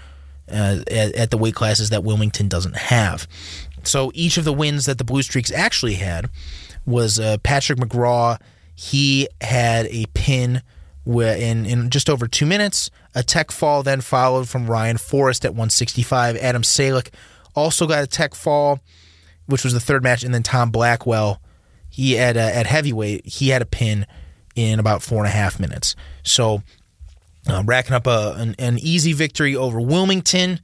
uh, 0.50 0.80
at, 0.90 1.14
at, 1.14 1.30
the 1.30 1.38
weight 1.38 1.54
classes 1.54 1.90
that 1.90 2.04
Wilmington 2.04 2.48
doesn't 2.48 2.76
have. 2.76 3.26
So 3.82 4.10
each 4.14 4.36
of 4.36 4.44
the 4.44 4.52
wins 4.52 4.86
that 4.86 4.98
the 4.98 5.04
Blue 5.04 5.22
Streaks 5.22 5.52
actually 5.52 5.94
had 5.94 6.30
was 6.86 7.18
uh, 7.18 7.38
Patrick 7.42 7.78
McGraw. 7.78 8.40
He 8.74 9.28
had 9.40 9.86
a 9.86 10.06
pin 10.14 10.62
in, 11.06 11.66
in 11.66 11.90
just 11.90 12.10
over 12.10 12.26
two 12.26 12.46
minutes. 12.46 12.90
A 13.14 13.22
tech 13.22 13.50
fall 13.50 13.82
then 13.82 14.00
followed 14.00 14.48
from 14.48 14.66
Ryan 14.66 14.98
Forrest 14.98 15.44
at 15.44 15.52
165. 15.52 16.36
Adam 16.36 16.62
Salick 16.62 17.10
also 17.54 17.86
got 17.86 18.02
a 18.02 18.06
tech 18.06 18.34
fall, 18.34 18.80
which 19.46 19.64
was 19.64 19.72
the 19.72 19.80
third 19.80 20.02
match, 20.02 20.22
and 20.22 20.34
then 20.34 20.42
Tom 20.42 20.70
Blackwell 20.70 21.40
he 21.96 22.18
at 22.18 22.36
uh, 22.36 22.40
at 22.40 22.66
heavyweight 22.66 23.24
he 23.24 23.48
had 23.48 23.62
a 23.62 23.64
pin 23.64 24.06
in 24.54 24.78
about 24.78 25.02
four 25.02 25.20
and 25.20 25.28
a 25.28 25.30
half 25.30 25.58
minutes. 25.58 25.96
So 26.22 26.62
uh, 27.48 27.62
racking 27.64 27.94
up 27.94 28.06
a, 28.06 28.34
an, 28.36 28.54
an, 28.58 28.78
easy 28.78 29.14
victory 29.14 29.56
over 29.56 29.80
Wilmington, 29.80 30.60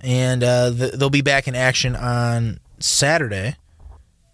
and 0.00 0.44
uh, 0.44 0.70
the, 0.70 0.86
they'll 0.88 1.10
be 1.10 1.20
back 1.20 1.48
in 1.48 1.56
action 1.56 1.96
on 1.96 2.60
Saturday 2.78 3.56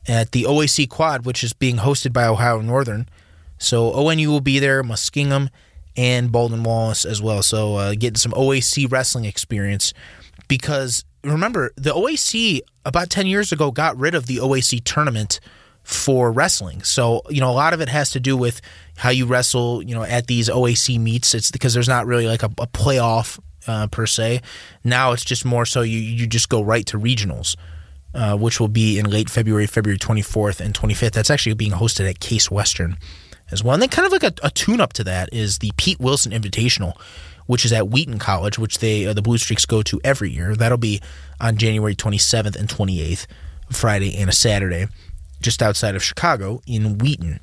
at 0.07 0.33
the 0.33 0.43
OAC 0.43 0.91
Quad, 0.91 1.25
which 1.25 1.43
is 1.43 1.55
being 1.55 1.79
hosted 1.79 2.13
by 2.13 2.27
Ohio 2.27 2.61
Northern. 2.61 3.09
So 3.57 3.91
ONU 3.93 4.27
will 4.27 4.43
be 4.43 4.59
there, 4.59 4.83
Muskingum, 4.83 5.49
and 5.97 6.31
Baldwin 6.31 6.63
Wallace 6.63 7.07
as 7.07 7.23
well. 7.23 7.43
So 7.43 7.77
uh, 7.77 7.95
getting 7.95 8.17
some 8.17 8.33
OAC 8.33 8.93
wrestling 8.93 9.25
experience 9.25 9.95
because 10.47 11.07
remember 11.23 11.73
the 11.77 11.95
OAC 11.95 12.61
about 12.85 13.09
ten 13.09 13.27
years 13.27 13.51
ago 13.51 13.71
got 13.71 13.97
rid 13.97 14.15
of 14.15 14.27
the 14.27 14.37
OAC 14.37 14.85
tournament 14.85 15.41
for 15.85 16.33
wrestling. 16.33 16.83
So, 16.83 17.23
you 17.29 17.41
know, 17.41 17.51
a 17.51 17.53
lot 17.53 17.75
of 17.75 17.81
it 17.81 17.89
has 17.91 18.11
to 18.11 18.21
do 18.21 18.37
with 18.37 18.61
how 18.97 19.11
you 19.11 19.27
wrestle, 19.27 19.83
you 19.83 19.95
know, 19.95 20.03
at 20.03 20.27
these 20.27 20.49
OAC 20.49 20.99
meets. 20.99 21.35
It's 21.35 21.51
because 21.51 21.75
there's 21.75 21.89
not 21.89 22.07
really 22.07 22.27
like 22.27 22.43
a, 22.43 22.47
a 22.59 22.67
playoff 22.67 23.39
uh, 23.67 23.87
per 23.89 24.07
se. 24.07 24.41
Now 24.83 25.13
it's 25.13 25.25
just 25.25 25.45
more 25.45 25.67
so 25.67 25.83
you, 25.83 25.99
you 25.99 26.27
just 26.27 26.49
go 26.49 26.63
right 26.63 26.87
to 26.87 26.99
regionals, 26.99 27.55
uh, 28.15 28.37
which 28.37 28.59
will 28.59 28.69
be 28.69 28.99
in 28.99 29.11
late 29.11 29.29
February, 29.29 29.67
February 29.67 29.99
24th 29.99 30.61
and 30.61 30.75
25th. 30.75 31.13
That's 31.13 31.31
actually 31.31 31.55
being 31.55 31.73
hosted 31.73 32.09
at 32.09 32.19
Case 32.19 32.51
Western 32.51 32.97
as 33.51 33.63
well. 33.63 33.75
And 33.75 33.83
then 33.83 33.91
kind 33.91 34.07
of 34.07 34.13
like 34.13 34.23
a, 34.23 34.33
a 34.43 34.51
tune 34.51 34.81
up 34.81 34.95
to 34.95 35.05
that 35.05 35.33
is 35.33 35.59
the 35.59 35.71
Pete 35.77 36.01
Wilson 36.01 36.33
Invitational, 36.33 36.99
which 37.45 37.67
is 37.67 37.75
at 37.75 37.89
Wheaton 37.89 38.19
College, 38.19 38.59
which 38.59 38.79
they 38.79 39.05
uh, 39.05 39.13
the 39.13 39.23
Blue 39.23 39.37
Streaks 39.37 39.67
go 39.67 39.83
to 39.83 40.01
every 40.03 40.31
year. 40.31 40.57
That'll 40.57 40.79
be 40.79 41.03
on 41.43 41.59
January 41.59 41.95
27th 41.95 42.57
and 42.57 42.71
28th, 42.71 43.27
Friday 43.71 44.17
and 44.17 44.31
a 44.31 44.33
Saturday 44.33 44.87
just 45.45 45.63
outside 45.63 45.95
of 45.95 46.03
Chicago 46.03 46.61
in 46.67 46.99
Wheaton. 46.99 47.39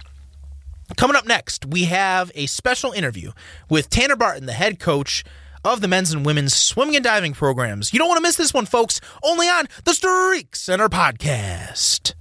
Coming 0.97 1.15
up 1.15 1.25
next, 1.25 1.65
we 1.65 1.85
have 1.85 2.31
a 2.35 2.47
special 2.47 2.91
interview 2.91 3.31
with 3.69 3.89
Tanner 3.89 4.15
Barton, 4.15 4.47
the 4.47 4.53
head 4.53 4.79
coach 4.79 5.23
of 5.63 5.81
the 5.81 5.87
men's 5.87 6.11
and 6.11 6.25
women's 6.25 6.55
swimming 6.55 6.95
and 6.95 7.03
diving 7.03 7.33
programs. 7.33 7.93
You 7.93 7.99
don't 7.99 8.09
want 8.09 8.17
to 8.17 8.23
miss 8.23 8.35
this 8.35 8.53
one, 8.53 8.65
folks, 8.65 8.99
only 9.23 9.47
on 9.47 9.67
the 9.85 9.93
Streak 9.93 10.55
Center 10.55 10.89
podcast. 10.89 12.15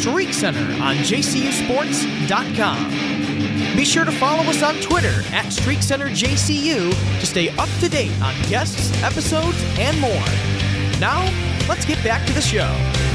Center 0.00 0.60
on 0.82 0.96
jcusports.com. 0.96 2.90
Be 3.76 3.84
sure 3.84 4.06
to 4.06 4.12
follow 4.12 4.42
us 4.44 4.62
on 4.62 4.76
Twitter 4.76 5.22
at 5.32 5.52
Streak 5.52 5.82
Center 5.82 6.06
JCU 6.06 6.90
to 7.20 7.26
stay 7.26 7.50
up 7.50 7.68
to 7.80 7.88
date 7.88 8.12
on 8.22 8.34
guests, 8.48 8.90
episodes, 9.02 9.62
and 9.78 10.00
more. 10.00 10.24
Now, 11.00 11.22
let's 11.68 11.84
get 11.84 12.02
back 12.02 12.26
to 12.26 12.32
the 12.32 12.40
show. 12.40 13.09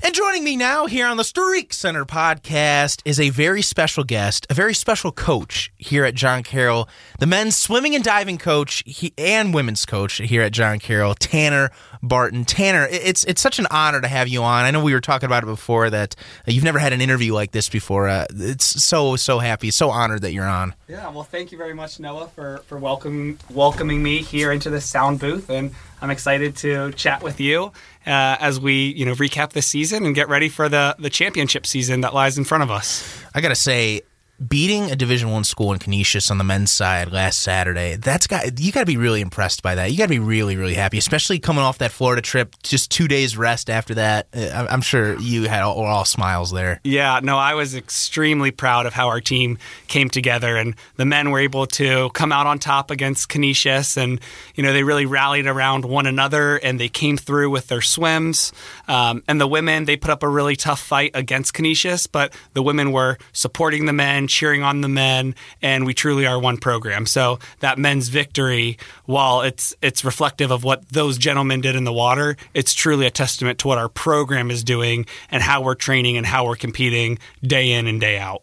And 0.00 0.14
joining 0.14 0.44
me 0.44 0.56
now 0.56 0.86
here 0.86 1.06
on 1.06 1.16
the 1.16 1.24
Streak 1.24 1.72
Center 1.72 2.04
podcast 2.04 3.02
is 3.04 3.18
a 3.18 3.30
very 3.30 3.62
special 3.62 4.04
guest, 4.04 4.46
a 4.48 4.54
very 4.54 4.72
special 4.72 5.10
coach 5.10 5.72
here 5.76 6.04
at 6.04 6.14
John 6.14 6.44
Carroll, 6.44 6.88
the 7.18 7.26
men's 7.26 7.56
swimming 7.56 7.96
and 7.96 8.04
diving 8.04 8.38
coach 8.38 8.84
and 9.18 9.52
women's 9.52 9.84
coach 9.84 10.18
here 10.18 10.42
at 10.42 10.52
John 10.52 10.78
Carroll, 10.78 11.14
Tanner 11.14 11.70
Barton. 12.02 12.44
Tanner, 12.44 12.86
it's 12.90 13.24
it's 13.24 13.40
such 13.40 13.58
an 13.58 13.66
honor 13.70 14.00
to 14.00 14.08
have 14.08 14.28
you 14.28 14.42
on. 14.42 14.64
I 14.64 14.70
know 14.70 14.82
we 14.82 14.92
were 14.92 15.00
talking 15.00 15.26
about 15.26 15.42
it 15.42 15.46
before 15.46 15.90
that 15.90 16.14
you've 16.46 16.64
never 16.64 16.78
had 16.78 16.92
an 16.92 17.00
interview 17.00 17.34
like 17.34 17.52
this 17.52 17.68
before. 17.68 18.08
Uh, 18.08 18.26
it's 18.30 18.84
so 18.84 19.16
so 19.16 19.38
happy, 19.38 19.70
so 19.70 19.90
honored 19.90 20.22
that 20.22 20.32
you're 20.32 20.46
on. 20.46 20.74
Yeah, 20.88 21.08
well, 21.10 21.24
thank 21.24 21.52
you 21.52 21.58
very 21.58 21.74
much, 21.74 22.00
Noah, 22.00 22.28
for 22.28 22.58
for 22.66 22.78
welcoming 22.78 23.38
welcoming 23.50 24.02
me 24.02 24.18
here 24.18 24.52
into 24.52 24.70
the 24.70 24.80
sound 24.80 25.20
booth, 25.20 25.50
and 25.50 25.72
I'm 26.00 26.10
excited 26.10 26.56
to 26.58 26.92
chat 26.92 27.22
with 27.22 27.40
you 27.40 27.72
uh, 28.06 28.36
as 28.40 28.60
we 28.60 28.92
you 28.92 29.04
know 29.04 29.14
recap 29.14 29.50
the 29.50 29.62
season 29.62 30.04
and 30.06 30.14
get 30.14 30.28
ready 30.28 30.48
for 30.48 30.68
the 30.68 30.96
the 30.98 31.10
championship 31.10 31.66
season 31.66 32.02
that 32.02 32.14
lies 32.14 32.38
in 32.38 32.44
front 32.44 32.62
of 32.62 32.70
us. 32.70 33.22
I 33.34 33.40
gotta 33.40 33.54
say, 33.54 34.02
beating 34.46 34.90
a 34.90 34.96
Division 34.96 35.30
One 35.30 35.44
school 35.44 35.72
in 35.72 35.78
Canisius 35.78 36.30
on 36.30 36.38
the 36.38 36.44
men's 36.44 36.72
side 36.72 37.12
last 37.12 37.40
Saturday, 37.40 37.96
that's 37.96 38.26
got 38.26 38.58
you 38.60 38.72
got 38.72 38.80
to 38.80 38.86
be 38.86 38.96
really 38.96 39.20
impressed 39.20 39.62
by 39.62 39.74
that. 39.74 39.90
You 39.90 39.98
got 39.98 40.04
to 40.04 40.10
be 40.10 40.18
really 40.18 40.56
really 40.56 40.74
happy, 40.74 40.98
especially 40.98 41.38
coming 41.38 41.62
off 41.62 41.78
that 41.78 41.90
Florida 41.90 42.22
trip, 42.22 42.54
just 42.62 42.90
two 42.90 43.08
days 43.08 43.36
rest 43.36 43.68
after 43.68 43.94
that. 43.94 44.28
Uh, 44.34 44.66
I'm 44.70 44.80
sure 44.80 45.18
you 45.18 45.48
had 45.48 45.62
all, 45.62 45.84
all 45.84 46.04
smiles 46.04 46.52
there. 46.52 46.80
Yeah, 46.84 47.20
no, 47.22 47.36
I 47.36 47.54
was 47.54 47.74
extremely 47.74 48.50
proud 48.50 48.86
of 48.86 48.92
how 48.92 49.08
our 49.08 49.20
team 49.20 49.58
came 49.88 50.08
together, 50.08 50.56
and 50.56 50.76
the 50.96 51.04
men 51.04 51.30
were 51.30 51.40
able 51.40 51.66
to 51.66 52.10
come 52.10 52.30
out 52.30 52.46
on 52.46 52.58
top 52.58 52.90
against 52.90 53.28
Canisius, 53.28 53.96
and 53.96 54.20
you 54.54 54.62
know 54.62 54.72
they 54.72 54.84
really 54.84 55.06
rallied 55.06 55.46
around 55.46 55.84
one 55.84 56.06
another, 56.06 56.56
and 56.56 56.78
they 56.78 56.88
came 56.88 57.16
through 57.16 57.50
with 57.50 57.66
their 57.66 57.82
swims. 57.82 58.52
Um, 58.86 59.22
and 59.26 59.40
the 59.40 59.48
women, 59.48 59.84
they 59.84 59.96
put 59.96 60.10
up 60.10 60.22
a 60.22 60.28
really 60.28 60.54
tough 60.56 60.80
fight 60.80 61.10
against 61.14 61.54
Canisius, 61.54 62.06
but 62.06 62.32
the 62.54 62.62
women 62.62 62.92
were 62.92 63.18
supporting 63.32 63.86
the 63.86 63.92
men 63.92 64.27
cheering 64.28 64.62
on 64.62 64.80
the 64.80 64.88
men, 64.88 65.34
and 65.60 65.86
we 65.86 65.94
truly 65.94 66.26
are 66.26 66.38
one 66.38 66.56
program. 66.56 67.06
So 67.06 67.38
that 67.60 67.78
men's 67.78 68.08
victory, 68.08 68.78
while 69.06 69.42
it's 69.42 69.74
it's 69.82 70.04
reflective 70.04 70.50
of 70.50 70.64
what 70.64 70.88
those 70.90 71.18
gentlemen 71.18 71.60
did 71.60 71.74
in 71.74 71.84
the 71.84 71.92
water, 71.92 72.36
it's 72.54 72.74
truly 72.74 73.06
a 73.06 73.10
testament 73.10 73.58
to 73.60 73.68
what 73.68 73.78
our 73.78 73.88
program 73.88 74.50
is 74.50 74.62
doing 74.62 75.06
and 75.30 75.42
how 75.42 75.62
we're 75.62 75.74
training 75.74 76.16
and 76.16 76.26
how 76.26 76.46
we're 76.46 76.56
competing 76.56 77.18
day 77.42 77.72
in 77.72 77.86
and 77.86 78.00
day 78.00 78.18
out. 78.18 78.42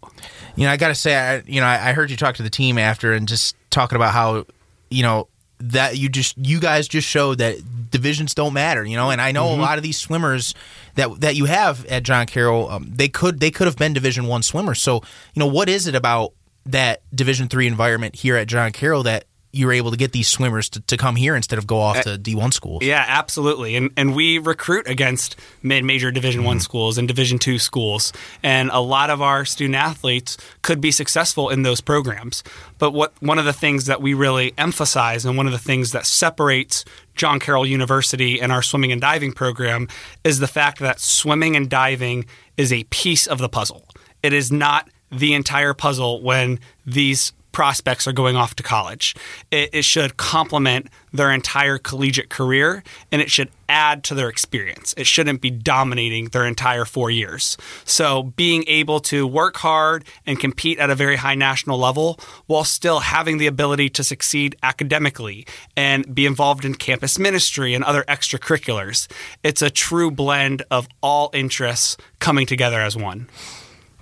You 0.55 0.65
know, 0.65 0.71
I 0.71 0.77
got 0.77 0.89
to 0.89 0.95
say, 0.95 1.15
I, 1.15 1.43
you 1.45 1.61
know, 1.61 1.67
I 1.67 1.93
heard 1.93 2.09
you 2.09 2.17
talk 2.17 2.35
to 2.35 2.43
the 2.43 2.49
team 2.49 2.77
after 2.77 3.13
and 3.13 3.27
just 3.27 3.55
talking 3.69 3.95
about 3.95 4.13
how, 4.13 4.45
you 4.89 5.03
know, 5.03 5.27
that 5.59 5.97
you 5.97 6.09
just 6.09 6.37
you 6.37 6.59
guys 6.59 6.87
just 6.87 7.07
showed 7.07 7.37
that 7.37 7.57
divisions 7.89 8.33
don't 8.33 8.53
matter, 8.53 8.83
you 8.83 8.97
know. 8.97 9.09
And 9.09 9.21
I 9.21 9.31
know 9.31 9.45
mm-hmm. 9.45 9.59
a 9.59 9.63
lot 9.63 9.77
of 9.77 9.83
these 9.83 9.97
swimmers 9.97 10.53
that 10.95 11.21
that 11.21 11.35
you 11.35 11.45
have 11.45 11.85
at 11.85 12.03
John 12.03 12.25
Carroll, 12.25 12.69
um, 12.69 12.89
they 12.91 13.07
could 13.07 13.39
they 13.39 13.51
could 13.51 13.67
have 13.67 13.77
been 13.77 13.93
Division 13.93 14.27
One 14.27 14.43
swimmers. 14.43 14.81
So 14.81 14.95
you 15.33 15.39
know, 15.39 15.47
what 15.47 15.69
is 15.69 15.87
it 15.87 15.95
about 15.95 16.33
that 16.65 17.03
Division 17.15 17.47
Three 17.47 17.67
environment 17.67 18.15
here 18.15 18.35
at 18.35 18.47
John 18.47 18.71
Carroll 18.71 19.03
that 19.03 19.25
you're 19.55 19.71
able 19.71 19.89
to 19.89 19.97
get 19.97 20.11
these 20.11 20.27
swimmers 20.27 20.67
to, 20.69 20.81
to 20.81 20.97
come 20.97 21.15
here 21.15 21.35
instead 21.35 21.57
of 21.57 21.65
go 21.65 21.79
off 21.79 22.01
to 22.01 22.17
D1 22.17 22.53
schools. 22.53 22.83
Yeah, 22.83 23.05
absolutely. 23.07 23.75
And 23.75 23.89
and 23.95 24.13
we 24.13 24.37
recruit 24.37 24.87
against 24.87 25.37
mid-major 25.63 26.11
Division 26.11 26.41
mm 26.41 26.45
1 26.45 26.59
schools 26.59 26.97
and 26.97 27.07
Division 27.07 27.39
2 27.39 27.57
schools. 27.57 28.11
And 28.43 28.69
a 28.71 28.81
lot 28.81 29.09
of 29.09 29.21
our 29.21 29.45
student 29.45 29.75
athletes 29.75 30.37
could 30.61 30.81
be 30.81 30.91
successful 30.91 31.49
in 31.49 31.63
those 31.63 31.79
programs. 31.79 32.43
But 32.77 32.91
what 32.91 33.13
one 33.21 33.39
of 33.39 33.45
the 33.45 33.53
things 33.53 33.85
that 33.85 34.01
we 34.01 34.13
really 34.13 34.53
emphasize 34.57 35.25
and 35.25 35.37
one 35.37 35.45
of 35.45 35.53
the 35.53 35.59
things 35.59 35.93
that 35.93 36.05
separates 36.05 36.83
John 37.15 37.39
Carroll 37.39 37.65
University 37.65 38.41
and 38.41 38.51
our 38.51 38.61
swimming 38.61 38.91
and 38.91 38.99
diving 38.99 39.31
program 39.31 39.87
is 40.25 40.39
the 40.39 40.47
fact 40.47 40.79
that 40.79 40.99
swimming 40.99 41.55
and 41.55 41.69
diving 41.69 42.25
is 42.57 42.73
a 42.73 42.83
piece 42.85 43.25
of 43.25 43.37
the 43.37 43.47
puzzle. 43.47 43.87
It 44.21 44.33
is 44.33 44.51
not 44.51 44.89
the 45.11 45.33
entire 45.33 45.73
puzzle 45.73 46.21
when 46.21 46.59
these 46.85 47.31
prospects 47.55 48.05
are 48.05 48.11
going 48.11 48.35
off 48.35 48.53
to 48.53 48.63
college. 48.63 49.15
It, 49.49 49.69
it, 49.71 49.85
should 49.85 50.17
complement 50.17 50.89
their 51.13 51.31
entire 51.31 51.77
collegiate 51.77 52.29
career 52.29 52.83
and 53.13 53.21
it 53.21 53.31
should 53.31 53.49
add 53.69 54.03
to 54.03 54.13
their 54.13 54.27
experience. 54.27 54.93
It 54.97 55.07
shouldn't 55.07 55.39
be 55.39 55.51
dominating 55.51 56.25
their 56.25 56.45
entire 56.45 56.83
four 56.83 57.09
years. 57.09 57.55
So, 57.85 58.23
being 58.23 58.65
able 58.67 58.99
to 59.11 59.25
work 59.25 59.55
hard 59.55 60.03
and 60.25 60.37
compete 60.37 60.79
at 60.79 60.89
a 60.89 60.95
very 60.95 61.15
high 61.15 61.35
national 61.35 61.79
level 61.79 62.19
while 62.47 62.65
still 62.65 62.99
having 62.99 63.37
the 63.37 63.47
ability 63.47 63.89
to 63.91 64.03
succeed 64.03 64.57
academically 64.61 65.47
and 65.77 66.13
be 66.13 66.25
involved 66.25 66.65
in 66.65 66.75
campus 66.75 67.17
ministry 67.17 67.73
and 67.73 67.85
other 67.85 68.03
extracurriculars, 68.09 69.09
it's 69.43 69.61
a 69.61 69.69
true 69.69 70.11
blend 70.11 70.61
of 70.69 70.89
all 71.01 71.29
interests 71.33 71.95
coming 72.19 72.45
together 72.45 72.81
as 72.81 72.97
one. 72.97 73.29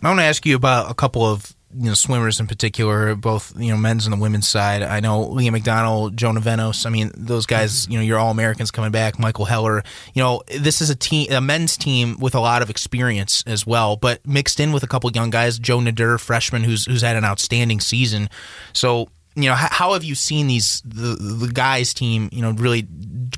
I 0.02 0.08
want 0.08 0.22
to 0.22 0.26
ask 0.26 0.44
you 0.44 0.56
about 0.56 0.90
a 0.90 0.96
couple 0.96 1.24
of 1.24 1.53
you 1.76 1.86
know 1.86 1.94
swimmers 1.94 2.40
in 2.40 2.48
particular, 2.48 3.16
both 3.16 3.54
you 3.58 3.72
know 3.72 3.78
men's 3.78 4.06
and 4.06 4.14
the 4.14 4.20
women's 4.20 4.48
side. 4.48 4.84
I 4.84 5.00
know 5.00 5.26
Liam 5.26 5.52
McDonald, 5.52 6.18
Jonah 6.18 6.42
Venos. 6.42 6.86
I 6.86 6.90
mean, 6.90 7.12
those 7.16 7.46
guys. 7.46 7.88
You 7.88 7.98
know, 7.98 8.04
you're 8.04 8.20
all 8.20 8.32
Americans 8.32 8.72
coming 8.72 8.92
back. 8.92 9.20
Michael 9.20 9.46
Heller. 9.46 9.84
You 10.14 10.24
know, 10.24 10.44
this 10.60 10.82
is 10.82 10.90
a 10.90 10.96
team, 10.96 11.32
a 11.32 11.42
men's 11.42 11.78
team 11.78 12.18
with 12.20 12.36
a 12.36 12.40
lot 12.40 12.62
of 12.62 12.70
experience 12.70 13.44
as 13.48 13.66
well, 13.66 13.96
but 13.96 14.26
mixed 14.26 14.60
in 14.60 14.72
with 14.72 14.84
a 14.84 14.88
couple 14.88 15.12
young 15.12 15.30
guys. 15.30 15.60
Joe 15.60 15.80
Nader, 15.80 16.20
freshman, 16.20 16.64
who's 16.64 16.86
who's 16.86 17.02
had 17.02 17.16
an 17.16 17.26
outstanding 17.26 17.80
season. 17.80 18.30
So 18.74 19.10
you 19.36 19.50
know, 19.50 19.56
how, 19.56 19.68
how, 19.72 19.94
have 19.94 20.04
you 20.04 20.16
seen 20.16 20.48
these 20.48 20.82
the 20.86 21.16
the 21.16 21.52
guys 21.52 21.94
team, 21.94 22.30
you 22.32 22.42
know, 22.42 22.52
really 22.52 22.88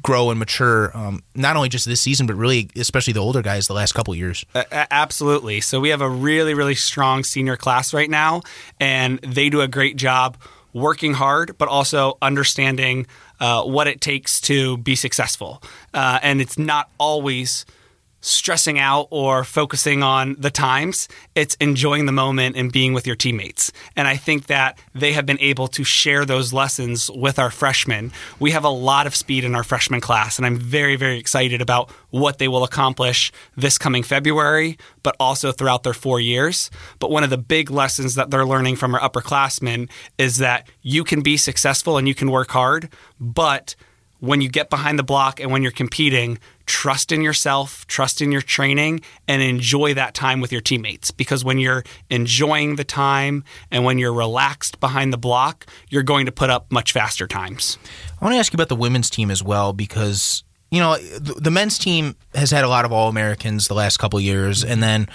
grow 0.01 0.29
and 0.29 0.39
mature? 0.39 0.95
Um, 0.95 1.23
not 1.35 1.55
only 1.55 1.69
just 1.69 1.85
this 1.85 2.01
season, 2.01 2.27
but 2.27 2.35
really, 2.35 2.69
especially 2.75 3.13
the 3.13 3.21
older 3.21 3.41
guys, 3.41 3.67
the 3.67 3.73
last 3.73 3.93
couple 3.93 4.13
years. 4.15 4.45
Uh, 4.53 4.63
absolutely. 4.71 5.61
So 5.61 5.79
we 5.79 5.89
have 5.89 6.01
a 6.01 6.09
really 6.09 6.53
really 6.53 6.75
strong 6.75 7.23
senior 7.23 7.55
class 7.55 7.93
right 7.93 8.09
now, 8.09 8.41
and 8.79 9.19
they 9.19 9.49
do 9.49 9.61
a 9.61 9.67
great 9.67 9.95
job 9.95 10.37
working 10.73 11.13
hard, 11.13 11.57
but 11.57 11.69
also 11.69 12.17
understanding 12.21 13.07
uh, 13.39 13.63
what 13.63 13.87
it 13.87 14.01
takes 14.01 14.41
to 14.41 14.77
be 14.77 14.95
successful. 14.95 15.63
Uh, 15.93 16.19
and 16.21 16.41
it's 16.41 16.59
not 16.59 16.89
always 16.97 17.65
stressing 18.25 18.79
out 18.79 19.07
or 19.11 19.43
focusing 19.43 20.01
on 20.01 20.35
the 20.39 20.49
times. 20.49 21.07
It's 21.35 21.53
enjoying 21.55 22.07
the 22.07 22.11
moment 22.11 22.55
and 22.55 22.71
being 22.71 22.93
with 22.93 23.05
your 23.05 23.15
teammates. 23.15 23.71
And 23.95 24.07
I 24.07 24.17
think 24.17 24.47
that 24.47 24.79
they 24.95 25.13
have 25.13 25.27
been 25.27 25.39
able 25.39 25.67
to 25.69 25.83
share 25.83 26.25
those 26.25 26.51
lessons 26.51 27.11
with 27.11 27.37
our 27.37 27.51
freshmen. 27.51 28.11
We 28.39 28.49
have 28.49 28.63
a 28.63 28.69
lot 28.69 29.05
of 29.05 29.15
speed 29.15 29.43
in 29.43 29.53
our 29.53 29.63
freshman 29.63 30.01
class, 30.01 30.37
and 30.37 30.45
I'm 30.45 30.57
very, 30.57 30.95
very 30.95 31.19
excited 31.19 31.61
about 31.61 31.91
what 32.09 32.39
they 32.39 32.47
will 32.47 32.63
accomplish 32.63 33.31
this 33.55 33.77
coming 33.77 34.01
February, 34.01 34.79
but 35.03 35.15
also 35.19 35.51
throughout 35.51 35.83
their 35.83 35.93
four 35.93 36.19
years. 36.19 36.71
But 36.97 37.11
one 37.11 37.23
of 37.23 37.29
the 37.29 37.37
big 37.37 37.69
lessons 37.69 38.15
that 38.15 38.31
they're 38.31 38.45
learning 38.45 38.77
from 38.77 38.95
our 38.95 39.01
upperclassmen 39.01 39.87
is 40.17 40.37
that 40.37 40.67
you 40.81 41.03
can 41.03 41.21
be 41.21 41.37
successful 41.37 41.97
and 41.97 42.07
you 42.07 42.15
can 42.15 42.31
work 42.31 42.49
hard, 42.49 42.89
but 43.19 43.75
when 44.19 44.41
you 44.41 44.49
get 44.49 44.69
behind 44.69 44.97
the 44.97 45.03
block 45.03 45.39
and 45.39 45.51
when 45.51 45.61
you're 45.61 45.71
competing, 45.71 46.39
trust 46.65 47.11
in 47.11 47.21
yourself, 47.21 47.85
trust 47.87 48.21
in 48.21 48.31
your 48.31 48.41
training, 48.41 49.01
and 49.27 49.41
enjoy 49.41 49.93
that 49.93 50.13
time 50.13 50.41
with 50.41 50.51
your 50.51 50.61
teammates. 50.61 51.11
Because 51.11 51.43
when 51.43 51.57
you're 51.57 51.83
enjoying 52.09 52.75
the 52.75 52.83
time 52.83 53.43
and 53.71 53.83
when 53.83 53.97
you're 53.97 54.13
relaxed 54.13 54.79
behind 54.79 55.13
the 55.13 55.17
block, 55.17 55.65
you're 55.89 56.03
going 56.03 56.25
to 56.25 56.31
put 56.31 56.49
up 56.49 56.71
much 56.71 56.91
faster 56.91 57.27
times. 57.27 57.77
I 58.19 58.25
want 58.25 58.33
to 58.35 58.39
ask 58.39 58.53
you 58.53 58.57
about 58.57 58.69
the 58.69 58.75
women's 58.75 59.09
team 59.09 59.31
as 59.31 59.43
well, 59.43 59.73
because 59.73 60.43
you 60.71 60.79
know 60.79 60.97
the, 60.97 61.51
men's 61.51 61.77
team 61.77 62.15
has 62.33 62.51
had 62.51 62.63
a 62.63 62.67
lot 62.67 62.85
of 62.85 62.91
All 62.91 63.07
Americans 63.07 63.67
the 63.67 63.73
last 63.73 63.97
couple 63.97 64.19
years, 64.19 64.63
and 64.63 64.81
then 64.81 65.07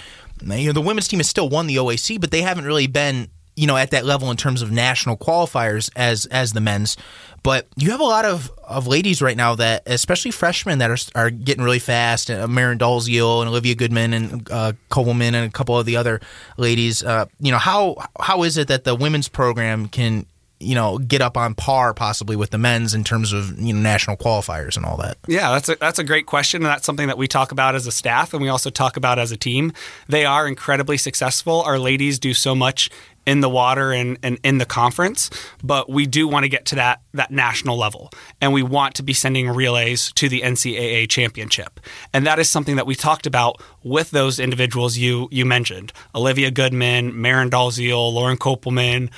you 0.43 0.67
know 0.67 0.73
the 0.73 0.81
women's 0.81 1.07
team 1.07 1.19
has 1.19 1.29
still 1.29 1.49
won 1.49 1.67
the 1.67 1.75
OAC, 1.75 2.19
but 2.19 2.31
they 2.31 2.41
haven't 2.41 2.65
really 2.65 2.87
been 2.87 3.29
you 3.55 3.67
know 3.67 3.77
at 3.77 3.91
that 3.91 4.05
level 4.05 4.31
in 4.31 4.37
terms 4.37 4.61
of 4.61 4.71
national 4.71 5.17
qualifiers 5.17 5.89
as 5.95 6.25
as 6.27 6.53
the 6.53 6.61
men's. 6.61 6.97
But 7.43 7.67
you 7.75 7.91
have 7.91 7.99
a 7.99 8.05
lot 8.05 8.25
of, 8.25 8.51
of 8.63 8.87
ladies 8.87 9.21
right 9.21 9.35
now 9.35 9.55
that, 9.55 9.83
especially 9.85 10.31
freshmen, 10.31 10.79
that 10.79 10.91
are, 10.91 10.97
are 11.15 11.29
getting 11.29 11.63
really 11.63 11.79
fast. 11.79 12.29
Uh, 12.29 12.47
Marin 12.47 12.77
Dalziel 12.77 13.41
and 13.41 13.49
Olivia 13.49 13.75
Goodman 13.75 14.13
and 14.13 14.51
uh, 14.51 14.73
Coleman 14.89 15.33
and 15.33 15.47
a 15.47 15.49
couple 15.51 15.77
of 15.77 15.85
the 15.85 15.97
other 15.97 16.21
ladies. 16.57 17.03
Uh, 17.03 17.25
you 17.39 17.51
know 17.51 17.57
how 17.57 17.95
how 18.19 18.43
is 18.43 18.57
it 18.57 18.67
that 18.67 18.83
the 18.83 18.93
women's 18.93 19.27
program 19.27 19.87
can 19.87 20.25
you 20.61 20.75
know 20.75 20.97
get 20.99 21.21
up 21.21 21.37
on 21.37 21.55
par 21.55 21.93
possibly 21.93 22.35
with 22.35 22.51
the 22.51 22.57
men's 22.57 22.93
in 22.93 23.03
terms 23.03 23.33
of 23.33 23.59
you 23.59 23.73
know 23.73 23.79
national 23.79 24.15
qualifiers 24.17 24.77
and 24.77 24.85
all 24.85 24.97
that? 24.97 25.17
Yeah, 25.27 25.51
that's 25.51 25.69
a 25.69 25.75
that's 25.75 25.99
a 25.99 26.03
great 26.03 26.27
question, 26.27 26.61
and 26.61 26.67
that's 26.67 26.85
something 26.85 27.07
that 27.07 27.17
we 27.17 27.27
talk 27.27 27.51
about 27.51 27.75
as 27.75 27.87
a 27.87 27.91
staff, 27.91 28.33
and 28.33 28.41
we 28.41 28.49
also 28.49 28.69
talk 28.69 28.97
about 28.97 29.19
as 29.19 29.31
a 29.31 29.37
team. 29.37 29.73
They 30.07 30.25
are 30.25 30.47
incredibly 30.47 30.97
successful. 30.97 31.61
Our 31.63 31.79
ladies 31.79 32.19
do 32.19 32.33
so 32.33 32.53
much 32.53 32.89
in 33.25 33.41
the 33.41 33.49
water 33.49 33.91
and, 33.91 34.17
and 34.23 34.39
in 34.43 34.57
the 34.57 34.65
conference, 34.65 35.29
but 35.63 35.89
we 35.89 36.05
do 36.05 36.27
want 36.27 36.43
to 36.43 36.49
get 36.49 36.65
to 36.65 36.75
that 36.75 37.01
that 37.13 37.31
national 37.31 37.77
level, 37.77 38.11
and 38.39 38.53
we 38.53 38.63
want 38.63 38.95
to 38.95 39.03
be 39.03 39.13
sending 39.13 39.49
relays 39.49 40.11
to 40.13 40.27
the 40.29 40.41
NCAA 40.41 41.09
championship, 41.09 41.79
and 42.13 42.25
that 42.25 42.39
is 42.39 42.49
something 42.49 42.75
that 42.77 42.87
we 42.87 42.95
talked 42.95 43.27
about 43.27 43.61
with 43.83 44.11
those 44.11 44.39
individuals 44.39 44.97
you 44.97 45.27
you 45.31 45.45
mentioned, 45.45 45.93
Olivia 46.15 46.51
Goodman, 46.51 47.19
Marin 47.19 47.49
Dalziel, 47.49 48.13
Lauren 48.13 48.37
Kopelman, 48.37 49.09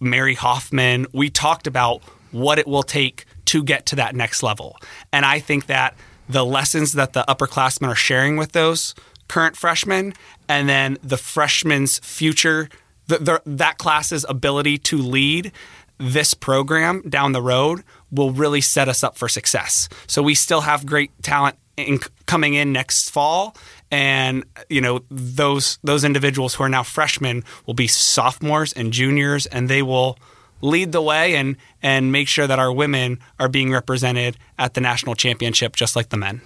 Mary 0.00 0.34
Hoffman. 0.34 1.06
We 1.12 1.30
talked 1.30 1.66
about 1.66 2.02
what 2.32 2.58
it 2.58 2.66
will 2.66 2.82
take 2.82 3.24
to 3.46 3.62
get 3.62 3.86
to 3.86 3.96
that 3.96 4.14
next 4.14 4.42
level, 4.42 4.76
and 5.12 5.24
I 5.24 5.38
think 5.38 5.66
that 5.66 5.94
the 6.28 6.44
lessons 6.44 6.92
that 6.94 7.12
the 7.12 7.24
upperclassmen 7.28 7.88
are 7.88 7.94
sharing 7.94 8.36
with 8.36 8.52
those 8.52 8.94
current 9.28 9.56
freshmen, 9.56 10.14
and 10.48 10.68
then 10.68 10.98
the 11.02 11.16
freshmen's 11.16 11.98
future 12.00 12.68
the, 13.06 13.18
the, 13.18 13.42
that 13.46 13.78
class's 13.78 14.24
ability 14.28 14.78
to 14.78 14.98
lead 14.98 15.52
this 15.98 16.34
program 16.34 17.02
down 17.08 17.32
the 17.32 17.42
road 17.42 17.82
will 18.10 18.30
really 18.30 18.60
set 18.60 18.88
us 18.88 19.02
up 19.02 19.16
for 19.16 19.28
success. 19.28 19.88
So 20.06 20.22
we 20.22 20.34
still 20.34 20.62
have 20.62 20.84
great 20.84 21.10
talent 21.22 21.56
in, 21.76 22.00
coming 22.26 22.54
in 22.54 22.72
next 22.72 23.10
fall, 23.10 23.56
and 23.90 24.44
you 24.68 24.80
know 24.80 25.02
those 25.10 25.78
those 25.84 26.04
individuals 26.04 26.54
who 26.54 26.64
are 26.64 26.68
now 26.68 26.82
freshmen 26.82 27.44
will 27.66 27.74
be 27.74 27.86
sophomores 27.86 28.72
and 28.72 28.92
juniors, 28.92 29.46
and 29.46 29.68
they 29.68 29.82
will 29.82 30.18
lead 30.62 30.92
the 30.92 31.02
way 31.02 31.36
and 31.36 31.56
and 31.82 32.12
make 32.12 32.28
sure 32.28 32.46
that 32.46 32.58
our 32.58 32.72
women 32.72 33.18
are 33.38 33.48
being 33.48 33.70
represented 33.70 34.36
at 34.58 34.74
the 34.74 34.80
national 34.80 35.14
championship 35.14 35.76
just 35.76 35.96
like 35.96 36.08
the 36.08 36.16
men. 36.16 36.40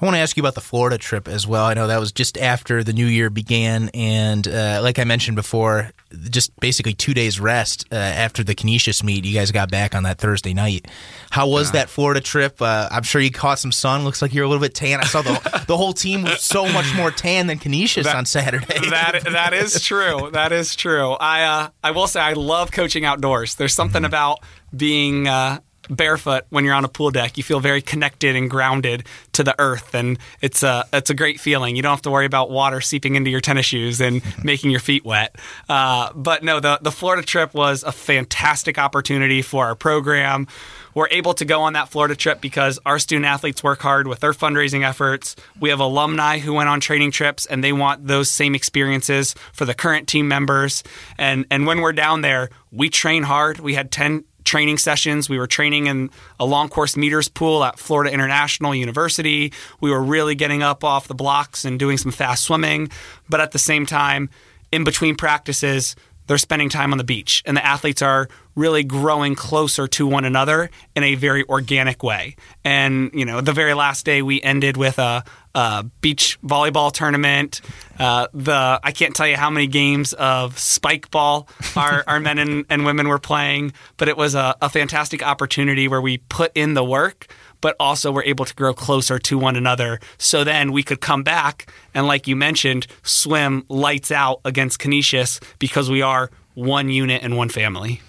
I 0.00 0.04
want 0.04 0.16
to 0.16 0.20
ask 0.20 0.36
you 0.36 0.42
about 0.42 0.54
the 0.54 0.60
Florida 0.60 0.98
trip 0.98 1.28
as 1.28 1.46
well. 1.46 1.64
I 1.64 1.74
know 1.74 1.86
that 1.86 2.00
was 2.00 2.10
just 2.10 2.36
after 2.36 2.82
the 2.82 2.92
new 2.92 3.06
year 3.06 3.30
began, 3.30 3.90
and 3.94 4.46
uh, 4.46 4.80
like 4.82 4.98
I 4.98 5.04
mentioned 5.04 5.36
before, 5.36 5.92
just 6.30 6.58
basically 6.58 6.94
two 6.94 7.14
days 7.14 7.38
rest 7.38 7.86
uh, 7.92 7.94
after 7.94 8.42
the 8.42 8.56
Canisius 8.56 9.04
meet. 9.04 9.24
You 9.24 9.34
guys 9.34 9.52
got 9.52 9.70
back 9.70 9.94
on 9.94 10.02
that 10.02 10.18
Thursday 10.18 10.52
night. 10.52 10.86
How 11.30 11.46
was 11.46 11.68
yeah. 11.68 11.80
that 11.80 11.90
Florida 11.90 12.20
trip? 12.20 12.60
Uh, 12.60 12.88
I'm 12.90 13.04
sure 13.04 13.20
you 13.20 13.30
caught 13.30 13.60
some 13.60 13.70
sun. 13.70 14.04
Looks 14.04 14.20
like 14.20 14.34
you're 14.34 14.44
a 14.44 14.48
little 14.48 14.62
bit 14.62 14.74
tan. 14.74 15.00
I 15.00 15.04
saw 15.04 15.22
the 15.22 15.64
the 15.68 15.76
whole 15.76 15.92
team 15.92 16.22
was 16.22 16.42
so 16.42 16.66
much 16.66 16.92
more 16.96 17.12
tan 17.12 17.46
than 17.46 17.58
Canisius 17.58 18.06
that, 18.06 18.16
on 18.16 18.26
Saturday. 18.26 18.66
that 18.90 19.22
that 19.30 19.54
is 19.54 19.80
true. 19.80 20.30
That 20.32 20.50
is 20.50 20.74
true. 20.74 21.12
I 21.12 21.44
uh, 21.44 21.68
I 21.84 21.92
will 21.92 22.08
say 22.08 22.20
I 22.20 22.32
love 22.32 22.72
coaching 22.72 23.04
outdoors. 23.04 23.54
There's 23.54 23.74
something 23.74 24.00
mm-hmm. 24.00 24.06
about 24.06 24.40
being 24.76 25.28
uh, 25.28 25.60
barefoot 25.88 26.44
when 26.50 26.64
you're 26.64 26.74
on 26.74 26.84
a 26.84 26.88
pool 26.88 27.10
deck. 27.10 27.36
You 27.36 27.42
feel 27.42 27.60
very 27.60 27.82
connected 27.82 28.36
and 28.36 28.50
grounded 28.50 29.04
to 29.32 29.44
the 29.44 29.54
earth, 29.58 29.94
and 29.94 30.18
it's 30.40 30.62
a 30.62 30.86
it's 30.92 31.10
a 31.10 31.14
great 31.14 31.40
feeling. 31.40 31.76
You 31.76 31.82
don't 31.82 31.92
have 31.92 32.02
to 32.02 32.10
worry 32.10 32.26
about 32.26 32.50
water 32.50 32.80
seeping 32.80 33.14
into 33.14 33.30
your 33.30 33.40
tennis 33.40 33.66
shoes 33.66 34.00
and 34.00 34.22
making 34.44 34.70
your 34.70 34.80
feet 34.80 35.04
wet. 35.04 35.36
Uh, 35.68 36.12
but 36.14 36.42
no, 36.42 36.60
the 36.60 36.78
the 36.82 36.92
Florida 36.92 37.22
trip 37.22 37.54
was 37.54 37.82
a 37.82 37.92
fantastic 37.92 38.78
opportunity 38.78 39.42
for 39.42 39.66
our 39.66 39.74
program. 39.74 40.46
We're 40.94 41.08
able 41.10 41.34
to 41.34 41.44
go 41.44 41.62
on 41.62 41.72
that 41.72 41.88
Florida 41.88 42.14
trip 42.14 42.40
because 42.40 42.78
our 42.86 42.98
student 43.00 43.26
athletes 43.26 43.64
work 43.64 43.80
hard 43.80 44.06
with 44.06 44.20
their 44.20 44.32
fundraising 44.32 44.88
efforts. 44.88 45.34
We 45.58 45.70
have 45.70 45.80
alumni 45.80 46.38
who 46.38 46.54
went 46.54 46.68
on 46.68 46.78
training 46.80 47.10
trips 47.10 47.46
and 47.46 47.64
they 47.64 47.72
want 47.72 48.06
those 48.06 48.30
same 48.30 48.54
experiences 48.54 49.34
for 49.52 49.64
the 49.64 49.74
current 49.74 50.06
team 50.06 50.28
members. 50.28 50.84
And 51.18 51.46
and 51.50 51.66
when 51.66 51.80
we're 51.80 51.92
down 51.92 52.20
there, 52.20 52.50
we 52.70 52.90
train 52.90 53.24
hard. 53.24 53.58
We 53.58 53.74
had 53.74 53.90
10 53.90 54.24
training 54.44 54.78
sessions. 54.78 55.28
We 55.28 55.38
were 55.38 55.46
training 55.46 55.86
in 55.86 56.10
a 56.38 56.44
long 56.44 56.68
course 56.68 56.96
meters 56.96 57.28
pool 57.28 57.64
at 57.64 57.78
Florida 57.78 58.12
International 58.12 58.74
University. 58.74 59.52
We 59.80 59.90
were 59.90 60.02
really 60.02 60.34
getting 60.34 60.62
up 60.62 60.84
off 60.84 61.08
the 61.08 61.14
blocks 61.14 61.64
and 61.64 61.78
doing 61.78 61.98
some 61.98 62.12
fast 62.12 62.44
swimming. 62.44 62.90
But 63.28 63.40
at 63.40 63.52
the 63.52 63.58
same 63.58 63.86
time, 63.86 64.30
in 64.70 64.84
between 64.84 65.16
practices, 65.16 65.96
they're 66.26 66.38
spending 66.38 66.68
time 66.68 66.92
on 66.92 66.98
the 66.98 67.04
beach 67.04 67.42
and 67.44 67.56
the 67.56 67.64
athletes 67.64 68.02
are 68.02 68.28
really 68.54 68.82
growing 68.82 69.34
closer 69.34 69.86
to 69.86 70.06
one 70.06 70.24
another 70.24 70.70
in 70.96 71.02
a 71.02 71.14
very 71.16 71.44
organic 71.48 72.02
way 72.02 72.36
and 72.64 73.10
you 73.12 73.24
know 73.24 73.40
the 73.40 73.52
very 73.52 73.74
last 73.74 74.04
day 74.04 74.22
we 74.22 74.40
ended 74.40 74.76
with 74.76 74.98
a, 74.98 75.24
a 75.54 75.84
beach 76.00 76.38
volleyball 76.42 76.92
tournament 76.92 77.60
uh, 77.98 78.26
the 78.34 78.80
i 78.82 78.92
can't 78.92 79.14
tell 79.14 79.26
you 79.26 79.36
how 79.36 79.50
many 79.50 79.66
games 79.66 80.12
of 80.14 80.58
spike 80.58 81.10
ball 81.10 81.48
our, 81.76 82.04
our 82.06 82.20
men 82.20 82.38
and, 82.38 82.64
and, 82.70 82.84
women 82.84 83.08
were 83.08 83.18
playing 83.18 83.72
but 83.96 84.08
it 84.08 84.16
was 84.16 84.34
a, 84.34 84.54
a 84.60 84.68
fantastic 84.68 85.22
opportunity 85.22 85.88
where 85.88 86.00
we 86.00 86.18
put 86.18 86.50
in 86.54 86.74
the 86.74 86.84
work 86.84 87.28
but 87.64 87.74
also 87.80 88.12
we're 88.12 88.24
able 88.24 88.44
to 88.44 88.54
grow 88.54 88.74
closer 88.74 89.18
to 89.18 89.38
one 89.38 89.56
another. 89.56 89.98
So 90.18 90.44
then 90.44 90.70
we 90.70 90.82
could 90.82 91.00
come 91.00 91.22
back 91.22 91.72
and, 91.94 92.06
like 92.06 92.28
you 92.28 92.36
mentioned, 92.36 92.86
swim 93.02 93.64
lights 93.70 94.12
out 94.12 94.42
against 94.44 94.78
Canisius 94.78 95.40
because 95.58 95.88
we 95.88 96.02
are 96.02 96.30
one 96.52 96.90
unit 96.90 97.22
and 97.22 97.38
one 97.38 97.48
family. 97.48 98.02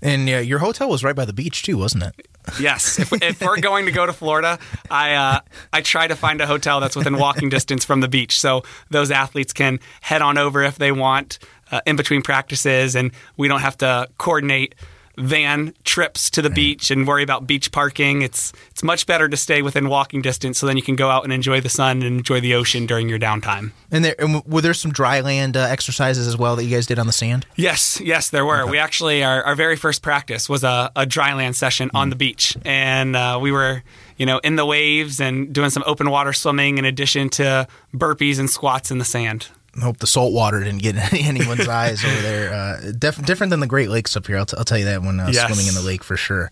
And 0.00 0.26
uh, 0.26 0.36
your 0.38 0.58
hotel 0.58 0.88
was 0.88 1.04
right 1.04 1.14
by 1.14 1.26
the 1.26 1.34
beach 1.34 1.62
too, 1.62 1.76
wasn't 1.76 2.04
it? 2.04 2.26
Yes. 2.60 2.98
If, 2.98 3.12
if 3.12 3.40
we're 3.40 3.60
going 3.60 3.86
to 3.86 3.92
go 3.92 4.06
to 4.06 4.12
Florida, 4.12 4.58
I 4.90 5.14
uh, 5.14 5.40
I 5.72 5.80
try 5.80 6.06
to 6.06 6.14
find 6.14 6.40
a 6.40 6.46
hotel 6.46 6.80
that's 6.80 6.96
within 6.96 7.16
walking 7.18 7.48
distance 7.48 7.84
from 7.84 8.00
the 8.00 8.08
beach, 8.08 8.38
so 8.38 8.62
those 8.90 9.10
athletes 9.10 9.52
can 9.52 9.80
head 10.00 10.22
on 10.22 10.38
over 10.38 10.62
if 10.62 10.76
they 10.76 10.92
want 10.92 11.38
uh, 11.70 11.80
in 11.86 11.96
between 11.96 12.22
practices, 12.22 12.94
and 12.94 13.12
we 13.36 13.48
don't 13.48 13.60
have 13.60 13.78
to 13.78 14.08
coordinate 14.18 14.74
van 15.16 15.74
trips 15.84 16.30
to 16.30 16.42
the 16.42 16.48
right. 16.48 16.56
beach 16.56 16.90
and 16.90 17.06
worry 17.06 17.22
about 17.22 17.46
beach 17.46 17.70
parking. 17.72 18.22
It's 18.22 18.52
it's 18.70 18.82
much 18.82 19.06
better 19.06 19.28
to 19.28 19.36
stay 19.36 19.62
within 19.62 19.88
walking 19.88 20.22
distance, 20.22 20.58
so 20.58 20.66
then 20.66 20.76
you 20.76 20.82
can 20.82 20.96
go 20.96 21.10
out 21.10 21.24
and 21.24 21.32
enjoy 21.32 21.60
the 21.60 21.68
sun 21.68 22.02
and 22.02 22.18
enjoy 22.18 22.40
the 22.40 22.54
ocean 22.54 22.86
during 22.86 23.08
your 23.08 23.18
downtime. 23.18 23.72
And 23.90 24.04
there 24.04 24.14
and 24.18 24.44
were 24.44 24.60
there 24.60 24.74
some 24.74 24.92
dry 24.92 25.20
land 25.20 25.56
uh, 25.56 25.60
exercises 25.60 26.26
as 26.26 26.36
well 26.36 26.56
that 26.56 26.64
you 26.64 26.74
guys 26.74 26.86
did 26.86 26.98
on 26.98 27.06
the 27.06 27.12
sand? 27.12 27.46
Yes, 27.56 28.00
yes, 28.00 28.30
there 28.30 28.44
were. 28.44 28.62
Okay. 28.62 28.70
We 28.70 28.78
actually 28.78 29.22
our, 29.22 29.42
our 29.44 29.54
very 29.54 29.76
first 29.76 30.02
practice 30.02 30.48
was 30.48 30.64
a, 30.64 30.90
a 30.96 31.06
dry 31.06 31.34
land 31.34 31.56
session 31.56 31.88
mm. 31.90 31.98
on 31.98 32.10
the 32.10 32.16
beach, 32.16 32.56
and 32.64 33.16
uh, 33.16 33.38
we 33.40 33.52
were 33.52 33.82
you 34.16 34.26
know 34.26 34.38
in 34.38 34.56
the 34.56 34.66
waves 34.66 35.20
and 35.20 35.52
doing 35.52 35.70
some 35.70 35.84
open 35.86 36.10
water 36.10 36.32
swimming 36.32 36.78
in 36.78 36.84
addition 36.84 37.28
to 37.28 37.66
burpees 37.94 38.38
and 38.38 38.50
squats 38.50 38.90
in 38.90 38.98
the 38.98 39.04
sand 39.04 39.48
hope 39.80 39.98
the 39.98 40.06
salt 40.06 40.32
water 40.32 40.60
didn't 40.60 40.82
get 40.82 41.12
anyone's 41.12 41.68
eyes 41.68 42.04
over 42.04 42.22
there. 42.22 42.52
Uh, 42.52 42.92
def- 42.92 43.24
different 43.24 43.50
than 43.50 43.60
the 43.60 43.66
Great 43.66 43.88
Lakes 43.88 44.16
up 44.16 44.26
here. 44.26 44.38
I'll, 44.38 44.46
t- 44.46 44.56
I'll 44.56 44.64
tell 44.64 44.78
you 44.78 44.84
that 44.86 45.02
when 45.02 45.20
uh, 45.20 45.30
yes. 45.32 45.46
swimming 45.46 45.66
in 45.66 45.74
the 45.74 45.82
lake 45.82 46.04
for 46.04 46.16
sure. 46.16 46.50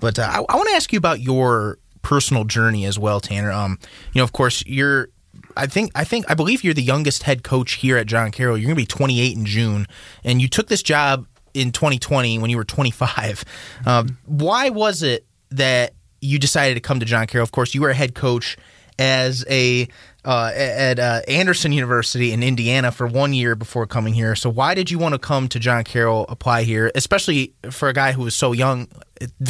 But 0.00 0.18
uh, 0.18 0.22
I, 0.22 0.36
I 0.52 0.56
want 0.56 0.68
to 0.68 0.74
ask 0.74 0.92
you 0.92 0.98
about 0.98 1.20
your 1.20 1.78
personal 2.02 2.44
journey 2.44 2.84
as 2.84 2.98
well, 2.98 3.20
Tanner. 3.20 3.50
Um, 3.50 3.78
you 4.12 4.20
know, 4.20 4.24
of 4.24 4.32
course, 4.32 4.64
you're. 4.66 5.08
I 5.56 5.66
think 5.66 5.90
I 5.94 6.04
think 6.04 6.30
I 6.30 6.34
believe 6.34 6.64
you're 6.64 6.74
the 6.74 6.82
youngest 6.82 7.22
head 7.22 7.42
coach 7.42 7.74
here 7.74 7.96
at 7.96 8.06
John 8.06 8.30
Carroll. 8.30 8.56
You're 8.56 8.66
going 8.66 8.76
to 8.76 8.82
be 8.82 8.86
28 8.86 9.36
in 9.36 9.44
June, 9.44 9.86
and 10.24 10.40
you 10.40 10.48
took 10.48 10.68
this 10.68 10.82
job 10.82 11.26
in 11.54 11.72
2020 11.72 12.38
when 12.38 12.50
you 12.50 12.56
were 12.56 12.64
25. 12.64 13.44
Um, 13.86 14.18
why 14.24 14.70
was 14.70 15.04
it 15.04 15.24
that 15.50 15.92
you 16.20 16.40
decided 16.40 16.74
to 16.74 16.80
come 16.80 16.98
to 16.98 17.06
John 17.06 17.28
Carroll? 17.28 17.44
Of 17.44 17.52
course, 17.52 17.72
you 17.72 17.82
were 17.82 17.90
a 17.90 17.94
head 17.94 18.16
coach 18.16 18.56
as 18.98 19.44
a 19.48 19.86
uh, 20.26 20.50
at 20.54 20.98
uh, 20.98 21.22
Anderson 21.28 21.72
University 21.72 22.32
in 22.32 22.42
Indiana 22.42 22.90
for 22.90 23.06
one 23.06 23.32
year 23.32 23.54
before 23.54 23.86
coming 23.86 24.12
here. 24.12 24.34
So 24.34 24.50
why 24.50 24.74
did 24.74 24.90
you 24.90 24.98
want 24.98 25.14
to 25.14 25.18
come 25.20 25.48
to 25.48 25.60
John 25.60 25.84
Carroll, 25.84 26.26
apply 26.28 26.64
here, 26.64 26.90
especially 26.96 27.54
for 27.70 27.88
a 27.88 27.92
guy 27.92 28.10
who 28.10 28.22
was 28.22 28.34
so 28.34 28.50
young, 28.50 28.88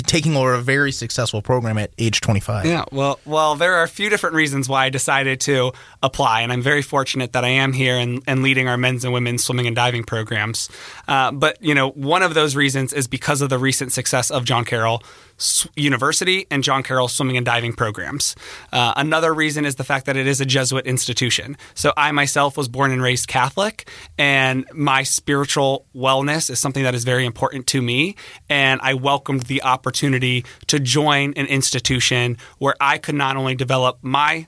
taking 0.04 0.36
over 0.36 0.54
a 0.54 0.60
very 0.60 0.92
successful 0.92 1.40
program 1.40 1.78
at 1.78 1.92
age 1.96 2.20
25? 2.20 2.66
Yeah, 2.66 2.84
well, 2.92 3.18
well, 3.24 3.56
there 3.56 3.74
are 3.76 3.84
a 3.84 3.88
few 3.88 4.10
different 4.10 4.36
reasons 4.36 4.68
why 4.68 4.84
I 4.84 4.90
decided 4.90 5.40
to 5.42 5.72
apply, 6.02 6.42
and 6.42 6.52
I'm 6.52 6.62
very 6.62 6.82
fortunate 6.82 7.32
that 7.32 7.44
I 7.44 7.48
am 7.48 7.72
here 7.72 7.96
and, 7.96 8.22
and 8.26 8.42
leading 8.42 8.68
our 8.68 8.76
men's 8.76 9.02
and 9.02 9.14
women's 9.14 9.42
swimming 9.44 9.66
and 9.66 9.74
diving 9.74 10.04
programs. 10.04 10.68
Uh, 11.08 11.32
but 11.32 11.56
you 11.62 11.74
know, 11.74 11.90
one 11.90 12.22
of 12.22 12.34
those 12.34 12.54
reasons 12.54 12.92
is 12.92 13.06
because 13.06 13.40
of 13.40 13.48
the 13.48 13.58
recent 13.58 13.92
success 13.92 14.30
of 14.30 14.44
John 14.44 14.66
Carroll 14.66 15.02
University 15.74 16.46
and 16.50 16.62
John 16.62 16.82
Carroll 16.82 17.08
swimming 17.08 17.36
and 17.36 17.44
diving 17.44 17.72
programs. 17.72 18.34
Uh, 18.72 18.94
another 18.96 19.34
reason 19.34 19.64
is 19.64 19.76
the 19.76 19.84
fact 19.84 20.06
that 20.06 20.16
it 20.16 20.26
is 20.26 20.40
a 20.40 20.46
Jesuit 20.46 20.65
institution. 20.72 21.56
So 21.74 21.92
I 21.96 22.12
myself 22.12 22.56
was 22.56 22.68
born 22.68 22.90
and 22.90 23.02
raised 23.02 23.28
Catholic, 23.28 23.88
and 24.18 24.66
my 24.72 25.02
spiritual 25.02 25.86
wellness 25.94 26.50
is 26.50 26.58
something 26.58 26.82
that 26.82 26.94
is 26.94 27.04
very 27.04 27.24
important 27.24 27.66
to 27.68 27.82
me. 27.82 28.16
And 28.48 28.80
I 28.82 28.94
welcomed 28.94 29.42
the 29.42 29.62
opportunity 29.62 30.44
to 30.68 30.78
join 30.78 31.32
an 31.36 31.46
institution 31.46 32.36
where 32.58 32.74
I 32.80 32.98
could 32.98 33.14
not 33.14 33.36
only 33.36 33.54
develop 33.54 33.98
my 34.02 34.46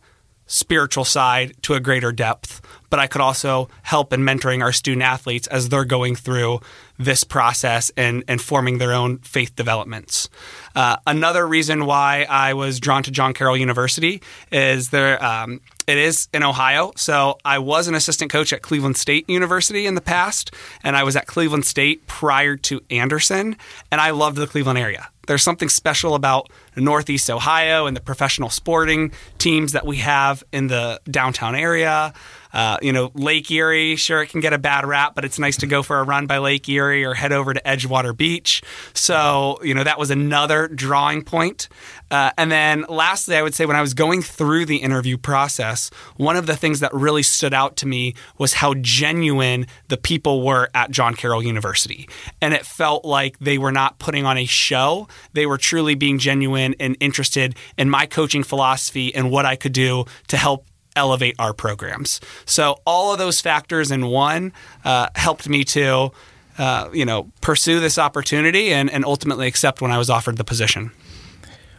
spiritual 0.49 1.05
side 1.05 1.55
to 1.63 1.75
a 1.75 1.81
greater 1.81 2.11
depth, 2.11 2.61
but 2.91 2.99
I 2.99 3.07
could 3.07 3.21
also 3.21 3.69
help 3.83 4.13
in 4.13 4.23
mentoring 4.23 4.63
our 4.63 4.73
student 4.73 5.03
athletes 5.03 5.47
as 5.49 5.69
they're 5.69 5.85
going 5.85 6.17
through 6.17 6.61
this 6.99 7.23
process 7.23 7.93
and, 7.97 8.25
and 8.27 8.41
forming 8.41 8.79
their 8.79 8.93
own 8.93 9.19
faith 9.19 9.55
developments. 9.55 10.29
Uh, 10.75 10.97
another 11.07 11.47
reason 11.47 11.85
why 11.85 12.27
I 12.29 12.55
was 12.55 12.81
drawn 12.81 13.03
to 13.05 13.11
John 13.11 13.35
Carroll 13.35 13.57
University 13.57 14.23
is 14.51 14.89
there. 14.89 15.23
Um, 15.23 15.61
it 15.89 15.97
is 15.97 16.29
in 16.35 16.43
Ohio. 16.43 16.93
So 16.97 17.39
I 17.45 17.59
was 17.59 17.89
an 17.89 17.95
assistant 17.95 18.31
coach 18.31 18.53
at 18.53 18.61
Cleveland 18.61 18.99
State 18.99 19.29
University 19.29 19.87
in 19.87 19.95
the 19.95 20.03
past, 20.03 20.55
and 20.85 20.95
I 20.95 21.03
was 21.03 21.17
at 21.17 21.27
Cleveland 21.27 21.65
State 21.65 22.07
prior 22.07 22.57
to 22.57 22.81
Anderson, 22.91 23.57
and 23.91 24.01
I 24.01 24.11
loved 24.11 24.37
the 24.37 24.47
Cleveland 24.47 24.79
area. 24.79 25.09
There's 25.27 25.43
something 25.43 25.69
special 25.69 26.15
about 26.15 26.51
Northeast 26.77 27.31
Ohio 27.31 27.87
and 27.87 27.97
the 27.97 28.01
professional 28.01 28.51
sporting 28.51 29.13
teams 29.39 29.73
that 29.73 29.87
we 29.87 29.97
have 29.99 30.45
in 30.53 30.69
the 30.69 31.01
downtown 31.11 31.55
area. 31.55 32.13
Uh, 32.53 32.79
you 32.83 32.93
know, 32.93 33.11
Lake 33.15 33.51
Erie, 33.51 33.97
sure, 33.97 34.23
it 34.23 34.29
can 34.29 34.41
get 34.41 34.53
a 34.53 34.59
bad 34.59 34.87
rap, 34.87 35.15
but 35.15 35.25
it's 35.25 35.39
nice 35.39 35.57
to 35.59 35.67
go 35.67 35.83
for 35.83 35.99
a 35.99 36.03
run 36.03 36.27
by 36.27 36.39
Lake 36.39 36.69
Erie 36.69 37.05
or 37.05 37.15
head 37.15 37.33
over 37.33 37.53
to 37.53 37.61
Edgewater 37.63 38.17
Beach. 38.17 38.63
So, 38.95 39.59
you 39.63 39.75
know, 39.75 39.85
that 39.85 39.99
was 39.99 40.11
another 40.11 40.69
drawing 40.69 41.23
point. 41.23 41.69
Uh, 42.11 42.31
and 42.39 42.51
then 42.51 42.85
lastly, 42.89 43.37
I 43.37 43.43
would 43.43 43.55
say 43.55 43.67
when 43.67 43.77
I 43.77 43.83
was 43.83 43.95
going 43.95 44.23
through 44.23 44.67
the 44.67 44.79
interview 44.79 45.19
process, 45.19 45.91
one 46.17 46.37
of 46.37 46.47
the 46.47 46.57
things 46.57 46.81
that 46.81 46.93
really 46.95 47.23
stood 47.23 47.53
out 47.53 47.77
to 47.79 47.87
me 47.87 48.15
was 48.39 48.55
how 48.55 48.75
genuine 48.75 49.67
the 49.89 49.97
people 49.97 50.43
were 50.43 50.71
at 50.75 50.91
John 50.91 51.15
Carroll 51.15 51.43
University. 51.43 52.09
And 52.41 52.55
it 52.55 52.65
felt 52.65 53.05
like 53.05 53.39
they 53.39 53.59
were 53.59 53.73
not 53.73 53.99
putting 53.99 54.25
on 54.25 54.39
a 54.39 54.47
show, 54.47 55.09
they 55.33 55.47
were 55.47 55.59
truly 55.59 55.95
being 55.95 56.19
genuine 56.19 56.75
and 56.81 56.97
interested 57.01 57.57
in 57.77 57.91
my 57.91 58.07
coaching 58.07 58.43
philosophy 58.43 59.15
and 59.15 59.31
what 59.31 59.45
I 59.45 59.57
could 59.57 59.73
do 59.73 60.07
to 60.29 60.37
help 60.37 60.67
elevate 60.99 61.37
our 61.39 61.55
programs. 61.55 62.21
So 62.45 62.77
all 62.85 63.13
of 63.13 63.19
those 63.19 63.41
factors 63.41 63.91
in 63.91 64.07
one 64.07 64.53
uh, 64.85 65.09
helped 65.15 65.49
me 65.49 65.65
to, 65.65 66.11
uh, 66.59 66.91
you 66.93 67.05
know, 67.05 67.31
pursue 67.41 67.81
this 67.81 67.99
opportunity 67.99 68.73
and, 68.73 68.91
and 68.91 69.05
ultimately 69.05 69.47
accept 69.47 69.81
when 69.81 69.91
I 69.91 69.99
was 69.99 70.11
offered 70.11 70.37
the 70.37 70.45
position. 70.45 70.91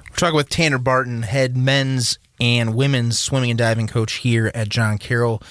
We're 0.09 0.15
talking 0.15 0.35
with 0.35 0.49
Tanner 0.49 0.79
Barton, 0.79 1.21
head 1.21 1.55
men's 1.55 2.17
and 2.41 2.73
women's 2.73 3.19
swimming 3.19 3.51
and 3.51 3.59
diving 3.59 3.87
coach 3.87 4.13
here 4.13 4.51
at 4.55 4.69
John 4.69 4.97
Carroll. 4.97 5.43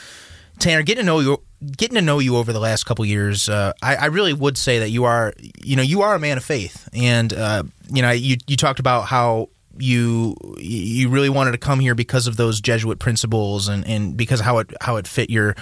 Tanner, 0.59 0.83
getting 0.83 1.03
to 1.03 1.07
know 1.07 1.21
you, 1.21 1.43
getting 1.77 1.95
to 1.95 2.03
know 2.03 2.19
you 2.19 2.37
over 2.37 2.53
the 2.53 2.59
last 2.61 2.85
couple 2.85 3.05
years, 3.05 3.49
uh, 3.49 3.73
I, 3.83 3.97
I, 3.97 4.07
really 4.07 4.33
would 4.33 4.59
say 4.59 4.81
that 4.81 4.91
you 4.91 5.05
are, 5.05 5.33
you 5.63 5.77
know, 5.77 5.83
you 5.83 6.03
are 6.03 6.15
a 6.15 6.19
man 6.19 6.37
of 6.37 6.45
faith, 6.45 6.89
and 6.93 7.33
uh, 7.33 7.63
you 7.93 8.03
know, 8.03 8.11
you 8.11 8.37
you 8.47 8.57
talked 8.57 8.81
about 8.81 9.03
how 9.03 9.51
you 9.79 10.37
you 10.59 11.09
really 11.09 11.29
wanted 11.29 11.53
to 11.53 11.59
come 11.59 11.81
here 11.81 11.95
because 11.95 12.27
of 12.27 12.37
those 12.37 12.61
Jesuit 12.61 12.99
principles 12.99 13.69
and, 13.69 13.87
and 13.87 14.17
because 14.17 14.41
how 14.41 14.59
it 14.59 14.73
how 14.81 14.97
it 14.97 15.07
fit 15.07 15.31
your 15.31 15.55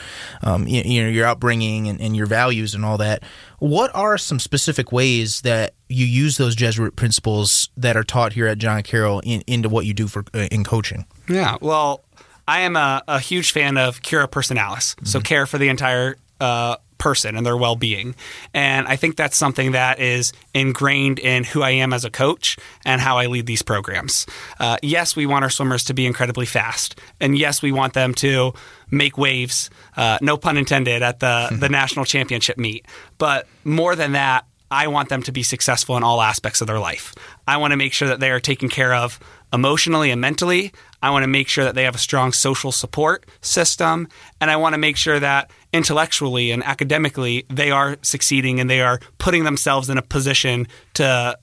um, 0.43 0.67
you, 0.67 0.83
you, 0.83 1.03
know 1.03 1.09
your 1.09 1.27
upbringing 1.27 1.89
and, 1.89 2.01
and, 2.01 2.17
your 2.17 2.27
values 2.27 2.75
and 2.75 2.85
all 2.85 2.99
that. 2.99 3.23
What 3.59 3.95
are 3.95 4.19
some 4.19 4.39
specific 4.39 4.93
ways 4.93 5.41
that 5.43 5.75
you 5.89 6.07
use 6.07 6.37
those 6.37 6.55
Jesuit 6.55 6.97
principles 6.97 7.71
that 7.77 7.97
are 7.97 8.05
taught 8.05 8.33
here 8.33 8.47
at 8.47 8.59
John 8.59 8.83
Carroll 8.83 9.21
in, 9.21 9.43
into 9.47 9.69
what 9.69 9.87
you 9.87 9.95
do 9.95 10.09
for 10.09 10.25
uh, 10.35 10.49
in 10.51 10.65
coaching? 10.65 11.07
Yeah, 11.29 11.57
well, 11.61 12.05
I 12.49 12.61
am 12.61 12.77
a, 12.77 13.03
a 13.09 13.19
huge 13.19 13.53
fan 13.53 13.77
of 13.77 14.03
cura 14.03 14.29
personalis, 14.29 14.95
mm-hmm. 14.95 15.07
so 15.07 15.21
care 15.21 15.47
for 15.47 15.59
the 15.59 15.69
entire 15.69 16.17
uh, 16.41 16.77
person 16.99 17.37
and 17.37 17.45
their 17.45 17.57
well 17.57 17.77
being. 17.77 18.15
And 18.55 18.87
I 18.87 18.97
think 18.97 19.17
that's 19.17 19.37
something 19.37 19.73
that 19.73 20.01
is 20.01 20.33
ingrained 20.55 21.19
in 21.19 21.45
who 21.45 21.63
I 21.63 21.71
am 21.71 21.93
as 21.93 22.05
a 22.05 22.11
coach 22.11 22.57
and 22.85 23.01
how 23.01 23.19
I 23.19 23.27
lead 23.27 23.47
these 23.47 23.63
programs. 23.63 24.27
Uh, 24.59 24.79
yes, 24.83 25.17
we 25.17 25.27
want 25.27 25.45
our 25.45 25.51
swimmers 25.51 25.85
to 25.85 25.95
be 25.95 26.07
incredibly 26.07 26.47
fast. 26.47 26.99
And 27.21 27.37
yes, 27.37 27.63
we 27.63 27.73
want 27.73 27.95
them 27.95 28.15
to 28.15 28.53
make 28.91 29.19
waves, 29.19 29.71
uh, 29.97 30.19
no 30.23 30.37
pun 30.37 30.57
intended, 30.57 31.03
at 31.03 31.21
the, 31.21 31.49
the 31.59 31.69
national 31.69 32.05
championship 32.05 32.59
meet. 32.59 32.87
But 33.19 33.47
more 33.65 33.97
than 33.97 34.13
that, 34.13 34.47
I 34.71 34.89
want 34.89 35.09
them 35.09 35.23
to 35.23 35.33
be 35.33 35.43
successful 35.43 35.97
in 35.97 36.03
all 36.03 36.21
aspects 36.21 36.61
of 36.61 36.67
their 36.67 36.81
life. 36.81 37.15
I 37.47 37.57
want 37.59 37.71
to 37.71 37.77
make 37.77 37.93
sure 37.93 38.09
that 38.09 38.19
they 38.19 38.31
are 38.31 38.41
taken 38.41 38.69
care 38.69 38.95
of 38.95 39.21
emotionally 39.53 40.11
and 40.11 40.21
mentally. 40.21 40.73
I 41.03 41.11
want 41.11 41.23
to 41.23 41.29
make 41.29 41.49
sure 41.49 41.65
that 41.65 41.75
they 41.75 41.85
have 41.85 41.95
a 41.95 41.99
strong 41.99 42.33
social 42.33 42.73
support 42.73 43.27
system. 43.41 44.09
And 44.41 44.51
I 44.51 44.57
want 44.57 44.73
to 44.75 44.79
make 44.79 44.97
sure 44.97 45.21
that 45.21 45.51
intellectually 45.77 46.51
and 46.51 46.65
academically 46.65 47.45
they 47.51 47.71
are 47.71 47.99
succeeding 48.03 48.61
and 48.61 48.71
they 48.71 48.81
are 48.81 48.99
putting 49.19 49.45
themselves 49.45 49.91
in 49.91 49.99
a 49.99 50.03
position 50.03 50.67
to 50.95 51.37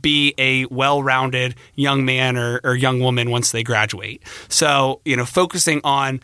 be 0.00 0.34
a 0.36 0.66
well-rounded 0.66 1.54
young 1.76 2.04
man 2.04 2.36
or, 2.36 2.60
or 2.64 2.74
young 2.74 2.98
woman 3.00 3.30
once 3.30 3.52
they 3.52 3.62
graduate. 3.62 4.20
So, 4.48 5.00
you 5.04 5.16
know, 5.16 5.24
focusing 5.24 5.80
on 5.84 6.20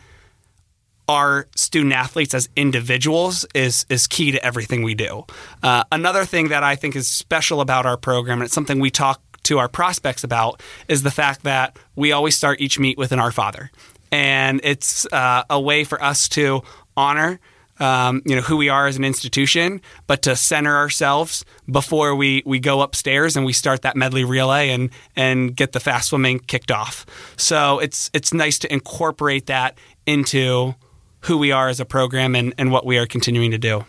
our 1.07 1.47
student 1.55 1.93
athletes 1.93 2.33
as 2.33 2.49
individuals 2.55 3.45
is 3.53 3.85
is 3.89 4.07
key 4.07 4.31
to 4.31 4.45
everything 4.45 4.83
we 4.83 4.95
do. 4.95 5.25
Uh, 5.61 5.83
another 5.91 6.25
thing 6.25 6.49
that 6.49 6.63
I 6.63 6.75
think 6.75 6.95
is 6.95 7.07
special 7.09 7.61
about 7.61 7.85
our 7.85 7.97
program, 7.97 8.39
and 8.39 8.45
it's 8.45 8.53
something 8.53 8.79
we 8.79 8.91
talk 8.91 9.21
to 9.43 9.59
our 9.59 9.67
prospects 9.67 10.23
about, 10.23 10.61
is 10.87 11.03
the 11.03 11.11
fact 11.11 11.43
that 11.43 11.77
we 11.95 12.11
always 12.13 12.37
start 12.37 12.61
each 12.61 12.79
meet 12.79 12.97
with 12.97 13.11
an 13.11 13.19
Our 13.19 13.31
Father, 13.31 13.69
and 14.11 14.61
it's 14.63 15.05
uh, 15.11 15.43
a 15.49 15.59
way 15.59 15.83
for 15.83 16.01
us 16.01 16.29
to 16.29 16.61
honor. 16.95 17.39
Um, 17.79 18.21
you 18.25 18.35
know 18.35 18.41
who 18.41 18.55
we 18.55 18.69
are 18.69 18.85
as 18.85 18.97
an 18.97 19.03
institution, 19.03 19.81
but 20.05 20.21
to 20.23 20.35
center 20.35 20.75
ourselves 20.75 21.43
before 21.69 22.13
we, 22.13 22.43
we 22.45 22.59
go 22.59 22.81
upstairs 22.81 23.35
and 23.35 23.45
we 23.45 23.53
start 23.53 23.81
that 23.81 23.95
medley 23.95 24.23
relay 24.23 24.69
and 24.69 24.91
and 25.15 25.55
get 25.55 25.71
the 25.71 25.79
fast 25.79 26.09
swimming 26.09 26.39
kicked 26.39 26.71
off. 26.71 27.05
So 27.35 27.79
it's 27.79 28.11
it's 28.13 28.31
nice 28.31 28.59
to 28.59 28.71
incorporate 28.71 29.47
that 29.47 29.77
into 30.05 30.75
who 31.21 31.37
we 31.37 31.51
are 31.51 31.67
as 31.67 31.79
a 31.79 31.85
program 31.85 32.35
and, 32.35 32.53
and 32.57 32.71
what 32.71 32.85
we 32.85 32.97
are 32.97 33.07
continuing 33.07 33.51
to 33.51 33.57
do. 33.57 33.85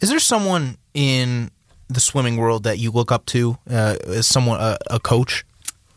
Is 0.00 0.10
there 0.10 0.18
someone 0.18 0.76
in 0.92 1.50
the 1.88 2.00
swimming 2.00 2.36
world 2.36 2.64
that 2.64 2.78
you 2.78 2.90
look 2.90 3.12
up 3.12 3.26
to 3.26 3.58
uh, 3.68 3.96
as 4.06 4.26
someone 4.26 4.60
a, 4.60 4.76
a 4.88 5.00
coach? 5.00 5.44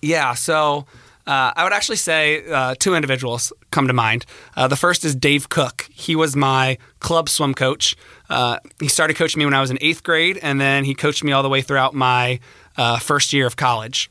Yeah, 0.02 0.34
so 0.34 0.86
uh, 1.26 1.54
I 1.56 1.64
would 1.64 1.74
actually 1.74 1.96
say 1.96 2.44
uh, 2.50 2.76
two 2.78 2.96
individuals 2.96 3.54
come 3.72 3.88
to 3.88 3.94
mind. 3.94 4.26
Uh, 4.58 4.68
the 4.68 4.76
first 4.76 5.06
is 5.06 5.16
Dave 5.16 5.48
Cook. 5.50 5.88
He 5.92 6.16
was 6.16 6.36
my 6.36 6.78
club 7.00 7.30
swim 7.30 7.54
coach. 7.54 7.96
Uh, 8.30 8.58
he 8.80 8.90
started 8.90 9.16
coaching 9.16 9.40
me 9.40 9.46
when 9.46 9.54
I 9.54 9.62
was 9.62 9.72
in 9.72 9.78
eighth 9.80 10.04
grade, 10.04 10.38
and 10.42 10.60
then 10.60 10.84
he 10.84 10.94
coached 10.94 11.24
me 11.24 11.32
all 11.32 11.42
the 11.42 11.50
way 11.50 11.62
throughout 11.62 11.94
my 11.94 12.40
uh, 12.76 13.00
first 13.00 13.32
year 13.32 13.48
of 13.48 13.56
college. 13.56 14.10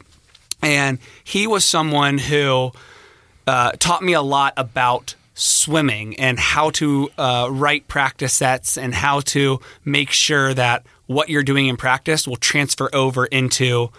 And 0.63 0.99
he 1.23 1.47
was 1.47 1.65
someone 1.65 2.19
who 2.19 2.73
uh, 3.47 3.73
taught 3.73 4.03
me 4.03 4.15
a 4.15 4.23
lot 4.23 4.55
about 4.57 5.15
swimming 5.35 6.19
and 6.19 6.39
how 6.39 6.71
to 6.71 7.11
write 7.19 7.89
practice 7.89 8.33
sets 8.33 8.79
and 8.79 8.95
how 8.95 9.21
to 9.21 9.61
make 9.85 10.11
sure 10.11 10.55
that 10.55 10.87
what 11.07 11.29
you're 11.29 11.43
doing 11.43 11.67
in 11.67 11.77
practice 11.77 12.27
will 12.27 12.37
transfer 12.37 12.89
over 12.95 13.27
into 13.27 13.91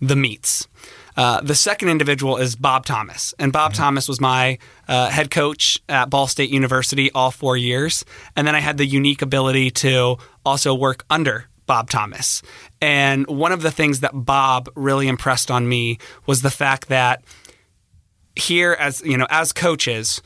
the 0.00 0.16
meets. 0.16 0.68
Uh, 1.16 1.40
the 1.40 1.54
second 1.54 1.88
individual 1.88 2.36
is 2.36 2.56
Bob 2.56 2.86
Thomas. 2.86 3.34
And 3.38 3.52
Bob 3.52 3.72
mm-hmm. 3.72 3.82
Thomas 3.82 4.08
was 4.08 4.20
my 4.20 4.58
uh, 4.88 5.10
head 5.10 5.30
coach 5.30 5.78
at 5.88 6.10
Ball 6.10 6.26
State 6.26 6.50
University 6.50 7.10
all 7.12 7.30
four 7.30 7.56
years. 7.56 8.04
And 8.36 8.46
then 8.46 8.54
I 8.54 8.60
had 8.60 8.76
the 8.76 8.86
unique 8.86 9.22
ability 9.22 9.70
to 9.70 10.16
also 10.44 10.74
work 10.74 11.04
under 11.08 11.48
Bob 11.66 11.88
Thomas. 11.88 12.42
And 12.80 13.26
one 13.26 13.52
of 13.52 13.62
the 13.62 13.70
things 13.70 14.00
that 14.00 14.12
Bob 14.12 14.68
really 14.74 15.08
impressed 15.08 15.50
on 15.50 15.68
me 15.68 15.98
was 16.26 16.42
the 16.42 16.50
fact 16.50 16.88
that 16.88 17.22
here 18.36 18.72
as 18.72 19.00
you 19.02 19.16
know 19.16 19.28
as 19.30 19.52
coaches 19.52 20.20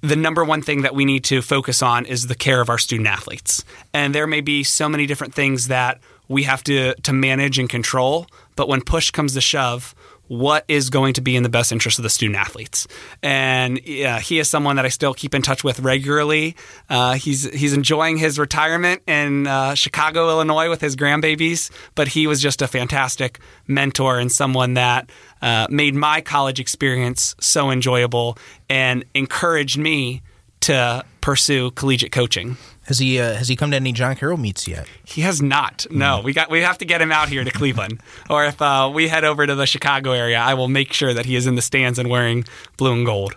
the 0.00 0.16
number 0.16 0.44
one 0.44 0.62
thing 0.62 0.82
that 0.82 0.94
we 0.94 1.04
need 1.04 1.24
to 1.24 1.40
focus 1.40 1.80
on 1.80 2.04
is 2.06 2.26
the 2.26 2.34
care 2.34 2.60
of 2.60 2.68
our 2.68 2.78
student 2.78 3.08
athletes. 3.08 3.64
And 3.94 4.12
there 4.12 4.26
may 4.26 4.40
be 4.40 4.64
so 4.64 4.88
many 4.88 5.06
different 5.06 5.32
things 5.32 5.68
that 5.68 6.00
we 6.28 6.42
have 6.42 6.64
to 6.64 6.94
to 6.94 7.12
manage 7.12 7.58
and 7.58 7.68
control, 7.68 8.26
but 8.56 8.68
when 8.68 8.80
push 8.80 9.10
comes 9.10 9.34
to 9.34 9.40
shove, 9.40 9.94
what 10.32 10.64
is 10.66 10.88
going 10.88 11.12
to 11.12 11.20
be 11.20 11.36
in 11.36 11.42
the 11.42 11.48
best 11.50 11.72
interest 11.72 11.98
of 11.98 12.04
the 12.04 12.08
student 12.08 12.38
athletes. 12.38 12.86
And 13.22 13.84
yeah, 13.86 14.18
he 14.18 14.38
is 14.38 14.48
someone 14.48 14.76
that 14.76 14.86
I 14.86 14.88
still 14.88 15.12
keep 15.12 15.34
in 15.34 15.42
touch 15.42 15.62
with 15.62 15.80
regularly. 15.80 16.56
Uh, 16.88 17.14
he's 17.14 17.44
he's 17.52 17.74
enjoying 17.74 18.16
his 18.16 18.38
retirement 18.38 19.02
in 19.06 19.46
uh, 19.46 19.74
Chicago, 19.74 20.30
Illinois, 20.30 20.70
with 20.70 20.80
his 20.80 20.96
grandbabies. 20.96 21.70
But 21.94 22.08
he 22.08 22.26
was 22.26 22.40
just 22.40 22.62
a 22.62 22.66
fantastic 22.66 23.40
mentor 23.66 24.18
and 24.18 24.32
someone 24.32 24.72
that 24.74 25.10
uh, 25.42 25.66
made 25.68 25.94
my 25.94 26.22
college 26.22 26.60
experience 26.60 27.34
so 27.38 27.70
enjoyable 27.70 28.38
and 28.70 29.04
encouraged 29.14 29.76
me 29.76 30.22
to 30.60 31.04
pursue 31.20 31.72
collegiate 31.72 32.12
coaching. 32.12 32.56
Has 32.86 32.98
he 32.98 33.20
uh, 33.20 33.34
has 33.34 33.48
he 33.48 33.56
come 33.56 33.70
to 33.70 33.76
any 33.76 33.92
John 33.92 34.16
Carroll 34.16 34.36
meets 34.36 34.66
yet? 34.66 34.88
He 35.04 35.20
has 35.20 35.40
not. 35.40 35.86
No, 35.90 36.18
mm. 36.18 36.24
we 36.24 36.32
got 36.32 36.50
we 36.50 36.60
have 36.62 36.78
to 36.78 36.84
get 36.84 37.00
him 37.00 37.12
out 37.12 37.28
here 37.28 37.44
to 37.44 37.50
Cleveland, 37.50 38.00
or 38.30 38.44
if 38.44 38.60
uh, 38.60 38.90
we 38.92 39.08
head 39.08 39.24
over 39.24 39.46
to 39.46 39.54
the 39.54 39.66
Chicago 39.66 40.12
area, 40.12 40.38
I 40.38 40.54
will 40.54 40.68
make 40.68 40.92
sure 40.92 41.14
that 41.14 41.26
he 41.26 41.36
is 41.36 41.46
in 41.46 41.54
the 41.54 41.62
stands 41.62 41.98
and 41.98 42.10
wearing 42.10 42.44
blue 42.76 42.92
and 42.92 43.06
gold. 43.06 43.36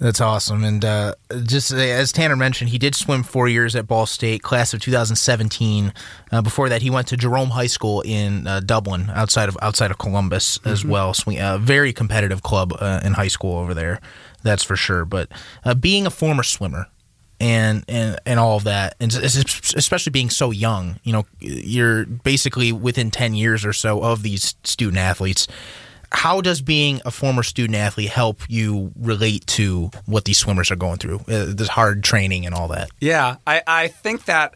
That's 0.00 0.20
awesome. 0.20 0.62
And 0.62 0.84
uh, 0.84 1.14
just 1.42 1.72
as 1.72 2.12
Tanner 2.12 2.36
mentioned, 2.36 2.70
he 2.70 2.78
did 2.78 2.94
swim 2.94 3.24
four 3.24 3.48
years 3.48 3.74
at 3.74 3.88
Ball 3.88 4.06
State, 4.06 4.42
class 4.42 4.72
of 4.72 4.80
2017. 4.80 5.92
Uh, 6.30 6.40
before 6.40 6.68
that, 6.68 6.82
he 6.82 6.90
went 6.90 7.08
to 7.08 7.16
Jerome 7.16 7.50
High 7.50 7.66
School 7.66 8.02
in 8.02 8.46
uh, 8.46 8.60
Dublin, 8.60 9.10
outside 9.12 9.48
of 9.48 9.58
outside 9.60 9.90
of 9.90 9.98
Columbus 9.98 10.60
as 10.64 10.80
mm-hmm. 10.80 10.90
well. 10.90 11.14
So, 11.14 11.32
a 11.36 11.58
very 11.58 11.92
competitive 11.92 12.42
club 12.42 12.74
uh, 12.78 13.00
in 13.02 13.14
high 13.14 13.28
school 13.28 13.58
over 13.58 13.74
there, 13.74 14.00
that's 14.44 14.62
for 14.62 14.76
sure. 14.76 15.04
But 15.04 15.30
uh, 15.64 15.74
being 15.74 16.06
a 16.06 16.10
former 16.10 16.44
swimmer, 16.44 16.86
and 17.40 17.84
and 17.88 18.18
and 18.26 18.40
all 18.40 18.56
of 18.56 18.64
that, 18.64 18.96
and 19.00 19.14
especially 19.14 20.10
being 20.10 20.30
so 20.30 20.50
young, 20.50 20.98
you 21.04 21.12
know, 21.12 21.24
you're 21.40 22.04
basically 22.04 22.72
within 22.72 23.10
ten 23.10 23.34
years 23.34 23.64
or 23.64 23.72
so 23.72 24.02
of 24.02 24.22
these 24.22 24.56
student 24.64 24.98
athletes. 24.98 25.48
How 26.10 26.40
does 26.40 26.62
being 26.62 27.02
a 27.04 27.10
former 27.10 27.42
student 27.42 27.76
athlete 27.76 28.08
help 28.08 28.40
you 28.48 28.92
relate 28.98 29.46
to 29.48 29.90
what 30.06 30.24
these 30.24 30.38
swimmers 30.38 30.70
are 30.70 30.76
going 30.76 30.96
through, 30.96 31.18
uh, 31.28 31.52
this 31.52 31.68
hard 31.68 32.02
training 32.02 32.46
and 32.46 32.54
all 32.54 32.68
that? 32.68 32.88
Yeah, 32.98 33.36
I, 33.46 33.62
I 33.66 33.88
think 33.88 34.24
that 34.24 34.54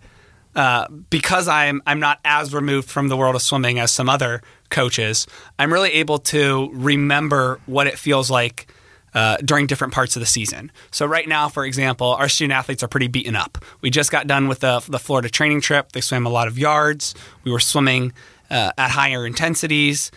uh, 0.54 0.88
because 1.10 1.48
I'm 1.48 1.82
I'm 1.86 2.00
not 2.00 2.20
as 2.24 2.54
removed 2.54 2.88
from 2.88 3.08
the 3.08 3.16
world 3.16 3.34
of 3.34 3.42
swimming 3.42 3.78
as 3.78 3.92
some 3.92 4.08
other 4.08 4.42
coaches, 4.70 5.26
I'm 5.58 5.72
really 5.72 5.92
able 5.92 6.18
to 6.18 6.70
remember 6.72 7.60
what 7.66 7.86
it 7.86 7.98
feels 7.98 8.30
like 8.30 8.66
uh, 9.14 9.36
during 9.44 9.66
different 9.66 9.92
parts 9.92 10.16
of 10.16 10.20
the 10.20 10.26
season. 10.26 10.72
So 10.90 11.06
right 11.06 11.28
now, 11.28 11.48
for 11.48 11.64
example, 11.64 12.08
our 12.08 12.28
student 12.28 12.52
athletes 12.52 12.82
are 12.82 12.88
pretty 12.88 13.08
beaten 13.08 13.36
up. 13.36 13.58
We 13.80 13.90
just 13.90 14.10
got 14.10 14.26
done 14.26 14.48
with 14.48 14.60
the, 14.60 14.82
the 14.88 14.98
Florida 14.98 15.28
training 15.28 15.60
trip. 15.60 15.92
They 15.92 16.00
swam 16.00 16.26
a 16.26 16.30
lot 16.30 16.48
of 16.48 16.58
yards. 16.58 17.14
We 17.44 17.52
were 17.52 17.60
swimming 17.60 18.12
uh, 18.50 18.72
at 18.76 18.90
higher 18.90 19.26
intensities. 19.26 20.10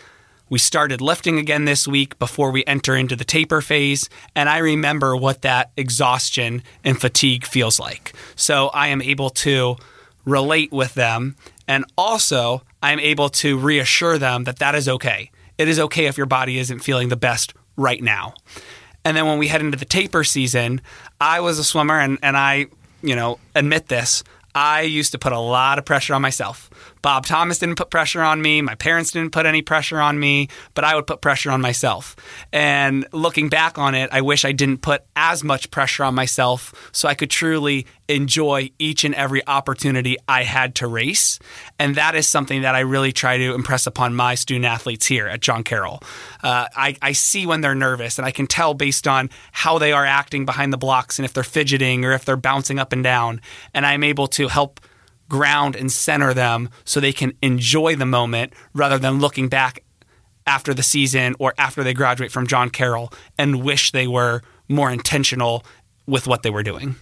We 0.47 0.59
started 0.59 1.01
lifting 1.01 1.39
again 1.39 1.65
this 1.65 1.87
week 1.87 2.19
before 2.19 2.51
we 2.51 2.63
enter 2.65 2.95
into 2.95 3.15
the 3.15 3.23
taper 3.25 3.61
phase, 3.61 4.09
and 4.35 4.47
I 4.47 4.59
remember 4.59 5.15
what 5.15 5.41
that 5.41 5.71
exhaustion 5.75 6.61
and 6.83 7.01
fatigue 7.01 7.45
feels 7.45 7.79
like. 7.79 8.13
So 8.35 8.67
I 8.67 8.89
am 8.89 9.01
able 9.01 9.31
to 9.31 9.75
relate 10.23 10.71
with 10.71 10.93
them, 10.93 11.35
and 11.67 11.83
also 11.97 12.61
I'm 12.83 12.99
able 12.99 13.29
to 13.29 13.57
reassure 13.57 14.19
them 14.19 14.43
that 14.43 14.59
that 14.59 14.75
is 14.75 14.87
okay. 14.87 15.31
It 15.57 15.67
is 15.67 15.79
okay 15.79 16.05
if 16.05 16.15
your 16.15 16.27
body 16.27 16.59
isn't 16.59 16.79
feeling 16.79 17.09
the 17.09 17.15
best 17.15 17.53
right 17.75 18.03
now. 18.03 18.35
And 19.05 19.15
then 19.15 19.27
when 19.27 19.37
we 19.37 19.47
head 19.47 19.61
into 19.61 19.77
the 19.77 19.85
taper 19.85 20.23
season, 20.23 20.81
I 21.21 21.39
was 21.39 21.59
a 21.59 21.63
swimmer, 21.63 21.99
and, 21.99 22.17
and 22.23 22.35
I, 22.35 22.65
you 23.03 23.15
know, 23.15 23.39
admit 23.53 23.87
this. 23.87 24.23
I 24.55 24.81
used 24.81 25.11
to 25.11 25.19
put 25.19 25.31
a 25.31 25.39
lot 25.39 25.77
of 25.77 25.85
pressure 25.85 26.15
on 26.15 26.21
myself. 26.21 26.69
Bob 27.05 27.27
Thomas 27.27 27.59
didn't 27.59 27.75
put 27.75 27.91
pressure 27.91 28.23
on 28.23 28.41
me. 28.41 28.63
My 28.63 28.73
parents 28.73 29.11
didn't 29.11 29.31
put 29.31 29.45
any 29.45 29.61
pressure 29.61 30.01
on 30.01 30.19
me, 30.19 30.47
but 30.73 30.83
I 30.83 30.95
would 30.95 31.05
put 31.05 31.21
pressure 31.21 31.51
on 31.51 31.61
myself. 31.61 32.15
And 32.51 33.05
looking 33.11 33.47
back 33.47 33.77
on 33.77 33.93
it, 33.93 34.09
I 34.11 34.21
wish 34.21 34.43
I 34.43 34.53
didn't 34.53 34.79
put 34.79 35.03
as 35.15 35.43
much 35.43 35.69
pressure 35.69 36.03
on 36.03 36.15
myself 36.15 36.73
so 36.93 37.07
I 37.07 37.13
could 37.13 37.29
truly 37.29 37.85
enjoy 38.07 38.71
each 38.79 39.03
and 39.03 39.13
every 39.13 39.45
opportunity 39.45 40.17
I 40.27 40.41
had 40.41 40.73
to 40.75 40.87
race. 40.87 41.37
And 41.77 41.93
that 41.93 42.15
is 42.15 42.27
something 42.27 42.63
that 42.63 42.73
I 42.73 42.79
really 42.79 43.11
try 43.11 43.37
to 43.37 43.53
impress 43.53 43.85
upon 43.85 44.15
my 44.15 44.33
student 44.33 44.65
athletes 44.65 45.05
here 45.05 45.27
at 45.27 45.41
John 45.41 45.63
Carroll. 45.63 46.01
Uh, 46.41 46.65
I, 46.75 46.97
I 47.03 47.11
see 47.11 47.45
when 47.45 47.61
they're 47.61 47.75
nervous, 47.75 48.17
and 48.17 48.25
I 48.25 48.31
can 48.31 48.47
tell 48.47 48.73
based 48.73 49.07
on 49.07 49.29
how 49.51 49.77
they 49.77 49.91
are 49.91 50.07
acting 50.07 50.43
behind 50.43 50.73
the 50.73 50.77
blocks 50.77 51.19
and 51.19 51.25
if 51.27 51.33
they're 51.33 51.43
fidgeting 51.43 52.03
or 52.03 52.13
if 52.13 52.25
they're 52.25 52.35
bouncing 52.35 52.79
up 52.79 52.93
and 52.93 53.03
down. 53.03 53.41
And 53.75 53.85
I'm 53.85 54.03
able 54.03 54.25
to 54.29 54.47
help 54.47 54.79
ground 55.29 55.75
and 55.75 55.91
center 55.91 56.33
them 56.33 56.69
so 56.83 56.99
they 56.99 57.13
can 57.13 57.33
enjoy 57.41 57.95
the 57.95 58.05
moment 58.05 58.53
rather 58.73 58.97
than 58.97 59.19
looking 59.19 59.47
back 59.49 59.83
after 60.47 60.73
the 60.73 60.83
season 60.83 61.35
or 61.39 61.53
after 61.57 61.83
they 61.83 61.93
graduate 61.93 62.31
from 62.31 62.47
John 62.47 62.69
Carroll 62.69 63.11
and 63.37 63.63
wish 63.63 63.91
they 63.91 64.07
were 64.07 64.41
more 64.69 64.91
intentional 64.91 65.65
with 66.05 66.27
what 66.27 66.43
they 66.43 66.49
were 66.49 66.63
doing. 66.63 66.95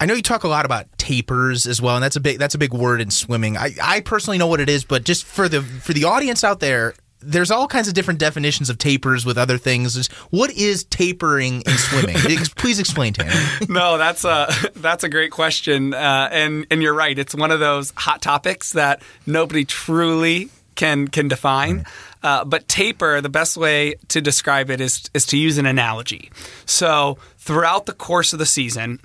I 0.00 0.06
know 0.06 0.14
you 0.14 0.22
talk 0.22 0.44
a 0.44 0.48
lot 0.48 0.64
about 0.64 0.86
tapers 0.98 1.66
as 1.66 1.82
well, 1.82 1.96
and 1.96 2.02
that's 2.02 2.16
a 2.16 2.20
big 2.20 2.38
that's 2.38 2.54
a 2.54 2.58
big 2.58 2.72
word 2.72 3.00
in 3.00 3.10
swimming. 3.10 3.56
I, 3.56 3.70
I 3.82 4.00
personally 4.00 4.38
know 4.38 4.46
what 4.46 4.60
it 4.60 4.68
is, 4.68 4.84
but 4.84 5.04
just 5.04 5.24
for 5.24 5.48
the 5.48 5.62
for 5.62 5.92
the 5.92 6.04
audience 6.04 6.44
out 6.44 6.60
there, 6.60 6.94
there's 7.20 7.50
all 7.50 7.66
kinds 7.66 7.88
of 7.88 7.94
different 7.94 8.20
definitions 8.20 8.70
of 8.70 8.78
tapers 8.78 9.26
with 9.26 9.38
other 9.38 9.58
things. 9.58 10.08
What 10.30 10.50
is 10.52 10.84
tapering 10.84 11.62
in 11.62 11.72
swimming? 11.72 12.16
Please 12.56 12.78
explain, 12.78 13.12
Tanner. 13.12 13.32
no, 13.68 13.98
that's 13.98 14.24
a 14.24 14.48
that's 14.76 15.04
a 15.04 15.08
great 15.08 15.30
question, 15.30 15.94
uh, 15.94 16.28
and 16.30 16.66
and 16.70 16.82
you're 16.82 16.94
right. 16.94 17.18
It's 17.18 17.34
one 17.34 17.50
of 17.50 17.60
those 17.60 17.92
hot 17.96 18.22
topics 18.22 18.72
that 18.72 19.02
nobody 19.26 19.64
truly 19.64 20.50
can 20.74 21.08
can 21.08 21.28
define. 21.28 21.84
Uh, 22.22 22.44
but 22.44 22.66
taper, 22.68 23.20
the 23.20 23.28
best 23.28 23.56
way 23.56 23.94
to 24.08 24.20
describe 24.20 24.70
it 24.70 24.80
is 24.80 25.10
is 25.14 25.26
to 25.26 25.36
use 25.36 25.58
an 25.58 25.66
analogy. 25.66 26.30
So 26.66 27.18
throughout 27.36 27.86
the 27.86 27.92
course 27.92 28.32
of 28.32 28.38
the 28.38 28.46
season, 28.46 29.00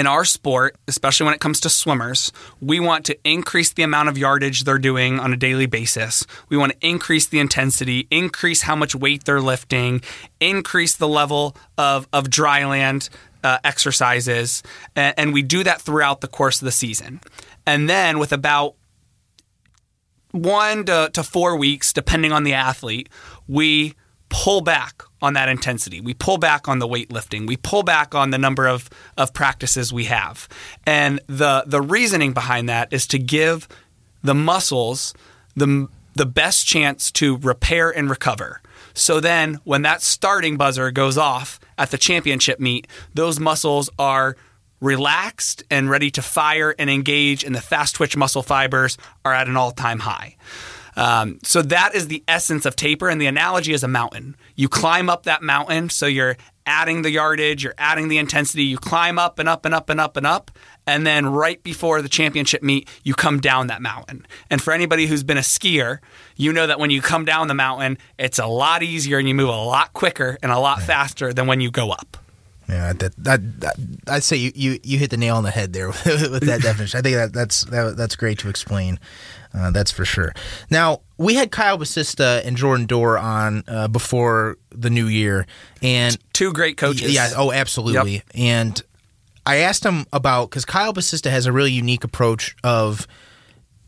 in 0.00 0.06
our 0.06 0.24
sport, 0.24 0.76
especially 0.88 1.26
when 1.26 1.34
it 1.34 1.40
comes 1.40 1.60
to 1.60 1.68
swimmers, 1.68 2.32
we 2.58 2.80
want 2.80 3.04
to 3.04 3.18
increase 3.22 3.70
the 3.74 3.82
amount 3.82 4.08
of 4.08 4.16
yardage 4.16 4.64
they're 4.64 4.78
doing 4.78 5.20
on 5.20 5.30
a 5.30 5.36
daily 5.36 5.66
basis. 5.66 6.24
We 6.48 6.56
want 6.56 6.72
to 6.72 6.88
increase 6.88 7.26
the 7.26 7.38
intensity, 7.38 8.08
increase 8.10 8.62
how 8.62 8.74
much 8.74 8.94
weight 8.94 9.24
they're 9.24 9.42
lifting, 9.42 10.00
increase 10.40 10.96
the 10.96 11.06
level 11.06 11.54
of, 11.76 12.08
of 12.14 12.30
dry 12.30 12.64
land 12.64 13.10
uh, 13.44 13.58
exercises. 13.62 14.62
And, 14.96 15.14
and 15.18 15.34
we 15.34 15.42
do 15.42 15.62
that 15.64 15.82
throughout 15.82 16.22
the 16.22 16.28
course 16.28 16.62
of 16.62 16.64
the 16.64 16.72
season. 16.72 17.20
And 17.66 17.86
then 17.86 18.18
with 18.18 18.32
about 18.32 18.76
one 20.30 20.86
to, 20.86 21.10
to 21.12 21.22
four 21.22 21.56
weeks, 21.56 21.92
depending 21.92 22.32
on 22.32 22.44
the 22.44 22.54
athlete, 22.54 23.10
we 23.46 23.96
pull 24.30 24.62
back 24.62 25.02
on 25.20 25.34
that 25.34 25.48
intensity. 25.48 26.00
We 26.00 26.14
pull 26.14 26.38
back 26.38 26.68
on 26.68 26.78
the 26.78 26.88
weightlifting. 26.88 27.46
We 27.46 27.58
pull 27.58 27.82
back 27.82 28.14
on 28.14 28.30
the 28.30 28.38
number 28.38 28.66
of, 28.66 28.88
of 29.18 29.34
practices 29.34 29.92
we 29.92 30.04
have. 30.04 30.48
And 30.86 31.20
the 31.26 31.64
the 31.66 31.82
reasoning 31.82 32.32
behind 32.32 32.68
that 32.68 32.92
is 32.92 33.06
to 33.08 33.18
give 33.18 33.68
the 34.22 34.34
muscles 34.34 35.12
the 35.54 35.88
the 36.14 36.26
best 36.26 36.66
chance 36.66 37.10
to 37.12 37.36
repair 37.38 37.90
and 37.90 38.08
recover. 38.08 38.62
So 38.94 39.20
then 39.20 39.60
when 39.64 39.82
that 39.82 40.02
starting 40.02 40.56
buzzer 40.56 40.90
goes 40.90 41.18
off 41.18 41.60
at 41.76 41.90
the 41.90 41.98
championship 41.98 42.58
meet, 42.58 42.86
those 43.14 43.38
muscles 43.38 43.90
are 43.98 44.36
relaxed 44.80 45.62
and 45.70 45.90
ready 45.90 46.10
to 46.10 46.22
fire 46.22 46.74
and 46.78 46.88
engage 46.88 47.44
and 47.44 47.54
the 47.54 47.60
fast 47.60 47.96
twitch 47.96 48.16
muscle 48.16 48.42
fibers 48.42 48.96
are 49.24 49.34
at 49.34 49.46
an 49.46 49.56
all-time 49.56 50.00
high. 50.00 50.36
Um, 51.00 51.38
so 51.42 51.62
that 51.62 51.94
is 51.94 52.08
the 52.08 52.22
essence 52.28 52.66
of 52.66 52.76
taper, 52.76 53.08
and 53.08 53.18
the 53.18 53.26
analogy 53.26 53.72
is 53.72 53.82
a 53.82 53.88
mountain. 53.88 54.36
You 54.54 54.68
climb 54.68 55.08
up 55.08 55.22
that 55.22 55.42
mountain, 55.42 55.88
so 55.88 56.04
you're 56.04 56.36
adding 56.66 57.00
the 57.00 57.10
yardage, 57.10 57.64
you're 57.64 57.74
adding 57.78 58.08
the 58.08 58.18
intensity. 58.18 58.64
You 58.64 58.76
climb 58.76 59.18
up 59.18 59.38
and 59.38 59.48
up 59.48 59.64
and 59.64 59.74
up 59.74 59.88
and 59.88 59.98
up 59.98 60.18
and 60.18 60.26
up, 60.26 60.50
and 60.86 61.06
then 61.06 61.24
right 61.24 61.62
before 61.62 62.02
the 62.02 62.08
championship 62.10 62.62
meet, 62.62 62.86
you 63.02 63.14
come 63.14 63.40
down 63.40 63.68
that 63.68 63.80
mountain. 63.80 64.26
And 64.50 64.60
for 64.60 64.74
anybody 64.74 65.06
who's 65.06 65.22
been 65.22 65.38
a 65.38 65.40
skier, 65.40 66.00
you 66.36 66.52
know 66.52 66.66
that 66.66 66.78
when 66.78 66.90
you 66.90 67.00
come 67.00 67.24
down 67.24 67.48
the 67.48 67.54
mountain, 67.54 67.96
it's 68.18 68.38
a 68.38 68.46
lot 68.46 68.82
easier 68.82 69.16
and 69.16 69.26
you 69.26 69.34
move 69.34 69.48
a 69.48 69.52
lot 69.52 69.94
quicker 69.94 70.36
and 70.42 70.52
a 70.52 70.58
lot 70.58 70.82
faster 70.82 71.32
than 71.32 71.46
when 71.46 71.62
you 71.62 71.70
go 71.70 71.92
up. 71.92 72.18
Yeah, 72.70 72.92
that, 72.92 73.16
that, 73.24 73.60
that 73.60 73.76
I'd 74.06 74.22
say 74.22 74.36
you, 74.36 74.52
you, 74.54 74.78
you 74.84 74.98
hit 74.98 75.10
the 75.10 75.16
nail 75.16 75.36
on 75.36 75.42
the 75.42 75.50
head 75.50 75.72
there 75.72 75.88
with, 75.88 76.04
with 76.30 76.46
that 76.46 76.62
definition. 76.62 76.98
I 76.98 77.02
think 77.02 77.16
that 77.16 77.32
that's 77.32 77.64
that, 77.66 77.96
that's 77.96 78.14
great 78.16 78.38
to 78.40 78.48
explain. 78.48 79.00
Uh, 79.52 79.72
that's 79.72 79.90
for 79.90 80.04
sure. 80.04 80.32
Now 80.70 81.00
we 81.18 81.34
had 81.34 81.50
Kyle 81.50 81.76
Basista 81.76 82.44
and 82.46 82.56
Jordan 82.56 82.86
Dorr 82.86 83.18
on 83.18 83.64
uh, 83.66 83.88
before 83.88 84.56
the 84.70 84.90
new 84.90 85.06
year, 85.06 85.46
and 85.82 86.16
two 86.32 86.52
great 86.52 86.76
coaches. 86.76 87.12
Yeah. 87.12 87.30
Oh, 87.36 87.50
absolutely. 87.50 88.12
Yep. 88.12 88.22
And 88.34 88.82
I 89.44 89.56
asked 89.56 89.84
him 89.84 90.06
about 90.12 90.50
because 90.50 90.64
Kyle 90.64 90.94
Basista 90.94 91.30
has 91.30 91.46
a 91.46 91.52
really 91.52 91.72
unique 91.72 92.04
approach 92.04 92.54
of 92.62 93.08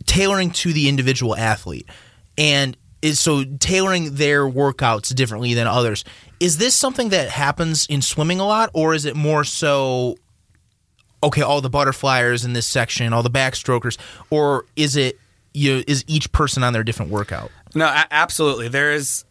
tailoring 0.07 0.51
to 0.51 0.73
the 0.73 0.89
individual 0.89 1.37
athlete, 1.37 1.89
and 2.37 2.77
is 3.03 3.21
so 3.21 3.45
tailoring 3.45 4.15
their 4.15 4.45
workouts 4.45 5.15
differently 5.15 5.55
than 5.55 5.67
others. 5.67 6.05
Is 6.43 6.59
this 6.59 6.75
something 6.75 7.11
that 7.11 7.29
happens 7.31 7.87
in 7.87 8.03
swimming 8.03 8.41
a 8.41 8.45
lot, 8.45 8.69
or 8.75 8.95
is 8.95 9.05
it 9.05 9.15
more 9.15 9.45
so? 9.45 10.17
Okay, 11.23 11.41
all 11.41 11.61
the 11.61 11.71
butterflyers 11.71 12.45
in 12.45 12.53
this 12.53 12.67
section, 12.67 13.13
all 13.13 13.23
the 13.23 13.31
backstrokers, 13.31 13.97
or 14.29 14.65
is 14.75 14.97
it 14.97 15.21
you 15.55 15.85
is 15.87 16.05
each 16.09 16.33
person 16.33 16.65
on 16.65 16.73
their 16.73 16.83
different 16.83 17.13
workout? 17.13 17.53
No, 17.77 17.87
a- 17.87 18.09
absolutely. 18.11 18.67
There 18.67 18.91
is 18.93 19.25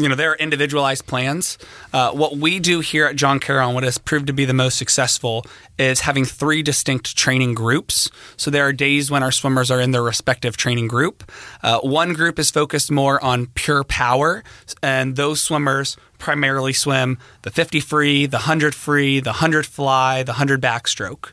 you 0.00 0.08
know 0.08 0.14
there 0.14 0.32
are 0.32 0.36
individualized 0.36 1.06
plans. 1.06 1.58
Uh, 1.92 2.12
what 2.12 2.36
we 2.36 2.58
do 2.58 2.80
here 2.80 3.06
at 3.06 3.16
John 3.16 3.38
Carroll, 3.38 3.68
and 3.68 3.74
what 3.74 3.84
has 3.84 3.98
proved 3.98 4.26
to 4.28 4.32
be 4.32 4.44
the 4.44 4.54
most 4.54 4.78
successful, 4.78 5.44
is 5.78 6.00
having 6.00 6.24
three 6.24 6.62
distinct 6.62 7.16
training 7.16 7.54
groups. 7.54 8.10
So 8.36 8.50
there 8.50 8.66
are 8.66 8.72
days 8.72 9.10
when 9.10 9.22
our 9.22 9.32
swimmers 9.32 9.70
are 9.70 9.80
in 9.80 9.90
their 9.90 10.02
respective 10.02 10.56
training 10.56 10.88
group. 10.88 11.30
Uh, 11.62 11.80
one 11.80 12.14
group 12.14 12.38
is 12.38 12.50
focused 12.50 12.90
more 12.90 13.22
on 13.22 13.46
pure 13.48 13.84
power, 13.84 14.42
and 14.82 15.16
those 15.16 15.42
swimmers 15.42 15.96
primarily 16.18 16.72
swim 16.72 17.18
the 17.42 17.50
50 17.50 17.80
free, 17.80 18.26
the 18.26 18.38
100 18.38 18.74
free, 18.74 19.20
the 19.20 19.30
100 19.30 19.66
fly, 19.66 20.22
the 20.22 20.32
100 20.32 20.60
backstroke. 20.60 21.32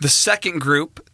The 0.00 0.08
second 0.08 0.60
group 0.60 1.07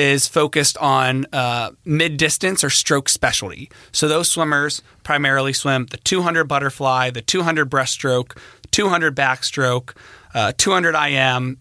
is 0.00 0.26
focused 0.26 0.78
on 0.78 1.26
uh, 1.30 1.72
mid 1.84 2.16
distance 2.16 2.64
or 2.64 2.70
stroke 2.70 3.06
specialty. 3.10 3.70
So 3.92 4.08
those 4.08 4.30
swimmers 4.30 4.80
primarily 5.02 5.52
swim 5.52 5.86
the 5.86 5.98
200 5.98 6.44
butterfly, 6.44 7.10
the 7.10 7.20
200 7.20 7.68
breaststroke, 7.68 8.38
200 8.70 9.14
backstroke, 9.14 9.94
uh, 10.34 10.52
200 10.56 10.94
IM, 10.94 11.58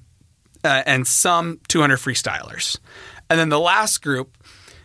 uh, 0.64 0.84
and 0.86 1.06
some 1.06 1.60
200 1.68 1.98
freestylers. 1.98 2.80
And 3.30 3.38
then 3.38 3.50
the 3.50 3.60
last 3.60 4.02
group, 4.02 4.38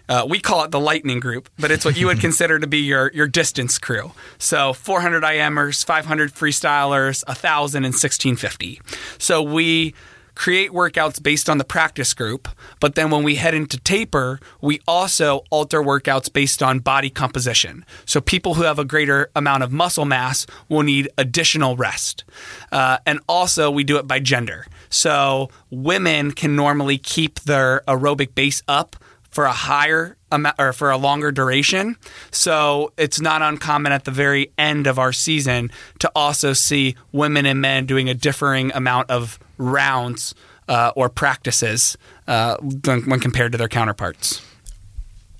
uh, 0.08 0.26
we 0.28 0.40
call 0.40 0.64
it 0.64 0.72
the 0.72 0.80
lightning 0.80 1.20
group, 1.20 1.48
but 1.56 1.70
it's 1.70 1.84
what 1.84 1.96
you 1.96 2.06
would 2.06 2.20
consider 2.28 2.58
to 2.58 2.66
be 2.66 2.78
your, 2.78 3.12
your 3.14 3.28
distance 3.28 3.78
crew. 3.78 4.10
So 4.38 4.72
400 4.72 5.22
IMers, 5.22 5.84
500 5.84 6.34
freestylers, 6.34 7.24
1,000 7.28 7.84
and 7.84 7.94
1650. 7.94 8.80
So 9.18 9.42
we 9.42 9.94
create 10.34 10.70
workouts 10.70 11.22
based 11.22 11.48
on 11.48 11.58
the 11.58 11.64
practice 11.64 12.14
group. 12.14 12.48
But 12.80 12.94
then 12.94 13.10
when 13.10 13.22
we 13.22 13.36
head 13.36 13.54
into 13.54 13.78
taper, 13.78 14.40
we 14.60 14.80
also 14.86 15.42
alter 15.50 15.82
workouts 15.82 16.32
based 16.32 16.62
on 16.62 16.80
body 16.80 17.10
composition. 17.10 17.84
So 18.04 18.20
people 18.20 18.54
who 18.54 18.62
have 18.62 18.78
a 18.78 18.84
greater 18.84 19.30
amount 19.34 19.62
of 19.62 19.72
muscle 19.72 20.04
mass 20.04 20.46
will 20.68 20.82
need 20.82 21.08
additional 21.18 21.76
rest. 21.76 22.24
Uh, 22.72 22.98
and 23.06 23.20
also, 23.28 23.70
we 23.70 23.84
do 23.84 23.96
it 23.96 24.06
by 24.06 24.20
gender. 24.20 24.66
So 24.88 25.50
women 25.70 26.32
can 26.32 26.56
normally 26.56 26.98
keep 26.98 27.40
their 27.40 27.82
aerobic 27.86 28.34
base 28.34 28.62
up 28.68 28.96
for 29.34 29.44
a 29.44 29.52
higher 29.52 30.16
amount 30.30 30.54
or 30.60 30.72
for 30.72 30.90
a 30.90 30.96
longer 30.96 31.32
duration. 31.32 31.96
So 32.30 32.92
it's 32.96 33.20
not 33.20 33.42
uncommon 33.42 33.90
at 33.90 34.04
the 34.04 34.12
very 34.12 34.52
end 34.56 34.86
of 34.86 34.98
our 34.98 35.12
season 35.12 35.72
to 35.98 36.10
also 36.14 36.52
see 36.52 36.94
women 37.10 37.44
and 37.44 37.60
men 37.60 37.86
doing 37.86 38.08
a 38.08 38.14
differing 38.14 38.70
amount 38.72 39.10
of 39.10 39.40
rounds 39.58 40.34
uh, 40.68 40.92
or 40.96 41.08
practices 41.08 41.96
uh, 42.26 42.56
when, 42.58 43.20
compared 43.20 43.52
to 43.52 43.58
their 43.58 43.68
counterparts. 43.68 44.42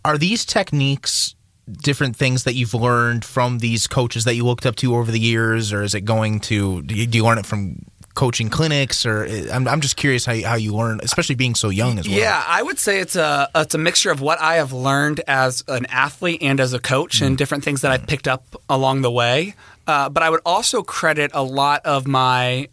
Are 0.05 0.19
these 0.19 0.45
techniques 0.45 1.35
different 1.83 2.15
things 2.15 2.45
that 2.45 2.55
you've 2.55 2.75
learned 2.75 3.25
from 3.25 3.59
these 3.59 3.87
coaches 3.87 4.25
that 4.25 4.35
you 4.35 4.45
looked 4.45 4.67
up 4.67 4.77
to 4.77 4.95
over 4.95 5.11
the 5.11 5.19
years, 5.19 5.73
or 5.73 5.83
is 5.83 5.95
it 5.95 6.03
going 6.03 6.39
to 6.41 6.83
do 6.83 6.95
you, 6.95 7.07
do 7.07 7.17
you 7.17 7.25
learn 7.25 7.39
it 7.39 7.47
from 7.47 7.79
coaching 8.15 8.49
clinics 8.49 9.05
or 9.05 9.27
I'm, 9.53 9.67
I'm 9.67 9.81
just 9.81 9.97
curious 9.97 10.25
how 10.25 10.33
you, 10.33 10.47
how 10.47 10.55
you 10.55 10.75
learn 10.75 11.01
especially 11.03 11.35
being 11.35 11.57
so 11.57 11.69
young 11.69 11.99
as 11.99 12.09
well 12.09 12.17
yeah 12.17 12.45
i 12.47 12.63
would 12.63 12.79
say 12.79 13.01
it's 13.01 13.17
a 13.17 13.51
it's 13.57 13.75
a 13.75 13.79
mixture 13.79 14.13
of 14.13 14.21
what 14.21 14.41
i 14.41 14.55
have 14.55 14.73
learned 14.73 15.21
as 15.27 15.65
an 15.67 15.85
athlete 15.87 16.41
and 16.41 16.61
as 16.61 16.73
a 16.73 16.79
coach 16.79 17.21
mm. 17.21 17.27
and 17.27 17.37
different 17.37 17.65
things 17.65 17.81
that 17.81 17.91
i've 17.91 18.07
picked 18.07 18.29
up 18.29 18.55
along 18.69 19.03
the 19.03 19.11
way 19.11 19.55
uh, 19.89 20.09
but 20.09 20.23
i 20.23 20.31
would 20.31 20.41
also 20.47 20.81
credit 20.83 21.33
a 21.35 21.43
lot 21.43 21.85
of 21.85 22.07
my 22.07 22.69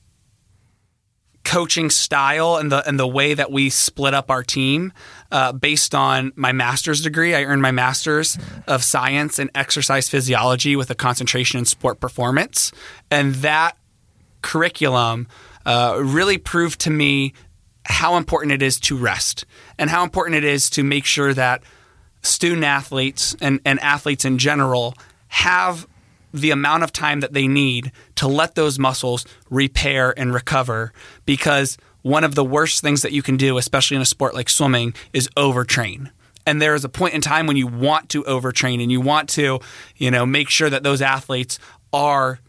coaching 1.44 1.90
style 1.90 2.58
and 2.58 2.72
the 2.72 2.88
and 2.88 3.00
the 3.00 3.08
way 3.08 3.34
that 3.34 3.52
we 3.52 3.70
split 3.70 4.14
up 4.14 4.30
our 4.30 4.44
team 4.44 4.94
uh, 5.32 5.52
based 5.52 5.96
on 5.96 6.32
my 6.36 6.52
master's 6.52 7.02
degree. 7.02 7.36
I 7.36 7.44
earned 7.44 7.62
my 7.62 7.72
master's 7.72 8.38
of 8.68 8.84
science 8.84 9.40
in 9.40 9.50
exercise 9.56 10.10
physiology 10.10 10.76
with 10.76 10.90
a 10.90 10.96
concentration 10.96 11.60
in 11.60 11.66
sport 11.66 12.00
performance, 12.00 12.72
and 13.10 13.36
that 13.36 13.78
curriculum 14.42 15.28
uh, 15.66 16.00
really 16.02 16.38
proved 16.38 16.80
to 16.82 16.90
me 16.90 17.34
how 17.86 18.16
important 18.18 18.52
it 18.52 18.62
is 18.62 18.80
to 18.80 18.96
rest 18.98 19.46
and 19.78 19.90
how 19.90 20.04
important 20.04 20.36
it 20.36 20.44
is 20.44 20.70
to 20.70 20.84
make 20.84 21.06
sure 21.06 21.34
that 21.34 21.64
student 22.22 22.64
athletes 22.64 23.36
and, 23.42 23.60
and 23.66 23.80
athletes 23.80 24.26
in 24.26 24.38
general 24.38 24.94
have 25.28 25.88
the 26.34 26.52
amount 26.52 26.84
of 26.84 26.92
time 26.92 27.20
that 27.20 27.34
they 27.34 27.48
need 27.48 27.92
to 28.16 28.28
let 28.28 28.56
those 28.56 28.80
muscles 28.80 29.26
repair 29.50 30.18
and 30.18 30.34
recover 30.34 30.94
because 31.26 31.78
one 32.02 32.24
of 32.24 32.36
the 32.36 32.44
worst 32.44 32.82
things 32.82 33.02
that 33.02 33.12
you 33.12 33.22
can 33.22 33.38
do, 33.38 33.58
especially 33.58 33.96
in 33.96 34.02
a 34.02 34.06
sport 34.06 34.34
like 34.34 34.50
swimming, 34.50 34.94
is 35.14 35.30
overtrain. 35.38 36.12
And 36.46 36.62
there 36.62 36.74
is 36.74 36.84
a 36.84 36.90
point 36.90 37.14
in 37.14 37.22
time 37.22 37.46
when 37.46 37.58
you 37.58 37.68
want 37.68 38.10
to 38.10 38.24
overtrain 38.24 38.82
and 38.82 38.92
you 38.92 39.00
want 39.00 39.30
to, 39.30 39.60
you 39.98 40.10
know, 40.10 40.26
make 40.26 40.50
sure 40.50 40.70
that 40.70 40.84
those 40.84 41.02
athletes 41.02 41.60
are 41.94 42.40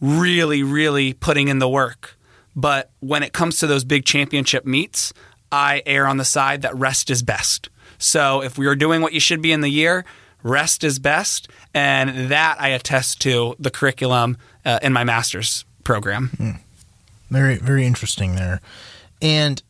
really, 0.00 0.62
really 0.62 1.12
putting 1.12 1.48
in 1.48 1.58
the 1.58 1.68
work. 1.68 2.16
But 2.56 2.90
when 3.00 3.22
it 3.22 3.32
comes 3.32 3.58
to 3.58 3.66
those 3.66 3.84
big 3.84 4.04
championship 4.04 4.64
meets, 4.64 5.12
I 5.52 5.82
err 5.86 6.06
on 6.06 6.16
the 6.16 6.24
side 6.24 6.62
that 6.62 6.74
rest 6.74 7.10
is 7.10 7.22
best. 7.22 7.68
So 7.98 8.42
if 8.42 8.58
we 8.58 8.66
are 8.66 8.74
doing 8.74 9.00
what 9.00 9.12
you 9.12 9.20
should 9.20 9.42
be 9.42 9.52
in 9.52 9.60
the 9.60 9.68
year, 9.68 10.04
rest 10.42 10.82
is 10.82 10.98
best. 10.98 11.48
And 11.76 12.30
that 12.30 12.60
I 12.60 12.68
attest 12.68 13.20
to 13.22 13.54
the 13.58 13.70
curriculum 13.70 14.38
uh, 14.64 14.78
in 14.82 14.92
my 14.92 15.04
master's 15.04 15.64
program. 15.84 16.30
Mm. 16.36 16.58
Very, 17.30 17.56
very 17.56 17.84
interesting 17.84 18.34
there. 18.36 18.60
And 19.20 19.62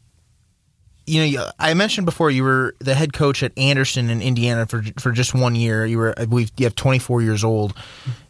you 1.09 1.38
know, 1.38 1.50
I 1.59 1.74
mentioned 1.74 2.04
before 2.04 2.30
you 2.30 2.42
were 2.42 2.74
the 2.80 2.94
head 2.94 3.12
coach 3.12 3.42
at 3.42 3.57
Anderson 3.57 4.11
in 4.11 4.20
Indiana 4.20 4.66
for 4.66 4.82
for 4.98 5.12
just 5.12 5.34
one 5.34 5.54
year. 5.54 5.86
You 5.86 5.98
were, 5.98 6.14
I 6.18 6.24
believe, 6.24 6.50
you 6.57 6.66
have 6.66 6.74
24 6.74 7.22
years 7.22 7.44
old 7.44 7.74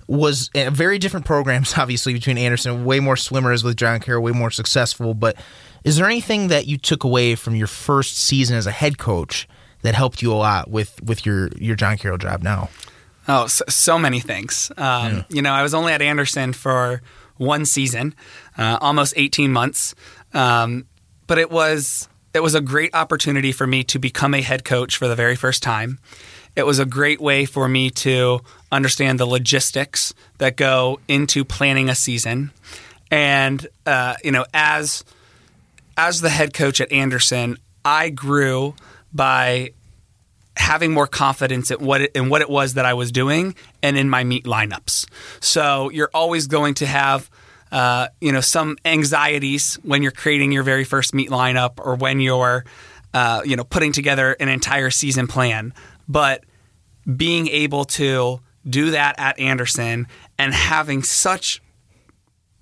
was 0.09 0.51
very 0.55 0.99
different 0.99 1.27
programs, 1.27 1.75
obviously, 1.79 2.13
between 2.13 2.39
Anderson. 2.39 2.85
Way 2.85 3.01
more 3.01 3.17
swimmers 3.17 3.65
with 3.65 3.77
John 3.77 4.01
Carroll, 4.01 4.23
way 4.23 4.33
more 4.33 4.51
successful. 4.51 5.15
But 5.15 5.37
is 5.85 5.97
there 5.97 6.07
anything 6.07 6.49
that 6.49 6.67
you 6.67 6.79
took 6.79 7.05
away 7.05 7.35
from 7.35 7.55
your 7.55 7.67
first 7.67 8.19
season 8.19 8.57
as 8.57 8.67
a 8.67 8.71
head 8.71 8.99
coach 8.99 9.49
that 9.83 9.95
helped 9.95 10.23
you 10.23 10.33
a 10.33 10.35
lot 10.35 10.71
with 10.71 11.01
with 11.03 11.27
your 11.27 11.49
your 11.57 11.77
John 11.77 11.97
Carroll 11.97 12.19
job 12.19 12.43
now? 12.43 12.69
Oh, 13.29 13.47
so, 13.47 13.65
so 13.69 13.99
many 13.99 14.21
things. 14.21 14.71
Um, 14.77 15.13
yeah. 15.13 15.23
You 15.29 15.43
know, 15.43 15.53
I 15.53 15.63
was 15.63 15.75
only 15.75 15.93
at 15.93 16.03
Anderson 16.03 16.53
for 16.53 17.03
one 17.37 17.67
season, 17.67 18.15
uh, 18.57 18.79
almost 18.81 19.15
18 19.17 19.53
months, 19.53 19.95
um, 20.33 20.87
but 21.27 21.39
it 21.39 21.51
was 21.51 22.09
it 22.35 22.43
was 22.43 22.55
a 22.55 22.61
great 22.61 22.95
opportunity 22.95 23.51
for 23.51 23.67
me 23.67 23.83
to 23.85 23.99
become 23.99 24.35
a 24.35 24.43
head 24.43 24.65
coach 24.65 24.99
for 24.99 25.09
the 25.09 25.17
very 25.17 25.37
first 25.37 25.63
time. 25.63 25.99
It 26.55 26.65
was 26.65 26.79
a 26.79 26.85
great 26.85 27.21
way 27.21 27.47
for 27.47 27.69
me 27.69 27.91
to 27.91 28.41
understand 28.71 29.19
the 29.19 29.27
logistics 29.27 30.15
that 30.39 30.57
go 30.57 31.01
into 31.09 31.45
planning 31.45 31.89
a 31.89 31.95
season. 31.95 32.51
And 33.11 33.67
uh, 33.87 34.15
you 34.23 34.33
know, 34.33 34.45
as 34.53 35.05
as 35.97 36.21
the 36.21 36.29
head 36.29 36.53
coach 36.53 36.81
at 36.81 36.93
Anderson, 36.93 37.59
I 37.85 38.11
grew 38.11 38.75
by 39.13 39.73
having 40.57 40.93
more 40.93 41.07
confidence 41.07 41.71
in 41.71 41.79
what 41.85 42.01
it, 42.01 42.13
in 42.15 42.29
what 42.29 42.41
it 42.41 42.51
was 42.51 42.75
that 42.75 42.85
I 42.85 42.95
was 42.95 43.13
doing 43.13 43.55
and 43.83 43.97
in 43.97 44.09
my 44.09 44.25
meet 44.25 44.45
lineups. 44.45 45.07
So 45.41 45.91
you're 45.91 46.11
always 46.15 46.47
going 46.47 46.75
to 46.75 46.87
have 46.87 47.31
uh, 47.73 48.09
you 48.21 48.33
know 48.33 48.41
some 48.41 48.77
anxieties 48.85 49.75
when 49.83 50.03
you're 50.03 50.13
creating 50.13 50.53
your 50.53 50.63
very 50.63 50.85
first 50.85 51.15
meet 51.15 51.31
lineup 51.31 51.85
or 51.85 51.97
when 51.97 52.21
you're 52.21 52.65
uh, 53.13 53.43
you 53.45 53.57
know 53.57 53.65
putting 53.65 53.93
together 53.93 54.37
an 54.39 54.49
entire 54.49 54.91
season 54.91 55.27
plan 55.27 55.75
but 56.09 56.45
being 57.17 57.49
able 57.49 57.85
to 57.85 58.41
do 58.69 58.93
that 58.93 59.17
at 59.19 59.39
Anderson 59.39 60.07
and 60.39 60.55
having 60.55 61.03
such 61.03 61.61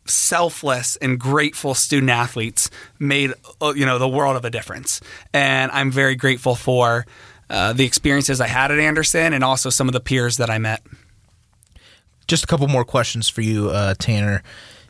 selfless 0.07 0.97
and 0.97 1.19
grateful 1.19 1.75
student 1.75 2.11
athletes 2.11 2.71
made 2.99 3.33
uh, 3.61 3.73
you 3.75 3.87
know 3.87 3.99
the 3.99 4.09
world 4.09 4.37
of 4.37 4.45
a 4.45 4.51
difference 4.51 5.01
and 5.33 5.73
i'm 5.73 5.91
very 5.91 6.15
grateful 6.15 6.55
for 6.55 7.07
uh, 7.51 7.73
the 7.73 7.85
experiences 7.85 8.41
i 8.41 8.47
had 8.47 8.71
at 8.71 8.79
anderson 8.79 9.33
and 9.33 9.45
also 9.45 9.71
some 9.71 9.89
of 9.89 9.93
the 9.93 10.01
peers 10.01 10.37
that 10.37 10.51
i 10.51 10.59
met 10.59 10.83
just 12.27 12.45
a 12.45 12.47
couple 12.47 12.67
more 12.69 12.85
questions 12.85 13.29
for 13.29 13.43
you 13.43 13.71
uh, 13.71 13.95
tanner 13.99 14.43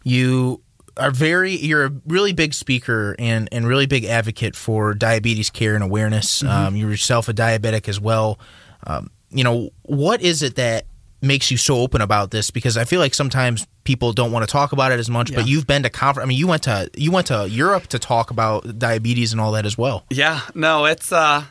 you 0.02 0.60
are 0.96 1.10
very 1.10 1.52
you're 1.56 1.86
a 1.86 1.92
really 2.06 2.32
big 2.32 2.54
speaker 2.54 3.16
and 3.18 3.48
and 3.50 3.66
really 3.66 3.86
big 3.86 4.04
advocate 4.04 4.54
for 4.54 4.94
diabetes 4.94 5.50
care 5.50 5.74
and 5.74 5.82
awareness 5.82 6.42
mm-hmm. 6.42 6.48
um, 6.48 6.76
you're 6.76 6.90
yourself 6.90 7.28
a 7.28 7.34
diabetic 7.34 7.88
as 7.88 8.00
well 8.00 8.38
um, 8.86 9.10
you 9.34 9.44
know, 9.44 9.70
what 9.82 10.22
is 10.22 10.42
it 10.42 10.54
that 10.56 10.86
makes 11.20 11.50
you 11.50 11.56
so 11.56 11.76
open 11.76 12.00
about 12.00 12.30
this? 12.30 12.50
Because 12.50 12.76
I 12.76 12.84
feel 12.84 13.00
like 13.00 13.14
sometimes 13.14 13.66
people 13.82 14.12
don't 14.12 14.30
want 14.30 14.46
to 14.46 14.50
talk 14.50 14.72
about 14.72 14.92
it 14.92 15.00
as 15.00 15.10
much, 15.10 15.30
yeah. 15.30 15.36
but 15.36 15.48
you've 15.48 15.66
been 15.66 15.82
to 15.82 15.90
conference. 15.90 16.24
I 16.24 16.28
mean, 16.28 16.38
you 16.38 16.46
went 16.46 16.62
to 16.64 16.88
you 16.96 17.10
went 17.10 17.26
to 17.26 17.48
Europe 17.48 17.88
to 17.88 17.98
talk 17.98 18.30
about 18.30 18.78
diabetes 18.78 19.32
and 19.32 19.40
all 19.40 19.52
that 19.52 19.66
as 19.66 19.76
well. 19.76 20.04
Yeah, 20.10 20.40
no, 20.54 20.84
it's 20.84 21.12
uh, 21.12 21.44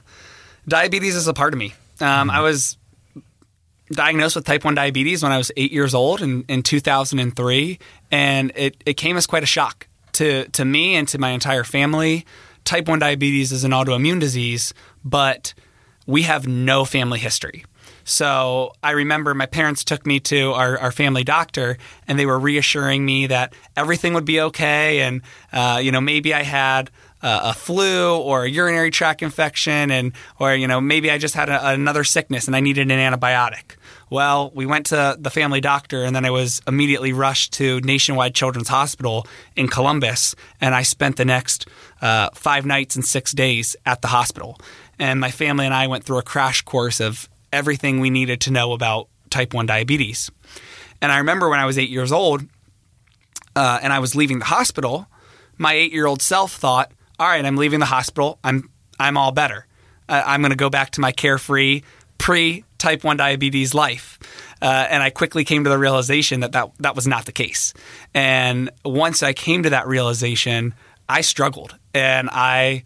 diabetes 0.67 1.15
is 1.15 1.27
a 1.27 1.33
part 1.33 1.53
of 1.53 1.59
me. 1.59 1.73
Um, 1.99 2.07
mm-hmm. 2.07 2.29
I 2.31 2.39
was 2.41 2.77
diagnosed 3.91 4.35
with 4.35 4.45
type 4.45 4.63
1 4.63 4.75
diabetes 4.75 5.23
when 5.23 5.31
I 5.31 5.37
was 5.37 5.51
eight 5.57 5.71
years 5.71 5.93
old 5.93 6.21
in, 6.21 6.43
in 6.47 6.63
2003, 6.63 7.79
and 8.11 8.51
it, 8.55 8.77
it 8.85 8.93
came 8.95 9.17
as 9.17 9.27
quite 9.27 9.43
a 9.43 9.47
shock 9.47 9.87
to, 10.13 10.47
to 10.49 10.65
me 10.65 10.95
and 10.95 11.07
to 11.09 11.17
my 11.17 11.29
entire 11.29 11.63
family. 11.63 12.25
Type 12.63 12.87
1 12.87 12.99
diabetes 12.99 13.51
is 13.51 13.63
an 13.63 13.71
autoimmune 13.71 14.19
disease, 14.19 14.73
but 15.03 15.53
we 16.05 16.23
have 16.23 16.47
no 16.47 16.85
family 16.85 17.19
history. 17.19 17.65
So 18.05 18.73
I 18.83 18.91
remember 18.91 19.33
my 19.33 19.45
parents 19.45 19.83
took 19.83 20.05
me 20.05 20.19
to 20.21 20.51
our, 20.51 20.77
our 20.77 20.91
family 20.91 21.23
doctor, 21.23 21.77
and 22.07 22.19
they 22.19 22.25
were 22.25 22.39
reassuring 22.39 23.05
me 23.05 23.27
that 23.27 23.53
everything 23.77 24.13
would 24.13 24.25
be 24.25 24.41
okay, 24.41 25.01
and 25.01 25.21
uh, 25.53 25.79
you 25.81 25.91
know 25.91 26.01
maybe 26.01 26.33
I 26.33 26.43
had 26.43 26.91
a 27.23 27.53
flu 27.53 28.17
or 28.17 28.43
a 28.43 28.49
urinary 28.49 28.91
tract 28.91 29.21
infection, 29.21 29.91
and 29.91 30.13
or 30.39 30.53
you 30.55 30.67
know 30.67 30.81
maybe 30.81 31.09
I 31.09 31.17
just 31.17 31.35
had 31.35 31.49
a, 31.49 31.69
another 31.69 32.03
sickness 32.03 32.47
and 32.47 32.55
I 32.55 32.59
needed 32.59 32.91
an 32.91 32.99
antibiotic. 33.13 33.77
Well, 34.09 34.51
we 34.53 34.67
went 34.67 34.87
to 34.87 35.17
the 35.17 35.31
family 35.31 35.61
doctor, 35.61 36.03
and 36.03 36.15
then 36.15 36.25
I 36.25 36.29
was 36.29 36.61
immediately 36.67 37.13
rushed 37.13 37.53
to 37.53 37.79
Nationwide 37.81 38.35
Children's 38.35 38.67
Hospital 38.67 39.25
in 39.55 39.67
Columbus, 39.67 40.35
and 40.61 40.75
I 40.75 40.83
spent 40.83 41.15
the 41.15 41.25
next 41.25 41.67
uh, 42.01 42.29
five 42.35 42.65
nights 42.65 42.95
and 42.95 43.03
six 43.03 43.31
days 43.31 43.75
at 43.85 44.01
the 44.01 44.09
hospital 44.09 44.59
and 44.99 45.19
my 45.19 45.31
family 45.31 45.65
and 45.65 45.73
I 45.73 45.87
went 45.87 46.03
through 46.03 46.19
a 46.19 46.23
crash 46.23 46.61
course 46.61 46.99
of 46.99 47.29
everything 47.51 47.99
we 47.99 48.09
needed 48.09 48.41
to 48.41 48.51
know 48.51 48.73
about 48.73 49.09
type 49.29 49.53
1 49.53 49.65
diabetes. 49.65 50.31
And 51.01 51.11
I 51.11 51.17
remember 51.17 51.49
when 51.49 51.59
I 51.59 51.65
was 51.65 51.77
eight 51.77 51.89
years 51.89 52.11
old 52.11 52.43
uh, 53.55 53.79
and 53.81 53.91
I 53.91 53.99
was 53.99 54.15
leaving 54.15 54.39
the 54.39 54.45
hospital, 54.45 55.07
my 55.57 55.73
eight 55.73 55.91
year 55.91 56.05
old 56.05 56.21
self 56.21 56.53
thought, 56.53 56.91
all 57.19 57.27
right, 57.27 57.43
I'm 57.43 57.57
leaving 57.57 57.79
the 57.79 57.85
hospital. 57.85 58.39
I'm, 58.43 58.69
I'm 58.99 59.17
all 59.17 59.31
better. 59.31 59.65
Uh, 60.09 60.23
I'm 60.25 60.41
going 60.41 60.51
to 60.51 60.57
go 60.57 60.69
back 60.69 60.91
to 60.91 61.01
my 61.01 61.11
carefree 61.11 61.81
pre 62.17 62.63
type 62.77 63.03
1 63.03 63.17
diabetes 63.17 63.73
life. 63.73 64.19
Uh, 64.61 64.87
and 64.89 65.03
I 65.03 65.09
quickly 65.09 65.43
came 65.43 65.63
to 65.65 65.69
the 65.69 65.77
realization 65.77 66.41
that, 66.41 66.53
that 66.53 66.71
that 66.79 66.95
was 66.95 67.07
not 67.07 67.25
the 67.25 67.31
case. 67.31 67.73
And 68.13 68.69
once 68.85 69.21
I 69.23 69.33
came 69.33 69.63
to 69.63 69.69
that 69.71 69.87
realization, 69.87 70.73
I 71.07 71.21
struggled 71.21 71.77
and 71.93 72.29
I 72.31 72.83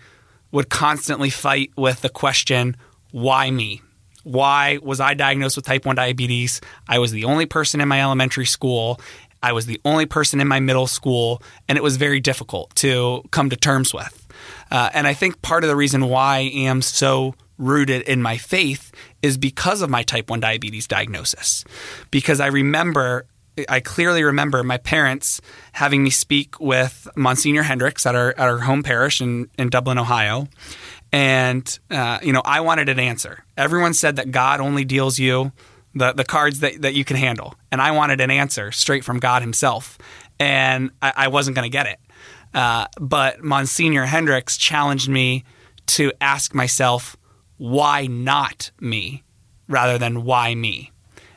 would 0.51 0.69
constantly 0.69 1.29
fight 1.29 1.71
with 1.75 2.01
the 2.01 2.09
question, 2.09 2.77
why 3.11 3.51
me? 3.51 3.81
Why 4.23 4.79
was 4.81 4.99
I 4.99 5.13
diagnosed 5.13 5.55
with 5.55 5.65
type 5.65 5.85
1 5.85 5.95
diabetes? 5.95 6.61
I 6.87 6.99
was 6.99 7.11
the 7.11 7.25
only 7.25 7.45
person 7.45 7.79
in 7.79 7.87
my 7.87 8.01
elementary 8.01 8.45
school. 8.45 8.99
I 9.41 9.51
was 9.53 9.65
the 9.65 9.79
only 9.85 10.05
person 10.05 10.39
in 10.39 10.47
my 10.47 10.59
middle 10.59 10.87
school, 10.87 11.41
and 11.67 11.77
it 11.77 11.83
was 11.83 11.97
very 11.97 12.19
difficult 12.19 12.75
to 12.77 13.23
come 13.31 13.49
to 13.49 13.55
terms 13.55 13.93
with. 13.93 14.27
Uh, 14.71 14.89
and 14.93 15.07
I 15.07 15.13
think 15.13 15.41
part 15.41 15.63
of 15.63 15.69
the 15.69 15.75
reason 15.75 16.09
why 16.09 16.37
I 16.37 16.39
am 16.39 16.81
so 16.81 17.35
rooted 17.57 18.03
in 18.03 18.21
my 18.21 18.37
faith 18.37 18.91
is 19.21 19.37
because 19.37 19.81
of 19.81 19.89
my 19.89 20.03
type 20.03 20.29
1 20.29 20.39
diabetes 20.39 20.87
diagnosis. 20.87 21.63
Because 22.11 22.39
I 22.39 22.47
remember, 22.47 23.25
I 23.67 23.79
clearly 23.79 24.23
remember 24.23 24.63
my 24.63 24.77
parents 24.77 25.41
having 25.73 26.03
me 26.03 26.09
speak 26.09 26.59
with 26.59 27.07
Monsignor 27.15 27.63
Hendricks 27.63 28.05
at 28.05 28.15
our, 28.15 28.29
at 28.29 28.39
our 28.39 28.59
home 28.59 28.83
parish 28.83 29.21
in, 29.21 29.49
in 29.57 29.69
Dublin, 29.69 29.97
Ohio. 29.97 30.47
And, 31.11 31.79
uh, 31.89 32.19
you 32.21 32.33
know, 32.33 32.41
I 32.43 32.59
wanted 32.61 32.89
an 32.89 32.99
answer. 32.99 33.43
Everyone 33.55 33.93
said 33.93 34.17
that 34.17 34.31
God 34.31 34.59
only 34.59 34.85
deals 34.85 35.17
you 35.17 35.51
the, 35.97 36.13
the 36.13 36.23
cards 36.23 36.59
that, 36.61 36.81
that 36.81 36.93
you 36.93 37.03
can 37.03 37.17
handle. 37.17 37.55
And 37.71 37.81
I 37.81 37.91
wanted 37.91 38.21
an 38.21 38.31
answer 38.31 38.71
straight 38.71 39.03
from 39.03 39.19
God 39.19 39.41
Himself. 39.41 39.97
And 40.39 40.91
I, 41.01 41.13
I 41.15 41.27
wasn't 41.27 41.55
going 41.55 41.69
to 41.69 41.75
get 41.75 41.87
it. 41.87 41.99
Uh, 42.53 42.87
but 42.99 43.43
Monsignor 43.43 44.05
Hendricks 44.05 44.57
challenged 44.57 45.09
me 45.09 45.43
to 45.87 46.11
ask 46.21 46.53
myself, 46.53 47.15
why 47.57 48.07
not 48.07 48.71
me 48.79 49.23
rather 49.67 49.97
than 49.97 50.23
why 50.23 50.55
me? 50.55 50.91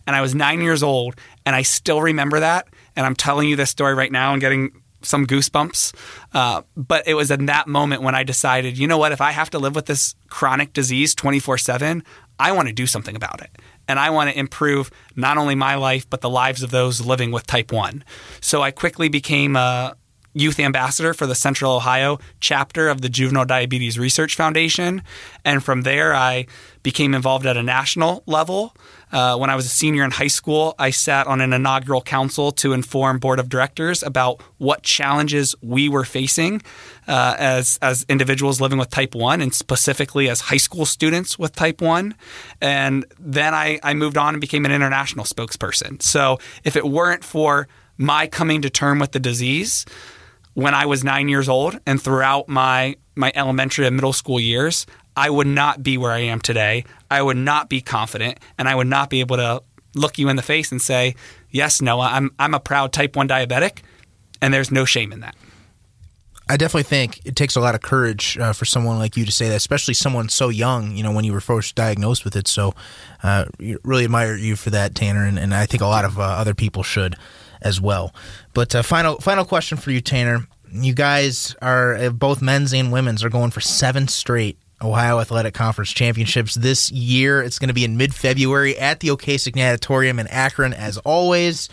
And 0.06 0.16
I 0.16 0.20
was 0.20 0.34
nine 0.34 0.60
years 0.60 0.82
old 0.82 1.14
and 1.46 1.54
I 1.54 1.62
still 1.62 2.00
remember 2.00 2.40
that. 2.40 2.68
And 2.96 3.06
I'm 3.06 3.14
telling 3.14 3.48
you 3.48 3.56
this 3.56 3.70
story 3.70 3.94
right 3.94 4.10
now 4.10 4.32
and 4.32 4.40
getting 4.40 4.72
some 5.02 5.26
goosebumps. 5.26 5.94
Uh, 6.32 6.62
but 6.76 7.06
it 7.06 7.14
was 7.14 7.30
in 7.30 7.46
that 7.46 7.66
moment 7.66 8.02
when 8.02 8.14
I 8.14 8.22
decided, 8.22 8.78
you 8.78 8.86
know 8.86 8.98
what, 8.98 9.12
if 9.12 9.20
I 9.20 9.30
have 9.30 9.50
to 9.50 9.58
live 9.58 9.74
with 9.74 9.86
this 9.86 10.14
chronic 10.28 10.72
disease 10.72 11.14
24 11.14 11.58
7, 11.58 12.02
I 12.40 12.52
want 12.52 12.68
to 12.68 12.74
do 12.74 12.86
something 12.86 13.14
about 13.14 13.42
it. 13.42 13.50
And 13.86 13.98
I 13.98 14.10
want 14.10 14.30
to 14.30 14.38
improve 14.38 14.90
not 15.14 15.36
only 15.36 15.54
my 15.54 15.74
life, 15.74 16.08
but 16.08 16.20
the 16.20 16.30
lives 16.30 16.62
of 16.62 16.70
those 16.70 17.00
living 17.00 17.32
with 17.32 17.46
type 17.46 17.70
1. 17.70 18.02
So 18.40 18.62
I 18.62 18.70
quickly 18.70 19.08
became 19.08 19.56
a, 19.56 19.94
youth 20.32 20.60
ambassador 20.60 21.12
for 21.12 21.26
the 21.26 21.34
Central 21.34 21.74
Ohio 21.74 22.18
chapter 22.40 22.88
of 22.88 23.00
the 23.00 23.08
Juvenile 23.08 23.44
Diabetes 23.44 23.98
Research 23.98 24.36
Foundation. 24.36 25.02
And 25.44 25.62
from 25.62 25.82
there, 25.82 26.14
I 26.14 26.46
became 26.82 27.14
involved 27.14 27.46
at 27.46 27.56
a 27.56 27.62
national 27.62 28.22
level. 28.26 28.74
Uh, 29.12 29.36
when 29.36 29.50
I 29.50 29.56
was 29.56 29.66
a 29.66 29.70
senior 29.70 30.04
in 30.04 30.10
high 30.10 30.28
school, 30.28 30.74
I 30.78 30.90
sat 30.90 31.26
on 31.26 31.40
an 31.40 31.52
inaugural 31.52 32.02
council 32.02 32.52
to 32.52 32.72
inform 32.72 33.18
board 33.18 33.38
of 33.38 33.48
directors 33.48 34.02
about 34.02 34.42
what 34.58 34.82
challenges 34.82 35.54
we 35.62 35.88
were 35.88 36.04
facing 36.04 36.62
uh, 37.08 37.34
as 37.38 37.78
as 37.82 38.04
individuals 38.08 38.60
living 38.60 38.78
with 38.78 38.90
type 38.90 39.14
one, 39.14 39.40
and 39.40 39.52
specifically 39.52 40.28
as 40.28 40.40
high 40.40 40.58
school 40.58 40.86
students 40.86 41.38
with 41.38 41.54
type 41.54 41.80
one. 41.80 42.14
And 42.60 43.04
then 43.18 43.54
I, 43.54 43.80
I 43.82 43.94
moved 43.94 44.16
on 44.16 44.34
and 44.34 44.40
became 44.40 44.64
an 44.64 44.72
international 44.72 45.24
spokesperson. 45.24 46.00
So 46.02 46.38
if 46.64 46.76
it 46.76 46.86
weren't 46.86 47.24
for 47.24 47.68
my 47.96 48.26
coming 48.26 48.62
to 48.62 48.70
term 48.70 48.98
with 48.98 49.12
the 49.12 49.20
disease, 49.20 49.84
when 50.54 50.74
I 50.74 50.86
was 50.86 51.04
nine 51.04 51.28
years 51.28 51.48
old 51.48 51.78
and 51.86 52.00
throughout 52.00 52.48
my 52.48 52.96
my 53.14 53.32
elementary 53.34 53.86
and 53.86 53.96
middle 53.96 54.12
school 54.12 54.40
years, 54.40 54.86
I 55.16 55.30
would 55.30 55.46
not 55.46 55.82
be 55.82 55.98
where 55.98 56.12
I 56.12 56.20
am 56.20 56.40
today. 56.40 56.84
I 57.10 57.22
would 57.22 57.36
not 57.36 57.68
be 57.68 57.80
confident, 57.80 58.38
and 58.58 58.68
I 58.68 58.74
would 58.74 58.86
not 58.86 59.10
be 59.10 59.20
able 59.20 59.36
to 59.36 59.62
look 59.94 60.18
you 60.18 60.28
in 60.28 60.36
the 60.36 60.42
face 60.42 60.70
and 60.70 60.80
say, 60.80 61.14
"Yes, 61.50 61.80
Noah, 61.80 62.10
I'm 62.12 62.30
I'm 62.38 62.54
a 62.54 62.60
proud 62.60 62.92
type 62.92 63.16
one 63.16 63.28
diabetic," 63.28 63.80
and 64.40 64.54
there's 64.54 64.70
no 64.70 64.84
shame 64.84 65.12
in 65.12 65.20
that. 65.20 65.34
I 66.48 66.56
definitely 66.56 66.82
think 66.82 67.20
it 67.24 67.36
takes 67.36 67.54
a 67.54 67.60
lot 67.60 67.76
of 67.76 67.80
courage 67.80 68.36
uh, 68.36 68.52
for 68.52 68.64
someone 68.64 68.98
like 68.98 69.16
you 69.16 69.24
to 69.24 69.30
say 69.30 69.48
that, 69.48 69.54
especially 69.54 69.94
someone 69.94 70.28
so 70.28 70.48
young. 70.48 70.96
You 70.96 71.02
know, 71.02 71.12
when 71.12 71.24
you 71.24 71.32
were 71.32 71.40
first 71.40 71.74
diagnosed 71.74 72.24
with 72.24 72.34
it. 72.34 72.48
So, 72.48 72.74
uh, 73.22 73.46
really 73.84 74.04
admire 74.04 74.36
you 74.36 74.56
for 74.56 74.70
that, 74.70 74.94
Tanner, 74.94 75.24
and, 75.24 75.38
and 75.38 75.54
I 75.54 75.66
think 75.66 75.82
a 75.82 75.86
lot 75.86 76.04
of 76.04 76.18
uh, 76.18 76.22
other 76.22 76.54
people 76.54 76.82
should 76.82 77.16
as 77.62 77.80
well. 77.80 78.14
But 78.54 78.74
uh, 78.74 78.82
final 78.82 79.20
final 79.20 79.44
question 79.44 79.78
for 79.78 79.90
you, 79.90 80.00
Tanner. 80.00 80.46
You 80.72 80.94
guys 80.94 81.56
are 81.60 81.96
uh, 81.96 82.10
both 82.10 82.40
men's 82.40 82.72
and 82.72 82.92
women's 82.92 83.24
are 83.24 83.28
going 83.28 83.50
for 83.50 83.60
seven 83.60 84.06
straight 84.08 84.56
Ohio 84.82 85.20
Athletic 85.20 85.54
Conference 85.54 85.90
championships 85.90 86.54
this 86.54 86.90
year. 86.90 87.42
It's 87.42 87.58
going 87.58 87.68
to 87.68 87.74
be 87.74 87.84
in 87.84 87.96
mid 87.96 88.14
February 88.14 88.78
at 88.78 89.00
the 89.00 89.08
Ocasek 89.08 89.54
Natatorium 89.54 90.18
in 90.18 90.26
Akron, 90.28 90.72
as 90.72 90.98
always 90.98 91.68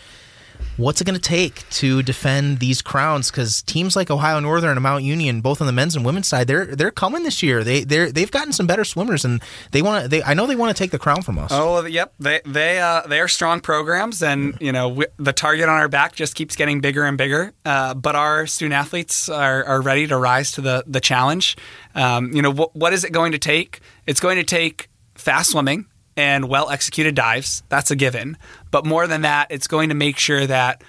what's 0.78 1.02
it 1.02 1.06
going 1.06 1.20
to 1.20 1.22
take 1.22 1.68
to 1.70 2.04
defend 2.04 2.60
these 2.60 2.82
crowns? 2.82 3.30
Because 3.32 3.62
teams 3.64 3.96
like 3.96 4.10
Ohio 4.10 4.40
Northern 4.40 4.72
and 4.72 4.82
Mount 4.82 5.04
Union, 5.04 5.42
both 5.42 5.62
on 5.62 5.68
the 5.68 5.74
men's 5.74 5.96
and 5.96 6.06
women's 6.06 6.28
side, 6.28 6.48
they're 6.48 6.66
they're 6.66 6.92
coming 6.92 7.24
this 7.24 7.44
year. 7.44 7.64
They 7.64 7.84
they 7.84 8.12
they've 8.12 8.32
gotten 8.32 8.54
some 8.54 8.68
better 8.68 8.84
swimmers, 8.84 9.26
and 9.26 9.42
they 9.72 9.82
want 9.82 10.04
to. 10.04 10.08
They 10.08 10.24
I 10.24 10.34
know 10.34 10.46
they 10.46 10.56
want 10.56 10.76
to 10.76 10.82
take 10.82 10.92
the 10.92 11.00
crown 11.00 11.22
from 11.22 11.40
us. 11.40 11.52
Oh, 11.52 11.86
yep. 11.86 12.14
They 12.20 12.42
they 12.46 12.80
uh, 12.80 13.02
they 13.08 13.20
are 13.20 13.28
strong 13.28 13.60
programs, 13.60 14.22
and 14.22 14.58
you 14.60 14.72
know 14.72 14.90
we, 14.90 15.06
the 15.18 15.34
target 15.34 15.70
on 15.70 15.76
our 15.76 15.90
back 15.90 16.16
just 16.16 16.36
keeps 16.36 16.56
getting 16.56 16.82
bigger 16.82 17.04
and 17.04 17.18
bigger. 17.18 17.54
Uh, 17.66 17.94
but 17.94 18.16
our 18.16 18.48
student 18.48 18.74
athletes 18.74 19.30
are, 19.30 19.64
are 19.66 19.82
ready 19.82 20.08
to 20.08 20.18
rise 20.18 20.52
to 20.54 20.62
the 20.62 20.84
the 20.88 21.02
challenge. 21.02 21.58
Um, 21.96 22.34
you 22.34 22.42
know 22.42 22.52
what 22.52 22.76
what 22.76 22.94
is 22.94 23.04
it 23.04 23.12
going 23.12 23.32
to 23.32 23.40
take? 23.40 23.82
It's 24.06 24.20
going 24.20 24.38
to 24.38 24.44
take 24.44 24.90
fast 25.16 25.52
swimming 25.52 25.88
and 26.18 26.50
well 26.50 26.70
executed 26.70 27.16
dives. 27.16 27.64
That's 27.70 27.92
a 27.92 27.96
given. 27.96 28.38
But 28.72 28.86
more 28.86 29.08
than 29.08 29.22
that, 29.22 29.48
it's 29.52 29.68
going 29.68 29.90
to 29.90 29.96
make 29.96 30.18
sure 30.18 30.46
that 30.46 30.84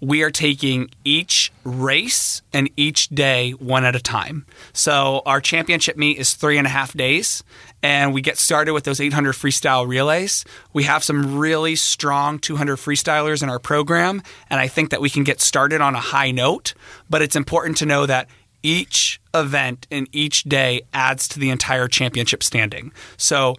we 0.00 0.22
are 0.22 0.30
taking 0.30 0.90
each 1.04 1.50
race 1.64 2.42
and 2.52 2.68
each 2.76 3.08
day 3.08 3.52
one 3.52 3.84
at 3.84 3.96
a 3.96 4.00
time. 4.00 4.44
So 4.74 5.22
our 5.24 5.40
championship 5.40 5.96
meet 5.96 6.18
is 6.18 6.34
three 6.34 6.58
and 6.58 6.66
a 6.66 6.70
half 6.70 6.92
days, 6.92 7.42
and 7.82 8.12
we 8.12 8.20
get 8.20 8.36
started 8.36 8.74
with 8.74 8.84
those 8.84 9.00
800 9.00 9.34
freestyle 9.34 9.88
relays. 9.88 10.44
We 10.74 10.82
have 10.84 11.02
some 11.02 11.38
really 11.38 11.74
strong 11.74 12.38
200 12.38 12.76
freestylers 12.76 13.42
in 13.42 13.48
our 13.48 13.58
program, 13.58 14.22
and 14.50 14.60
I 14.60 14.68
think 14.68 14.90
that 14.90 15.00
we 15.00 15.08
can 15.08 15.24
get 15.24 15.40
started 15.40 15.80
on 15.80 15.94
a 15.94 16.00
high 16.00 16.32
note. 16.32 16.74
But 17.08 17.22
it's 17.22 17.36
important 17.36 17.78
to 17.78 17.86
know 17.86 18.04
that 18.04 18.28
each 18.62 19.20
event 19.32 19.86
and 19.90 20.08
each 20.12 20.44
day 20.44 20.82
adds 20.92 21.28
to 21.28 21.38
the 21.38 21.50
entire 21.50 21.88
championship 21.88 22.42
standing. 22.42 22.92
So 23.16 23.56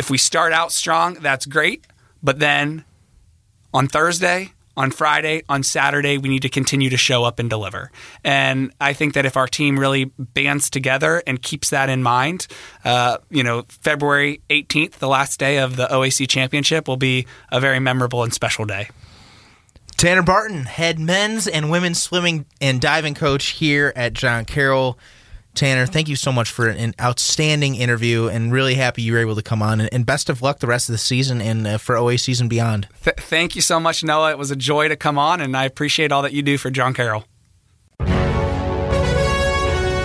if 0.00 0.08
we 0.08 0.16
start 0.16 0.54
out 0.54 0.72
strong, 0.72 1.14
that's 1.20 1.44
great. 1.44 1.86
But 2.22 2.38
then 2.38 2.86
on 3.74 3.86
Thursday, 3.86 4.52
on 4.74 4.90
Friday, 4.90 5.42
on 5.46 5.62
Saturday, 5.62 6.16
we 6.16 6.30
need 6.30 6.40
to 6.40 6.48
continue 6.48 6.88
to 6.88 6.96
show 6.96 7.22
up 7.22 7.38
and 7.38 7.50
deliver. 7.50 7.92
And 8.24 8.72
I 8.80 8.94
think 8.94 9.12
that 9.12 9.26
if 9.26 9.36
our 9.36 9.46
team 9.46 9.78
really 9.78 10.06
bands 10.16 10.70
together 10.70 11.22
and 11.26 11.42
keeps 11.42 11.68
that 11.68 11.90
in 11.90 12.02
mind, 12.02 12.46
uh, 12.82 13.18
you 13.28 13.42
know, 13.42 13.66
February 13.68 14.40
18th, 14.48 14.92
the 14.92 15.06
last 15.06 15.38
day 15.38 15.58
of 15.58 15.76
the 15.76 15.86
OAC 15.88 16.26
championship, 16.26 16.88
will 16.88 16.96
be 16.96 17.26
a 17.52 17.60
very 17.60 17.78
memorable 17.78 18.22
and 18.22 18.32
special 18.32 18.64
day. 18.64 18.88
Tanner 19.98 20.22
Barton, 20.22 20.64
head 20.64 20.98
men's 20.98 21.46
and 21.46 21.70
women's 21.70 22.02
swimming 22.02 22.46
and 22.58 22.80
diving 22.80 23.12
coach 23.12 23.48
here 23.48 23.92
at 23.94 24.14
John 24.14 24.46
Carroll. 24.46 24.98
Tanner, 25.54 25.86
thank 25.86 26.08
you 26.08 26.16
so 26.16 26.32
much 26.32 26.50
for 26.50 26.68
an 26.68 26.94
outstanding 27.00 27.74
interview 27.74 28.28
and 28.28 28.52
really 28.52 28.74
happy 28.74 29.02
you 29.02 29.12
were 29.12 29.18
able 29.18 29.34
to 29.34 29.42
come 29.42 29.62
on. 29.62 29.80
And 29.80 30.06
best 30.06 30.30
of 30.30 30.42
luck 30.42 30.60
the 30.60 30.66
rest 30.66 30.88
of 30.88 30.92
the 30.92 30.98
season 30.98 31.40
and 31.40 31.66
uh, 31.66 31.78
for 31.78 31.96
OA 31.96 32.18
season 32.18 32.48
beyond. 32.48 32.88
Th- 33.02 33.16
thank 33.16 33.56
you 33.56 33.62
so 33.62 33.80
much, 33.80 34.04
Noah. 34.04 34.30
It 34.30 34.38
was 34.38 34.50
a 34.50 34.56
joy 34.56 34.88
to 34.88 34.96
come 34.96 35.18
on, 35.18 35.40
and 35.40 35.56
I 35.56 35.64
appreciate 35.64 36.12
all 36.12 36.22
that 36.22 36.32
you 36.32 36.42
do 36.42 36.56
for 36.56 36.70
John 36.70 36.94
Carroll. 36.94 37.24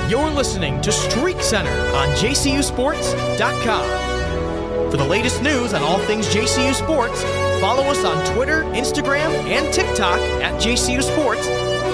You're 0.10 0.30
listening 0.30 0.82
to 0.82 0.92
Streak 0.92 1.42
Center 1.42 1.72
on 1.96 2.10
JCUSports.com. 2.16 4.92
For 4.92 4.98
the 4.98 5.06
latest 5.06 5.42
news 5.42 5.74
on 5.74 5.82
all 5.82 5.98
things 6.00 6.28
JCU 6.28 6.74
Sports, 6.74 7.22
follow 7.60 7.84
us 7.84 8.06
on 8.06 8.24
Twitter, 8.34 8.64
Instagram, 8.66 9.32
and 9.46 9.74
TikTok 9.74 10.20
at 10.42 10.62
JCU 10.62 11.02
Sports 11.04 11.48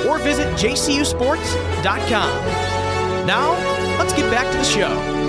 or 0.05 0.19
visit 0.19 0.47
JCUSports.com. 0.55 2.70
Now, 3.25 3.51
let's 3.99 4.13
get 4.13 4.29
back 4.31 4.51
to 4.51 4.57
the 4.57 4.63
show. 4.63 5.21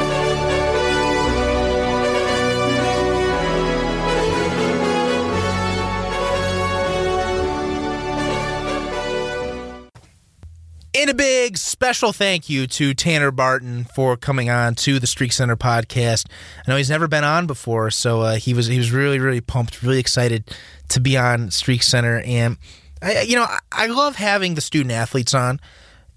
And 10.95 11.09
a 11.09 11.15
big 11.15 11.57
special 11.57 12.13
thank 12.13 12.51
you 12.51 12.67
to 12.67 12.93
Tanner 12.93 13.31
Barton 13.31 13.85
for 13.95 14.17
coming 14.17 14.51
on 14.51 14.75
to 14.77 14.99
the 14.99 15.07
Streak 15.07 15.33
Center 15.33 15.57
podcast. 15.57 16.27
I 16.59 16.71
know 16.71 16.77
he's 16.77 16.91
never 16.91 17.09
been 17.09 17.25
on 17.25 17.47
before, 17.47 17.91
so 17.91 18.21
uh, 18.21 18.35
he 18.37 18.53
was 18.53 18.67
he 18.67 18.77
was 18.77 18.93
really 18.93 19.19
really 19.19 19.41
pumped, 19.41 19.83
really 19.83 19.99
excited 19.99 20.55
to 20.91 21.01
be 21.01 21.17
on 21.17 21.51
Streak 21.51 21.83
Center. 21.83 22.21
And 22.21 22.59
I, 23.01 23.23
you 23.23 23.37
know, 23.37 23.45
I, 23.45 23.59
I 23.73 23.87
love 23.87 24.17
having 24.17 24.55
the 24.55 24.61
student 24.61 24.93
athletes 24.93 25.33
on 25.33 25.61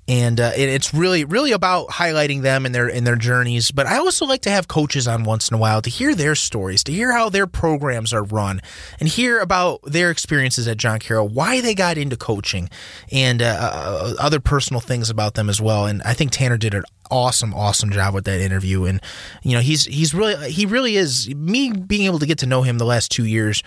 and 0.08 0.40
uh, 0.40 0.52
it's 0.56 0.94
really 0.94 1.26
really 1.26 1.52
about 1.52 1.88
highlighting 1.90 2.42
them 2.42 2.66
and 2.66 2.76
their 2.76 2.88
in 2.88 3.04
their 3.04 3.16
journeys. 3.16 3.72
But 3.72 3.88
i 3.88 3.98
also 3.98 4.26
like 4.26 4.42
to 4.42 4.50
have 4.50 4.68
coaches 4.68 5.08
on 5.08 5.24
once 5.24 5.50
in 5.50 5.56
a 5.56 5.58
while 5.58 5.82
to 5.82 5.90
hear 5.90 6.14
their 6.14 6.36
stories 6.36 6.84
to 6.84 6.92
hear 6.92 7.12
how 7.12 7.30
their 7.30 7.48
programs 7.48 8.14
are 8.14 8.24
run 8.24 8.62
and 9.00 9.10
hear 9.10 9.40
about 9.40 9.82
their 9.84 10.12
experiences 10.12 10.68
at 10.68 10.78
john 10.78 11.00
carroll 11.00 11.28
why 11.28 11.62
they 11.62 11.74
got 11.74 11.98
into 11.98 12.16
coaching 12.16 12.70
and 13.12 13.42
uh, 13.42 13.58
uh, 13.60 14.14
other 14.20 14.40
personal 14.40 14.80
things 14.80 15.10
about 15.10 15.34
them 15.34 15.50
as 15.50 15.60
well. 15.60 15.86
And 15.86 16.02
i 16.04 16.14
think 16.14 16.32
tanner 16.32 16.58
did 16.58 16.74
an 16.74 16.84
awesome 17.12 17.54
awesome 17.54 17.90
job 17.90 18.14
with 18.14 18.26
that 18.26 18.42
interview. 18.42 18.86
And 18.86 19.02
you 19.44 19.54
know 19.54 19.62
he's 19.62 19.86
he's 19.86 20.14
really 20.14 20.52
he 20.52 20.66
really 20.66 20.96
is 20.96 21.34
me 21.34 21.72
being 21.72 22.06
able 22.06 22.20
to 22.20 22.26
get 22.26 22.40
to 22.40 22.46
know 22.46 22.62
him 22.62 22.78
the 22.78 22.86
last 22.86 23.12
two 23.12 23.26
years 23.26 23.64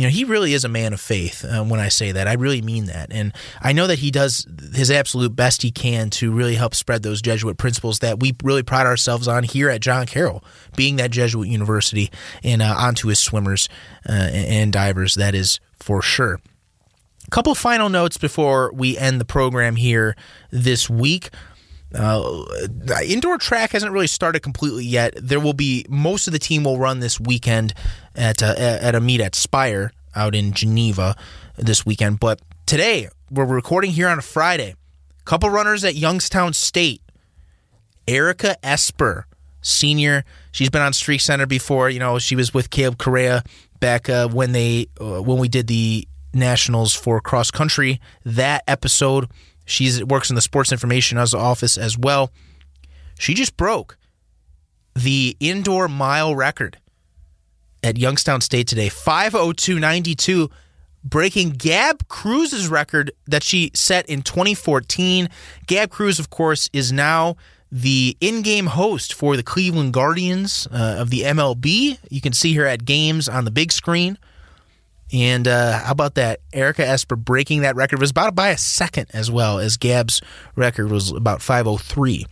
you 0.00 0.06
know, 0.06 0.10
he 0.10 0.24
really 0.24 0.54
is 0.54 0.64
a 0.64 0.68
man 0.68 0.94
of 0.94 1.00
faith 1.00 1.44
uh, 1.44 1.62
when 1.62 1.78
I 1.78 1.90
say 1.90 2.10
that. 2.10 2.26
I 2.26 2.32
really 2.32 2.62
mean 2.62 2.86
that. 2.86 3.12
And 3.12 3.34
I 3.60 3.72
know 3.74 3.86
that 3.86 3.98
he 3.98 4.10
does 4.10 4.46
his 4.74 4.90
absolute 4.90 5.36
best 5.36 5.60
he 5.60 5.70
can 5.70 6.08
to 6.10 6.32
really 6.32 6.54
help 6.54 6.74
spread 6.74 7.02
those 7.02 7.20
Jesuit 7.20 7.58
principles 7.58 7.98
that 7.98 8.18
we 8.18 8.34
really 8.42 8.62
pride 8.62 8.86
ourselves 8.86 9.28
on 9.28 9.42
here 9.42 9.68
at 9.68 9.82
John 9.82 10.06
Carroll, 10.06 10.42
being 10.74 10.96
that 10.96 11.10
Jesuit 11.10 11.48
university 11.48 12.10
and 12.42 12.62
uh, 12.62 12.74
onto 12.78 13.08
his 13.08 13.18
swimmers 13.18 13.68
uh, 14.08 14.12
and 14.12 14.72
divers, 14.72 15.16
that 15.16 15.34
is 15.34 15.60
for 15.78 16.00
sure. 16.00 16.40
A 17.26 17.30
couple 17.30 17.54
final 17.54 17.90
notes 17.90 18.16
before 18.16 18.72
we 18.72 18.96
end 18.96 19.20
the 19.20 19.26
program 19.26 19.76
here 19.76 20.16
this 20.50 20.88
week. 20.88 21.28
Uh, 21.94 22.44
indoor 23.04 23.36
track 23.36 23.72
hasn't 23.72 23.92
really 23.92 24.06
started 24.06 24.40
completely 24.40 24.84
yet. 24.84 25.12
There 25.20 25.40
will 25.40 25.52
be 25.52 25.84
most 25.88 26.26
of 26.26 26.32
the 26.32 26.38
team 26.38 26.64
will 26.64 26.78
run 26.78 27.00
this 27.00 27.18
weekend 27.18 27.74
at 28.14 28.42
uh, 28.42 28.54
at 28.56 28.94
a 28.94 29.00
meet 29.00 29.20
at 29.20 29.34
Spire 29.34 29.92
out 30.14 30.34
in 30.34 30.52
Geneva 30.52 31.16
this 31.56 31.84
weekend. 31.86 32.20
But 32.20 32.40
today 32.66 33.08
we're 33.30 33.44
recording 33.44 33.92
here 33.92 34.08
on 34.08 34.18
a 34.18 34.22
Friday. 34.22 34.74
Couple 35.24 35.50
runners 35.50 35.84
at 35.84 35.94
Youngstown 35.94 36.52
State. 36.52 37.02
Erica 38.08 38.56
Esper, 38.64 39.26
senior. 39.60 40.24
She's 40.50 40.70
been 40.70 40.82
on 40.82 40.92
Streak 40.92 41.20
Center 41.20 41.46
before. 41.46 41.90
You 41.90 42.00
know, 42.00 42.18
she 42.18 42.34
was 42.34 42.52
with 42.52 42.70
Caleb 42.70 42.98
Correa 42.98 43.44
back 43.78 44.08
uh, 44.08 44.28
when 44.28 44.52
they 44.52 44.88
uh, 45.00 45.22
when 45.22 45.38
we 45.38 45.48
did 45.48 45.66
the 45.66 46.08
nationals 46.34 46.94
for 46.94 47.20
cross 47.20 47.50
country. 47.50 48.00
That 48.24 48.64
episode 48.66 49.28
she 49.70 50.02
works 50.02 50.30
in 50.30 50.34
the 50.36 50.42
sports 50.42 50.72
information 50.72 51.16
office 51.18 51.78
as 51.78 51.96
well. 51.96 52.32
She 53.18 53.34
just 53.34 53.56
broke 53.56 53.96
the 54.94 55.36
indoor 55.38 55.86
mile 55.88 56.34
record 56.34 56.78
at 57.82 57.98
Youngstown 57.98 58.40
State 58.40 58.66
today 58.68 58.88
502.92 58.88 60.50
breaking 61.02 61.50
Gab 61.50 62.06
Cruz's 62.08 62.68
record 62.68 63.12
that 63.26 63.42
she 63.42 63.70
set 63.74 64.06
in 64.06 64.22
2014. 64.22 65.28
Gab 65.66 65.90
Cruz 65.90 66.18
of 66.18 66.30
course 66.30 66.68
is 66.72 66.92
now 66.92 67.36
the 67.72 68.16
in-game 68.20 68.66
host 68.66 69.14
for 69.14 69.36
the 69.36 69.42
Cleveland 69.42 69.92
Guardians 69.92 70.66
uh, 70.72 70.96
of 70.98 71.10
the 71.10 71.22
MLB. 71.22 71.98
You 72.10 72.20
can 72.20 72.32
see 72.32 72.54
her 72.54 72.66
at 72.66 72.84
games 72.84 73.28
on 73.28 73.44
the 73.44 73.50
big 73.50 73.72
screen. 73.72 74.18
And 75.12 75.48
uh, 75.48 75.78
how 75.78 75.92
about 75.92 76.14
that? 76.16 76.40
Erica 76.52 76.86
Esper 76.86 77.16
breaking 77.16 77.62
that 77.62 77.76
record 77.76 78.00
was 78.00 78.10
about 78.10 78.34
by 78.34 78.50
a 78.50 78.58
second 78.58 79.08
as 79.12 79.30
well 79.30 79.58
as 79.58 79.76
Gab's 79.76 80.20
record 80.54 80.90
was 80.90 81.10
about 81.10 81.42
503. 81.42 82.26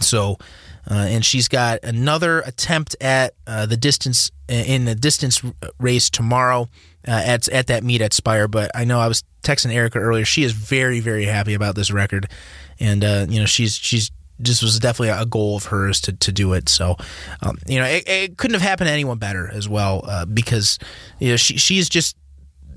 So, 0.00 0.38
and 0.94 1.24
she's 1.24 1.48
got 1.48 1.80
another 1.82 2.40
attempt 2.40 2.96
at 3.00 3.34
uh, 3.46 3.66
the 3.66 3.76
distance 3.76 4.30
in 4.48 4.86
the 4.86 4.94
distance 4.94 5.42
race 5.78 6.08
tomorrow 6.08 6.68
uh, 7.06 7.22
at 7.24 7.48
at 7.48 7.66
that 7.66 7.84
meet 7.84 8.00
at 8.00 8.12
Spire. 8.12 8.48
But 8.48 8.70
I 8.74 8.84
know 8.84 8.98
I 8.98 9.08
was 9.08 9.22
texting 9.42 9.72
Erica 9.72 9.98
earlier. 9.98 10.24
She 10.24 10.44
is 10.44 10.52
very 10.52 11.00
very 11.00 11.24
happy 11.24 11.54
about 11.54 11.74
this 11.74 11.90
record, 11.90 12.30
and 12.80 13.04
uh, 13.04 13.26
you 13.28 13.40
know 13.40 13.46
she's 13.46 13.74
she's 13.76 14.10
just 14.40 14.62
was 14.62 14.78
definitely 14.78 15.08
a 15.08 15.26
goal 15.26 15.56
of 15.56 15.64
hers 15.64 16.00
to, 16.02 16.12
to 16.12 16.30
do 16.30 16.52
it. 16.52 16.68
So, 16.68 16.96
um, 17.42 17.58
you 17.66 17.78
know, 17.80 17.86
it, 17.86 18.08
it, 18.08 18.38
couldn't 18.38 18.54
have 18.54 18.62
happened 18.62 18.86
to 18.86 18.92
anyone 18.92 19.18
better 19.18 19.50
as 19.52 19.68
well 19.68 20.02
uh, 20.04 20.26
because 20.26 20.78
you 21.18 21.30
know 21.30 21.36
she 21.36 21.56
she's 21.56 21.88
just 21.88 22.16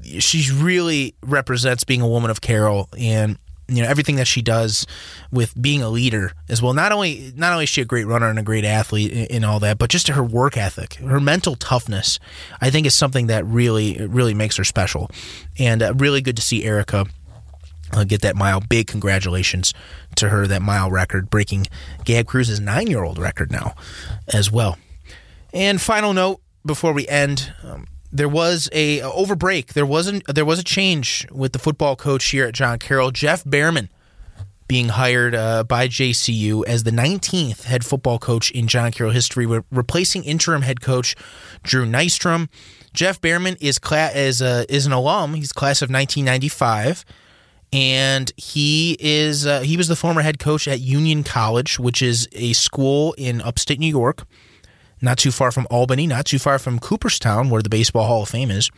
she 0.03 0.51
really 0.53 1.13
represents 1.21 1.83
being 1.83 2.01
a 2.01 2.07
woman 2.07 2.31
of 2.31 2.41
Carroll 2.41 2.89
and 2.97 3.37
you 3.71 3.81
know 3.81 3.89
everything 3.89 4.17
that 4.17 4.27
she 4.27 4.41
does 4.41 4.85
with 5.31 5.59
being 5.59 5.81
a 5.81 5.89
leader 5.89 6.33
as 6.49 6.61
well. 6.61 6.73
Not 6.73 6.91
only 6.91 7.31
not 7.35 7.53
only 7.53 7.63
is 7.63 7.69
she 7.69 7.81
a 7.81 7.85
great 7.85 8.05
runner 8.05 8.27
and 8.27 8.37
a 8.37 8.43
great 8.43 8.65
athlete 8.65 9.31
and 9.31 9.45
all 9.45 9.59
that, 9.61 9.77
but 9.77 9.89
just 9.89 10.07
her 10.09 10.23
work 10.23 10.57
ethic, 10.57 10.95
her 10.95 11.19
mental 11.19 11.55
toughness, 11.55 12.19
I 12.59 12.69
think 12.69 12.85
is 12.85 12.93
something 12.93 13.27
that 13.27 13.45
really 13.45 14.05
really 14.05 14.33
makes 14.33 14.57
her 14.57 14.63
special, 14.63 15.09
and 15.57 15.81
uh, 15.81 15.93
really 15.95 16.21
good 16.21 16.35
to 16.35 16.41
see 16.41 16.65
Erica 16.65 17.05
uh, 17.93 18.03
get 18.03 18.21
that 18.21 18.35
mile. 18.35 18.59
Big 18.59 18.87
congratulations 18.87 19.73
to 20.15 20.29
her, 20.29 20.47
that 20.47 20.61
mile 20.61 20.91
record, 20.91 21.29
breaking 21.29 21.67
Gab 22.03 22.27
Cruz's 22.27 22.59
nine 22.59 22.87
year 22.87 23.03
old 23.03 23.17
record 23.17 23.51
now 23.51 23.75
as 24.27 24.51
well. 24.51 24.77
And 25.53 25.81
final 25.81 26.13
note 26.13 26.41
before 26.65 26.93
we 26.93 27.07
end. 27.07 27.53
Um, 27.63 27.87
there 28.11 28.29
was 28.29 28.69
a 28.71 29.01
over 29.01 29.35
break. 29.35 29.73
There 29.73 29.85
wasn't. 29.85 30.23
There 30.27 30.45
was 30.45 30.59
a 30.59 30.63
change 30.63 31.27
with 31.31 31.53
the 31.53 31.59
football 31.59 31.95
coach 31.95 32.25
here 32.25 32.45
at 32.45 32.53
John 32.53 32.79
Carroll, 32.79 33.11
Jeff 33.11 33.43
Behrman, 33.43 33.89
being 34.67 34.89
hired 34.89 35.35
uh, 35.35 35.63
by 35.63 35.87
JCU 35.87 36.65
as 36.65 36.83
the 36.83 36.91
19th 36.91 37.63
head 37.63 37.85
football 37.85 38.19
coach 38.19 38.51
in 38.51 38.67
John 38.67 38.91
Carroll 38.91 39.13
history, 39.13 39.45
re- 39.45 39.61
replacing 39.71 40.23
interim 40.23 40.61
head 40.61 40.81
coach 40.81 41.15
Drew 41.63 41.85
Nystrom. 41.85 42.49
Jeff 42.93 43.21
Behrman 43.21 43.55
is 43.61 43.79
cla- 43.79 44.11
is, 44.13 44.41
a, 44.41 44.65
is 44.73 44.85
an 44.85 44.91
alum. 44.91 45.33
He's 45.33 45.53
class 45.53 45.81
of 45.81 45.89
1995 45.89 47.05
and 47.73 48.31
he 48.35 48.97
is 48.99 49.45
uh, 49.45 49.61
he 49.61 49.77
was 49.77 49.87
the 49.87 49.95
former 49.95 50.21
head 50.21 50.39
coach 50.39 50.67
at 50.67 50.79
Union 50.79 51.23
College, 51.23 51.79
which 51.79 52.01
is 52.01 52.27
a 52.33 52.53
school 52.53 53.13
in 53.17 53.41
upstate 53.41 53.79
New 53.79 53.87
York, 53.87 54.25
not 55.01 55.17
too 55.17 55.31
far 55.31 55.51
from 55.51 55.67
Albany, 55.69 56.07
not 56.07 56.25
too 56.25 56.39
far 56.39 56.59
from 56.59 56.79
Cooperstown, 56.79 57.49
where 57.49 57.61
the 57.61 57.69
Baseball 57.69 58.05
Hall 58.05 58.23
of 58.23 58.29
Fame 58.29 58.51
is. 58.51 58.69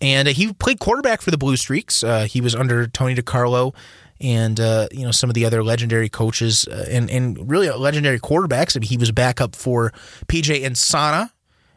And 0.00 0.28
uh, 0.28 0.32
he 0.32 0.52
played 0.52 0.78
quarterback 0.78 1.22
for 1.22 1.30
the 1.30 1.38
Blue 1.38 1.56
Streaks. 1.56 2.04
Uh, 2.04 2.24
he 2.24 2.40
was 2.40 2.54
under 2.54 2.86
Tony 2.86 3.14
DeCarlo 3.14 3.74
and 4.20 4.58
uh, 4.60 4.88
you 4.92 5.04
know 5.04 5.10
some 5.10 5.28
of 5.30 5.34
the 5.34 5.44
other 5.44 5.62
legendary 5.62 6.08
coaches 6.08 6.66
uh, 6.70 6.86
and 6.88 7.10
and 7.10 7.50
really 7.50 7.70
legendary 7.70 8.18
quarterbacks. 8.18 8.76
I 8.76 8.80
mean, 8.80 8.88
he 8.88 8.96
was 8.96 9.12
backup 9.12 9.54
for 9.54 9.92
PJ 10.26 10.62
Insana 10.62 11.30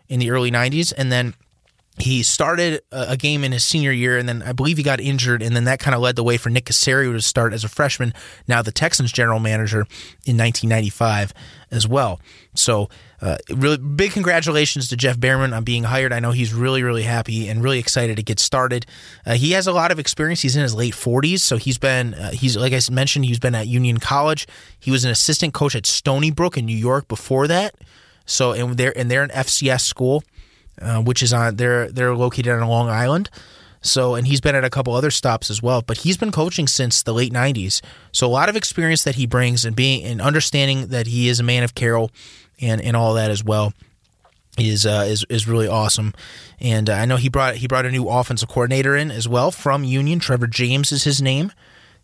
in 0.08 0.20
the 0.20 0.32
early 0.32 0.52
'90s, 0.52 0.94
and 0.98 1.12
then 1.12 1.34
he 2.02 2.24
started 2.24 2.82
a 2.92 3.18
game 3.18 3.44
in 3.44 3.52
his 3.52 3.64
senior 3.64 3.92
year, 3.92 4.18
and 4.18 4.28
then 4.28 4.42
I 4.42 4.54
believe 4.54 4.78
he 4.78 4.84
got 4.84 5.00
injured, 5.00 5.42
and 5.42 5.56
then 5.56 5.66
that 5.66 5.80
kind 5.80 5.94
of 5.94 6.02
led 6.02 6.16
the 6.16 6.24
way 6.24 6.38
for 6.38 6.50
Nick 6.50 6.66
Caserio 6.66 7.12
to 7.12 7.22
start 7.22 7.54
as 7.54 7.64
a 7.64 7.70
freshman, 7.70 8.14
now 8.48 8.62
the 8.62 8.72
Texans 8.72 9.12
general 9.12 9.40
manager 9.40 9.82
in 10.26 10.38
1995 10.38 11.34
as 11.72 11.88
well. 11.88 12.20
So, 12.56 12.90
uh, 13.22 13.38
really 13.50 13.78
big 13.78 14.12
congratulations 14.12 14.88
to 14.90 14.98
Jeff 14.98 15.20
Behrman 15.20 15.54
on 15.54 15.64
being 15.64 15.84
hired. 15.84 16.14
I 16.14 16.20
know 16.20 16.32
he's 16.32 16.54
really, 16.54 16.84
really 16.84 17.04
happy 17.04 17.48
and 17.50 17.62
really 17.62 17.80
excited 17.80 18.16
to 18.16 18.24
get 18.24 18.40
started. 18.40 18.86
Uh, 19.26 19.34
he 19.34 19.52
has 19.52 19.68
a 19.68 19.74
lot 19.74 19.92
of 19.92 20.00
experience. 20.00 20.42
He's 20.42 20.56
in 20.56 20.64
his 20.64 20.74
late 20.74 20.94
40s, 20.94 21.40
so 21.40 21.58
he's 21.58 21.78
been 21.78 22.14
uh, 22.14 22.32
he's 22.32 22.56
like 22.56 22.74
I 22.74 22.80
mentioned, 22.92 23.26
he's 23.26 23.40
been 23.40 23.56
at 23.56 23.68
Union 23.68 24.00
College. 24.00 24.48
He 24.80 24.90
was 24.90 25.04
an 25.04 25.12
assistant 25.12 25.54
coach 25.54 25.76
at 25.76 25.86
Stony 25.86 26.32
Brook 26.32 26.58
in 26.58 26.66
New 26.66 26.78
York 26.78 27.08
before 27.08 27.48
that. 27.48 27.76
So, 28.26 28.54
and 28.54 28.78
they're 28.78 28.98
and 28.98 29.12
they're 29.12 29.24
an 29.24 29.32
FCS 29.32 29.82
school. 29.82 30.24
Uh, 30.82 31.02
which 31.02 31.22
is 31.22 31.34
on 31.34 31.56
they're 31.56 31.92
they're 31.92 32.16
located 32.16 32.50
on 32.50 32.68
Long 32.68 32.90
Island. 32.90 33.30
So, 33.82 34.16
and 34.16 34.28
he's 34.28 34.42
been 34.42 34.56
at 34.56 34.66
a 34.66 34.70
couple 34.70 34.94
other 34.94 35.12
stops 35.12 35.50
as 35.50 35.64
well, 35.64 35.82
but 35.82 36.00
he's 36.00 36.18
been 36.18 36.34
coaching 36.34 36.68
since 36.68 37.02
the 37.02 37.14
late 37.14 37.32
90s. 37.32 37.82
So, 38.12 38.28
a 38.28 38.30
lot 38.30 38.50
of 38.50 38.58
experience 38.58 39.04
that 39.04 39.16
he 39.16 39.26
brings 39.26 39.64
and 39.64 39.74
being 39.74 40.04
and 40.04 40.22
understanding 40.22 40.88
that 40.88 41.08
he 41.08 41.30
is 41.30 41.40
a 41.40 41.44
man 41.44 41.64
of 41.64 41.76
Carroll 41.76 42.12
and 42.62 42.82
and 42.82 42.96
all 42.96 43.14
that 43.14 43.32
as 43.32 43.44
well 43.44 43.74
is 44.58 44.86
uh, 44.86 45.06
is 45.08 45.26
is 45.30 45.48
really 45.48 45.68
awesome. 45.68 46.14
And 46.60 46.90
uh, 46.90 46.94
I 46.94 47.06
know 47.06 47.16
he 47.16 47.30
brought 47.30 47.56
he 47.56 47.68
brought 47.68 47.86
a 47.86 47.92
new 47.92 48.08
offensive 48.08 48.50
coordinator 48.50 48.96
in 48.96 49.12
as 49.12 49.28
well 49.28 49.52
from 49.52 49.84
Union. 49.84 50.20
Trevor 50.20 50.48
James 50.48 50.92
is 50.92 51.04
his 51.04 51.22
name. 51.22 51.52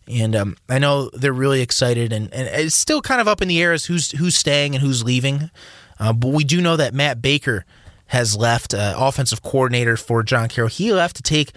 And 0.08 0.36
um, 0.36 0.56
I 0.68 0.78
know 0.78 1.10
they're 1.10 1.32
really 1.32 1.62
excited, 1.62 2.12
and, 2.12 2.32
and 2.32 2.46
it's 2.46 2.76
still 2.76 3.02
kind 3.02 3.20
of 3.20 3.26
up 3.26 3.42
in 3.42 3.48
the 3.48 3.60
air 3.60 3.72
as 3.72 3.86
who's 3.86 4.12
who's 4.12 4.36
staying 4.36 4.76
and 4.76 4.82
who's 4.82 5.02
leaving. 5.02 5.50
Uh, 5.98 6.12
but 6.12 6.28
we 6.28 6.44
do 6.44 6.60
know 6.60 6.76
that 6.76 6.94
Matt 6.94 7.20
Baker 7.20 7.64
has 8.08 8.36
left, 8.36 8.74
uh, 8.74 8.94
offensive 8.96 9.42
coordinator 9.42 9.96
for 9.96 10.22
John 10.22 10.48
Carroll. 10.48 10.68
He 10.68 10.92
left 10.92 11.16
to 11.16 11.22
take 11.22 11.52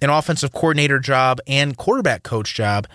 an 0.00 0.10
offensive 0.10 0.52
coordinator 0.52 0.98
job 0.98 1.38
and 1.46 1.76
quarterback 1.76 2.22
coach 2.22 2.54
job 2.54 2.86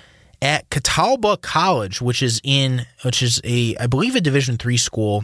at 0.42 0.70
Catawba 0.70 1.38
College, 1.38 2.02
which 2.02 2.22
is 2.22 2.42
in 2.44 2.86
which 3.04 3.24
is 3.24 3.42
a 3.44 3.76
I 3.78 3.88
believe 3.88 4.16
a 4.16 4.22
Division 4.22 4.58
three 4.58 4.78
school 4.78 5.24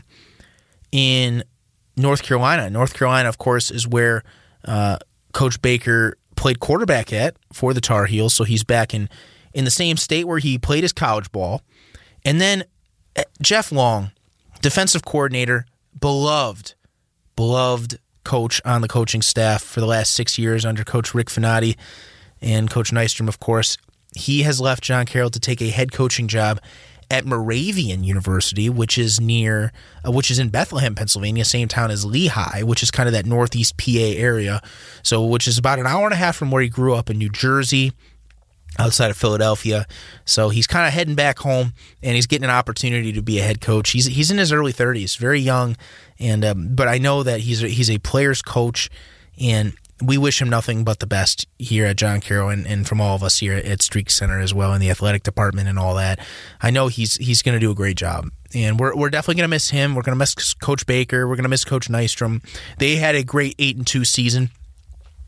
in 0.91 1.43
North 1.97 2.23
Carolina. 2.23 2.69
North 2.69 2.93
Carolina, 2.93 3.29
of 3.29 3.37
course, 3.37 3.69
is 3.69 3.87
where 3.87 4.23
uh, 4.65 4.97
Coach 5.33 5.61
Baker 5.61 6.17
played 6.35 6.59
quarterback 6.59 7.13
at 7.13 7.35
for 7.51 7.73
the 7.73 7.81
Tar 7.81 8.05
Heels. 8.05 8.33
So 8.33 8.43
he's 8.43 8.63
back 8.63 8.93
in 8.93 9.09
in 9.53 9.65
the 9.65 9.71
same 9.71 9.97
state 9.97 10.25
where 10.25 10.39
he 10.39 10.57
played 10.57 10.83
his 10.83 10.93
college 10.93 11.31
ball. 11.31 11.61
And 12.25 12.39
then 12.39 12.63
uh, 13.15 13.23
Jeff 13.41 13.71
Long, 13.71 14.11
defensive 14.61 15.03
coordinator, 15.03 15.65
beloved 15.99 16.73
beloved 17.35 17.99
coach 18.23 18.61
on 18.63 18.81
the 18.81 18.87
coaching 18.87 19.21
staff 19.21 19.61
for 19.61 19.79
the 19.79 19.85
last 19.85 20.13
six 20.13 20.37
years 20.37 20.65
under 20.65 20.83
Coach 20.83 21.13
Rick 21.13 21.27
Finotti 21.27 21.77
and 22.41 22.69
Coach 22.69 22.91
Nystrom, 22.91 23.27
of 23.27 23.39
course. 23.39 23.77
He 24.15 24.43
has 24.43 24.61
left 24.61 24.83
John 24.83 25.05
Carroll 25.05 25.31
to 25.31 25.39
take 25.39 25.61
a 25.61 25.69
head 25.69 25.91
coaching 25.91 26.27
job 26.27 26.59
at 27.09 27.25
Moravian 27.25 28.03
University, 28.03 28.69
which 28.69 28.97
is 28.97 29.19
near, 29.19 29.71
uh, 30.05 30.11
which 30.11 30.31
is 30.31 30.39
in 30.39 30.49
Bethlehem, 30.49 30.95
Pennsylvania, 30.95 31.45
same 31.45 31.67
town 31.67 31.91
as 31.91 32.05
Lehigh, 32.05 32.63
which 32.63 32.81
is 32.81 32.91
kind 32.91 33.07
of 33.07 33.13
that 33.13 33.25
northeast 33.25 33.77
PA 33.77 33.91
area. 33.91 34.61
So, 35.03 35.25
which 35.25 35.47
is 35.47 35.57
about 35.57 35.79
an 35.79 35.87
hour 35.87 36.05
and 36.05 36.13
a 36.13 36.17
half 36.17 36.35
from 36.35 36.51
where 36.51 36.61
he 36.61 36.69
grew 36.69 36.95
up 36.95 37.09
in 37.09 37.17
New 37.17 37.29
Jersey 37.29 37.91
outside 38.79 39.11
of 39.11 39.17
Philadelphia. 39.17 39.85
So 40.25 40.49
he's 40.49 40.67
kind 40.67 40.87
of 40.87 40.93
heading 40.93 41.15
back 41.15 41.39
home, 41.39 41.73
and 42.01 42.15
he's 42.15 42.27
getting 42.27 42.45
an 42.45 42.49
opportunity 42.49 43.13
to 43.13 43.21
be 43.21 43.39
a 43.39 43.43
head 43.43 43.61
coach. 43.61 43.91
He's 43.91 44.05
he's 44.05 44.31
in 44.31 44.37
his 44.37 44.51
early 44.51 44.73
30s, 44.73 45.17
very 45.17 45.39
young, 45.39 45.77
and 46.19 46.43
um, 46.43 46.75
but 46.75 46.87
I 46.87 46.97
know 46.97 47.23
that 47.23 47.41
he's 47.41 47.63
a, 47.63 47.67
he's 47.67 47.89
a 47.89 47.99
player's 47.99 48.41
coach, 48.41 48.89
and 49.39 49.73
we 50.01 50.17
wish 50.17 50.41
him 50.41 50.49
nothing 50.49 50.83
but 50.83 50.99
the 50.99 51.07
best 51.07 51.47
here 51.59 51.85
at 51.85 51.95
John 51.95 52.19
Carroll 52.19 52.49
and, 52.49 52.67
and 52.67 52.87
from 52.87 52.99
all 52.99 53.15
of 53.15 53.23
us 53.23 53.37
here 53.37 53.53
at 53.53 53.81
Streak 53.81 54.09
Center 54.09 54.39
as 54.39 54.53
well 54.53 54.73
in 54.73 54.81
the 54.81 54.89
athletic 54.89 55.23
department 55.23 55.67
and 55.69 55.79
all 55.79 55.95
that. 55.95 56.19
I 56.61 56.71
know 56.71 56.87
he's 56.87 57.15
he's 57.15 57.41
going 57.41 57.53
to 57.53 57.59
do 57.59 57.71
a 57.71 57.75
great 57.75 57.97
job. 57.97 58.29
And 58.55 58.79
we're, 58.79 58.95
we're 58.95 59.09
definitely 59.09 59.39
going 59.39 59.49
to 59.49 59.55
miss 59.55 59.71
him. 59.71 59.95
We're 59.95 60.03
going 60.03 60.13
to 60.13 60.19
miss 60.19 60.53
Coach 60.53 60.85
Baker. 60.85 61.27
We're 61.27 61.35
going 61.35 61.43
to 61.43 61.49
miss 61.49 61.65
Coach 61.65 61.89
Nystrom. 61.89 62.43
They 62.77 62.97
had 62.97 63.15
a 63.15 63.23
great 63.23 63.55
8 63.57 63.77
and 63.77 63.87
2 63.87 64.05
season, 64.05 64.51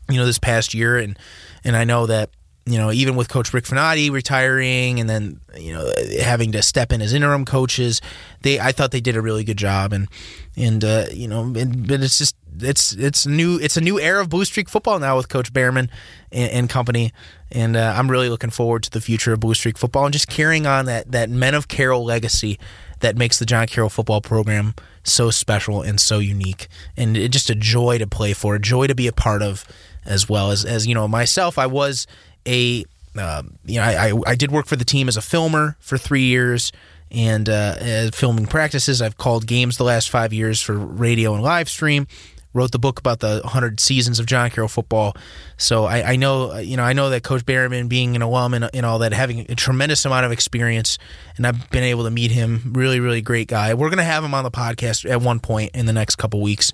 you 0.08 0.16
know, 0.16 0.24
this 0.26 0.38
past 0.38 0.74
year 0.74 0.98
and 0.98 1.18
and 1.64 1.76
I 1.76 1.84
know 1.84 2.06
that 2.06 2.30
you 2.66 2.78
know, 2.78 2.90
even 2.90 3.14
with 3.14 3.28
Coach 3.28 3.54
Rick 3.54 3.64
Finotti 3.64 4.10
retiring 4.10 4.98
and 4.98 5.08
then 5.08 5.40
you 5.56 5.72
know 5.72 5.88
having 6.20 6.52
to 6.52 6.62
step 6.62 6.92
in 6.92 7.00
as 7.00 7.12
interim 7.12 7.44
coaches, 7.44 8.00
they 8.42 8.58
I 8.58 8.72
thought 8.72 8.90
they 8.90 9.00
did 9.00 9.16
a 9.16 9.22
really 9.22 9.44
good 9.44 9.56
job. 9.56 9.92
And 9.92 10.08
and 10.56 10.84
uh, 10.84 11.06
you 11.12 11.28
know, 11.28 11.42
and, 11.42 11.86
but 11.86 12.02
it's 12.02 12.18
just 12.18 12.36
it's 12.60 12.92
it's 12.92 13.24
new 13.24 13.58
it's 13.58 13.76
a 13.76 13.80
new 13.80 14.00
era 14.00 14.20
of 14.20 14.28
Blue 14.28 14.44
Streak 14.44 14.68
football 14.68 14.98
now 14.98 15.16
with 15.16 15.28
Coach 15.28 15.52
Behrman 15.52 15.90
and, 16.32 16.50
and 16.50 16.70
company, 16.70 17.12
and 17.52 17.76
uh, 17.76 17.94
I'm 17.96 18.10
really 18.10 18.28
looking 18.28 18.50
forward 18.50 18.82
to 18.82 18.90
the 18.90 19.00
future 19.00 19.32
of 19.32 19.40
Blue 19.40 19.54
Streak 19.54 19.78
football 19.78 20.04
and 20.04 20.12
just 20.12 20.28
carrying 20.28 20.66
on 20.66 20.86
that 20.86 21.12
that 21.12 21.30
Men 21.30 21.54
of 21.54 21.68
Carroll 21.68 22.04
legacy 22.04 22.58
that 23.00 23.16
makes 23.16 23.38
the 23.38 23.46
John 23.46 23.68
Carroll 23.68 23.90
football 23.90 24.20
program 24.20 24.74
so 25.04 25.30
special 25.30 25.82
and 25.82 26.00
so 26.00 26.18
unique, 26.18 26.66
and 26.96 27.14
just 27.30 27.48
a 27.48 27.54
joy 27.54 27.98
to 27.98 28.08
play 28.08 28.32
for, 28.32 28.56
a 28.56 28.60
joy 28.60 28.88
to 28.88 28.94
be 28.94 29.06
a 29.06 29.12
part 29.12 29.42
of, 29.42 29.64
as 30.04 30.28
well. 30.28 30.50
As 30.50 30.64
as 30.64 30.86
you 30.86 30.94
know 30.94 31.06
myself, 31.06 31.58
I 31.58 31.66
was 31.66 32.08
a 32.46 32.84
uh, 33.18 33.42
you 33.64 33.80
know 33.80 33.86
I, 33.86 34.10
I, 34.10 34.20
I 34.26 34.34
did 34.34 34.50
work 34.50 34.66
for 34.66 34.76
the 34.76 34.84
team 34.84 35.08
as 35.08 35.16
a 35.16 35.22
filmer 35.22 35.76
for 35.80 35.98
three 35.98 36.24
years 36.24 36.72
and 37.10 37.48
uh, 37.48 38.10
filming 38.12 38.46
practices. 38.46 39.00
I've 39.00 39.16
called 39.16 39.46
games 39.46 39.76
the 39.76 39.84
last 39.84 40.10
five 40.10 40.32
years 40.32 40.60
for 40.60 40.76
radio 40.76 41.34
and 41.34 41.42
live 41.42 41.68
stream. 41.68 42.06
Wrote 42.52 42.72
the 42.72 42.78
book 42.78 42.98
about 42.98 43.20
the 43.20 43.40
100 43.44 43.80
seasons 43.80 44.18
of 44.18 44.24
John 44.24 44.48
Carroll 44.48 44.68
football, 44.68 45.14
so 45.58 45.84
I, 45.84 46.12
I 46.12 46.16
know 46.16 46.56
you 46.56 46.78
know 46.78 46.84
I 46.84 46.94
know 46.94 47.10
that 47.10 47.22
Coach 47.22 47.44
Behrman, 47.44 47.86
being 47.86 48.16
an 48.16 48.22
alum 48.22 48.54
and, 48.54 48.70
and 48.72 48.86
all 48.86 48.98
that, 49.00 49.12
having 49.12 49.40
a 49.40 49.54
tremendous 49.54 50.06
amount 50.06 50.24
of 50.24 50.32
experience, 50.32 50.96
and 51.36 51.46
I've 51.46 51.68
been 51.68 51.84
able 51.84 52.04
to 52.04 52.10
meet 52.10 52.30
him. 52.30 52.72
Really, 52.74 52.98
really 52.98 53.20
great 53.20 53.48
guy. 53.48 53.74
We're 53.74 53.90
gonna 53.90 54.04
have 54.04 54.24
him 54.24 54.32
on 54.32 54.42
the 54.42 54.50
podcast 54.50 55.08
at 55.08 55.20
one 55.20 55.38
point 55.38 55.72
in 55.74 55.84
the 55.84 55.92
next 55.92 56.16
couple 56.16 56.40
weeks 56.40 56.72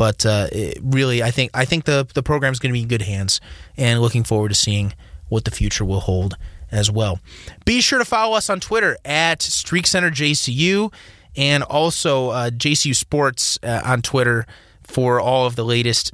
but 0.00 0.24
uh, 0.24 0.48
really, 0.80 1.22
I 1.22 1.30
think 1.30 1.50
I 1.52 1.66
think 1.66 1.84
the 1.84 2.08
the 2.14 2.22
going 2.22 2.58
to 2.58 2.72
be 2.72 2.80
in 2.80 2.88
good 2.88 3.02
hands, 3.02 3.38
and 3.76 4.00
looking 4.00 4.24
forward 4.24 4.48
to 4.48 4.54
seeing 4.54 4.94
what 5.30 5.46
the 5.46 5.50
future 5.50 5.84
will 5.84 6.00
hold 6.00 6.36
as 6.70 6.90
well. 6.90 7.20
Be 7.64 7.80
sure 7.80 7.98
to 7.98 8.04
follow 8.04 8.36
us 8.36 8.50
on 8.50 8.60
Twitter 8.60 8.96
at 9.04 9.42
Streak 9.42 9.86
Center 9.86 10.10
JCU 10.10 10.92
and 11.36 11.62
also 11.62 12.30
uh, 12.30 12.50
JCU 12.50 12.94
Sports 12.94 13.58
uh, 13.62 13.82
on 13.84 14.02
Twitter 14.02 14.46
for 14.82 15.20
all 15.20 15.46
of 15.46 15.56
the 15.56 15.64
latest 15.64 16.12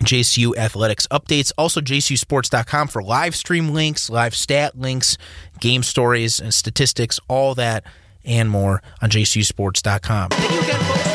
JCU 0.00 0.56
athletics 0.56 1.06
updates. 1.10 1.52
Also, 1.56 1.80
jcusports.com 1.80 2.88
for 2.88 3.02
live 3.02 3.36
stream 3.36 3.70
links, 3.70 4.10
live 4.10 4.34
stat 4.34 4.78
links, 4.78 5.16
game 5.60 5.82
stories, 5.82 6.40
and 6.40 6.52
statistics, 6.52 7.20
all 7.28 7.54
that 7.54 7.84
and 8.24 8.50
more 8.50 8.82
on 9.00 9.10
jcusports.com. 9.10 11.11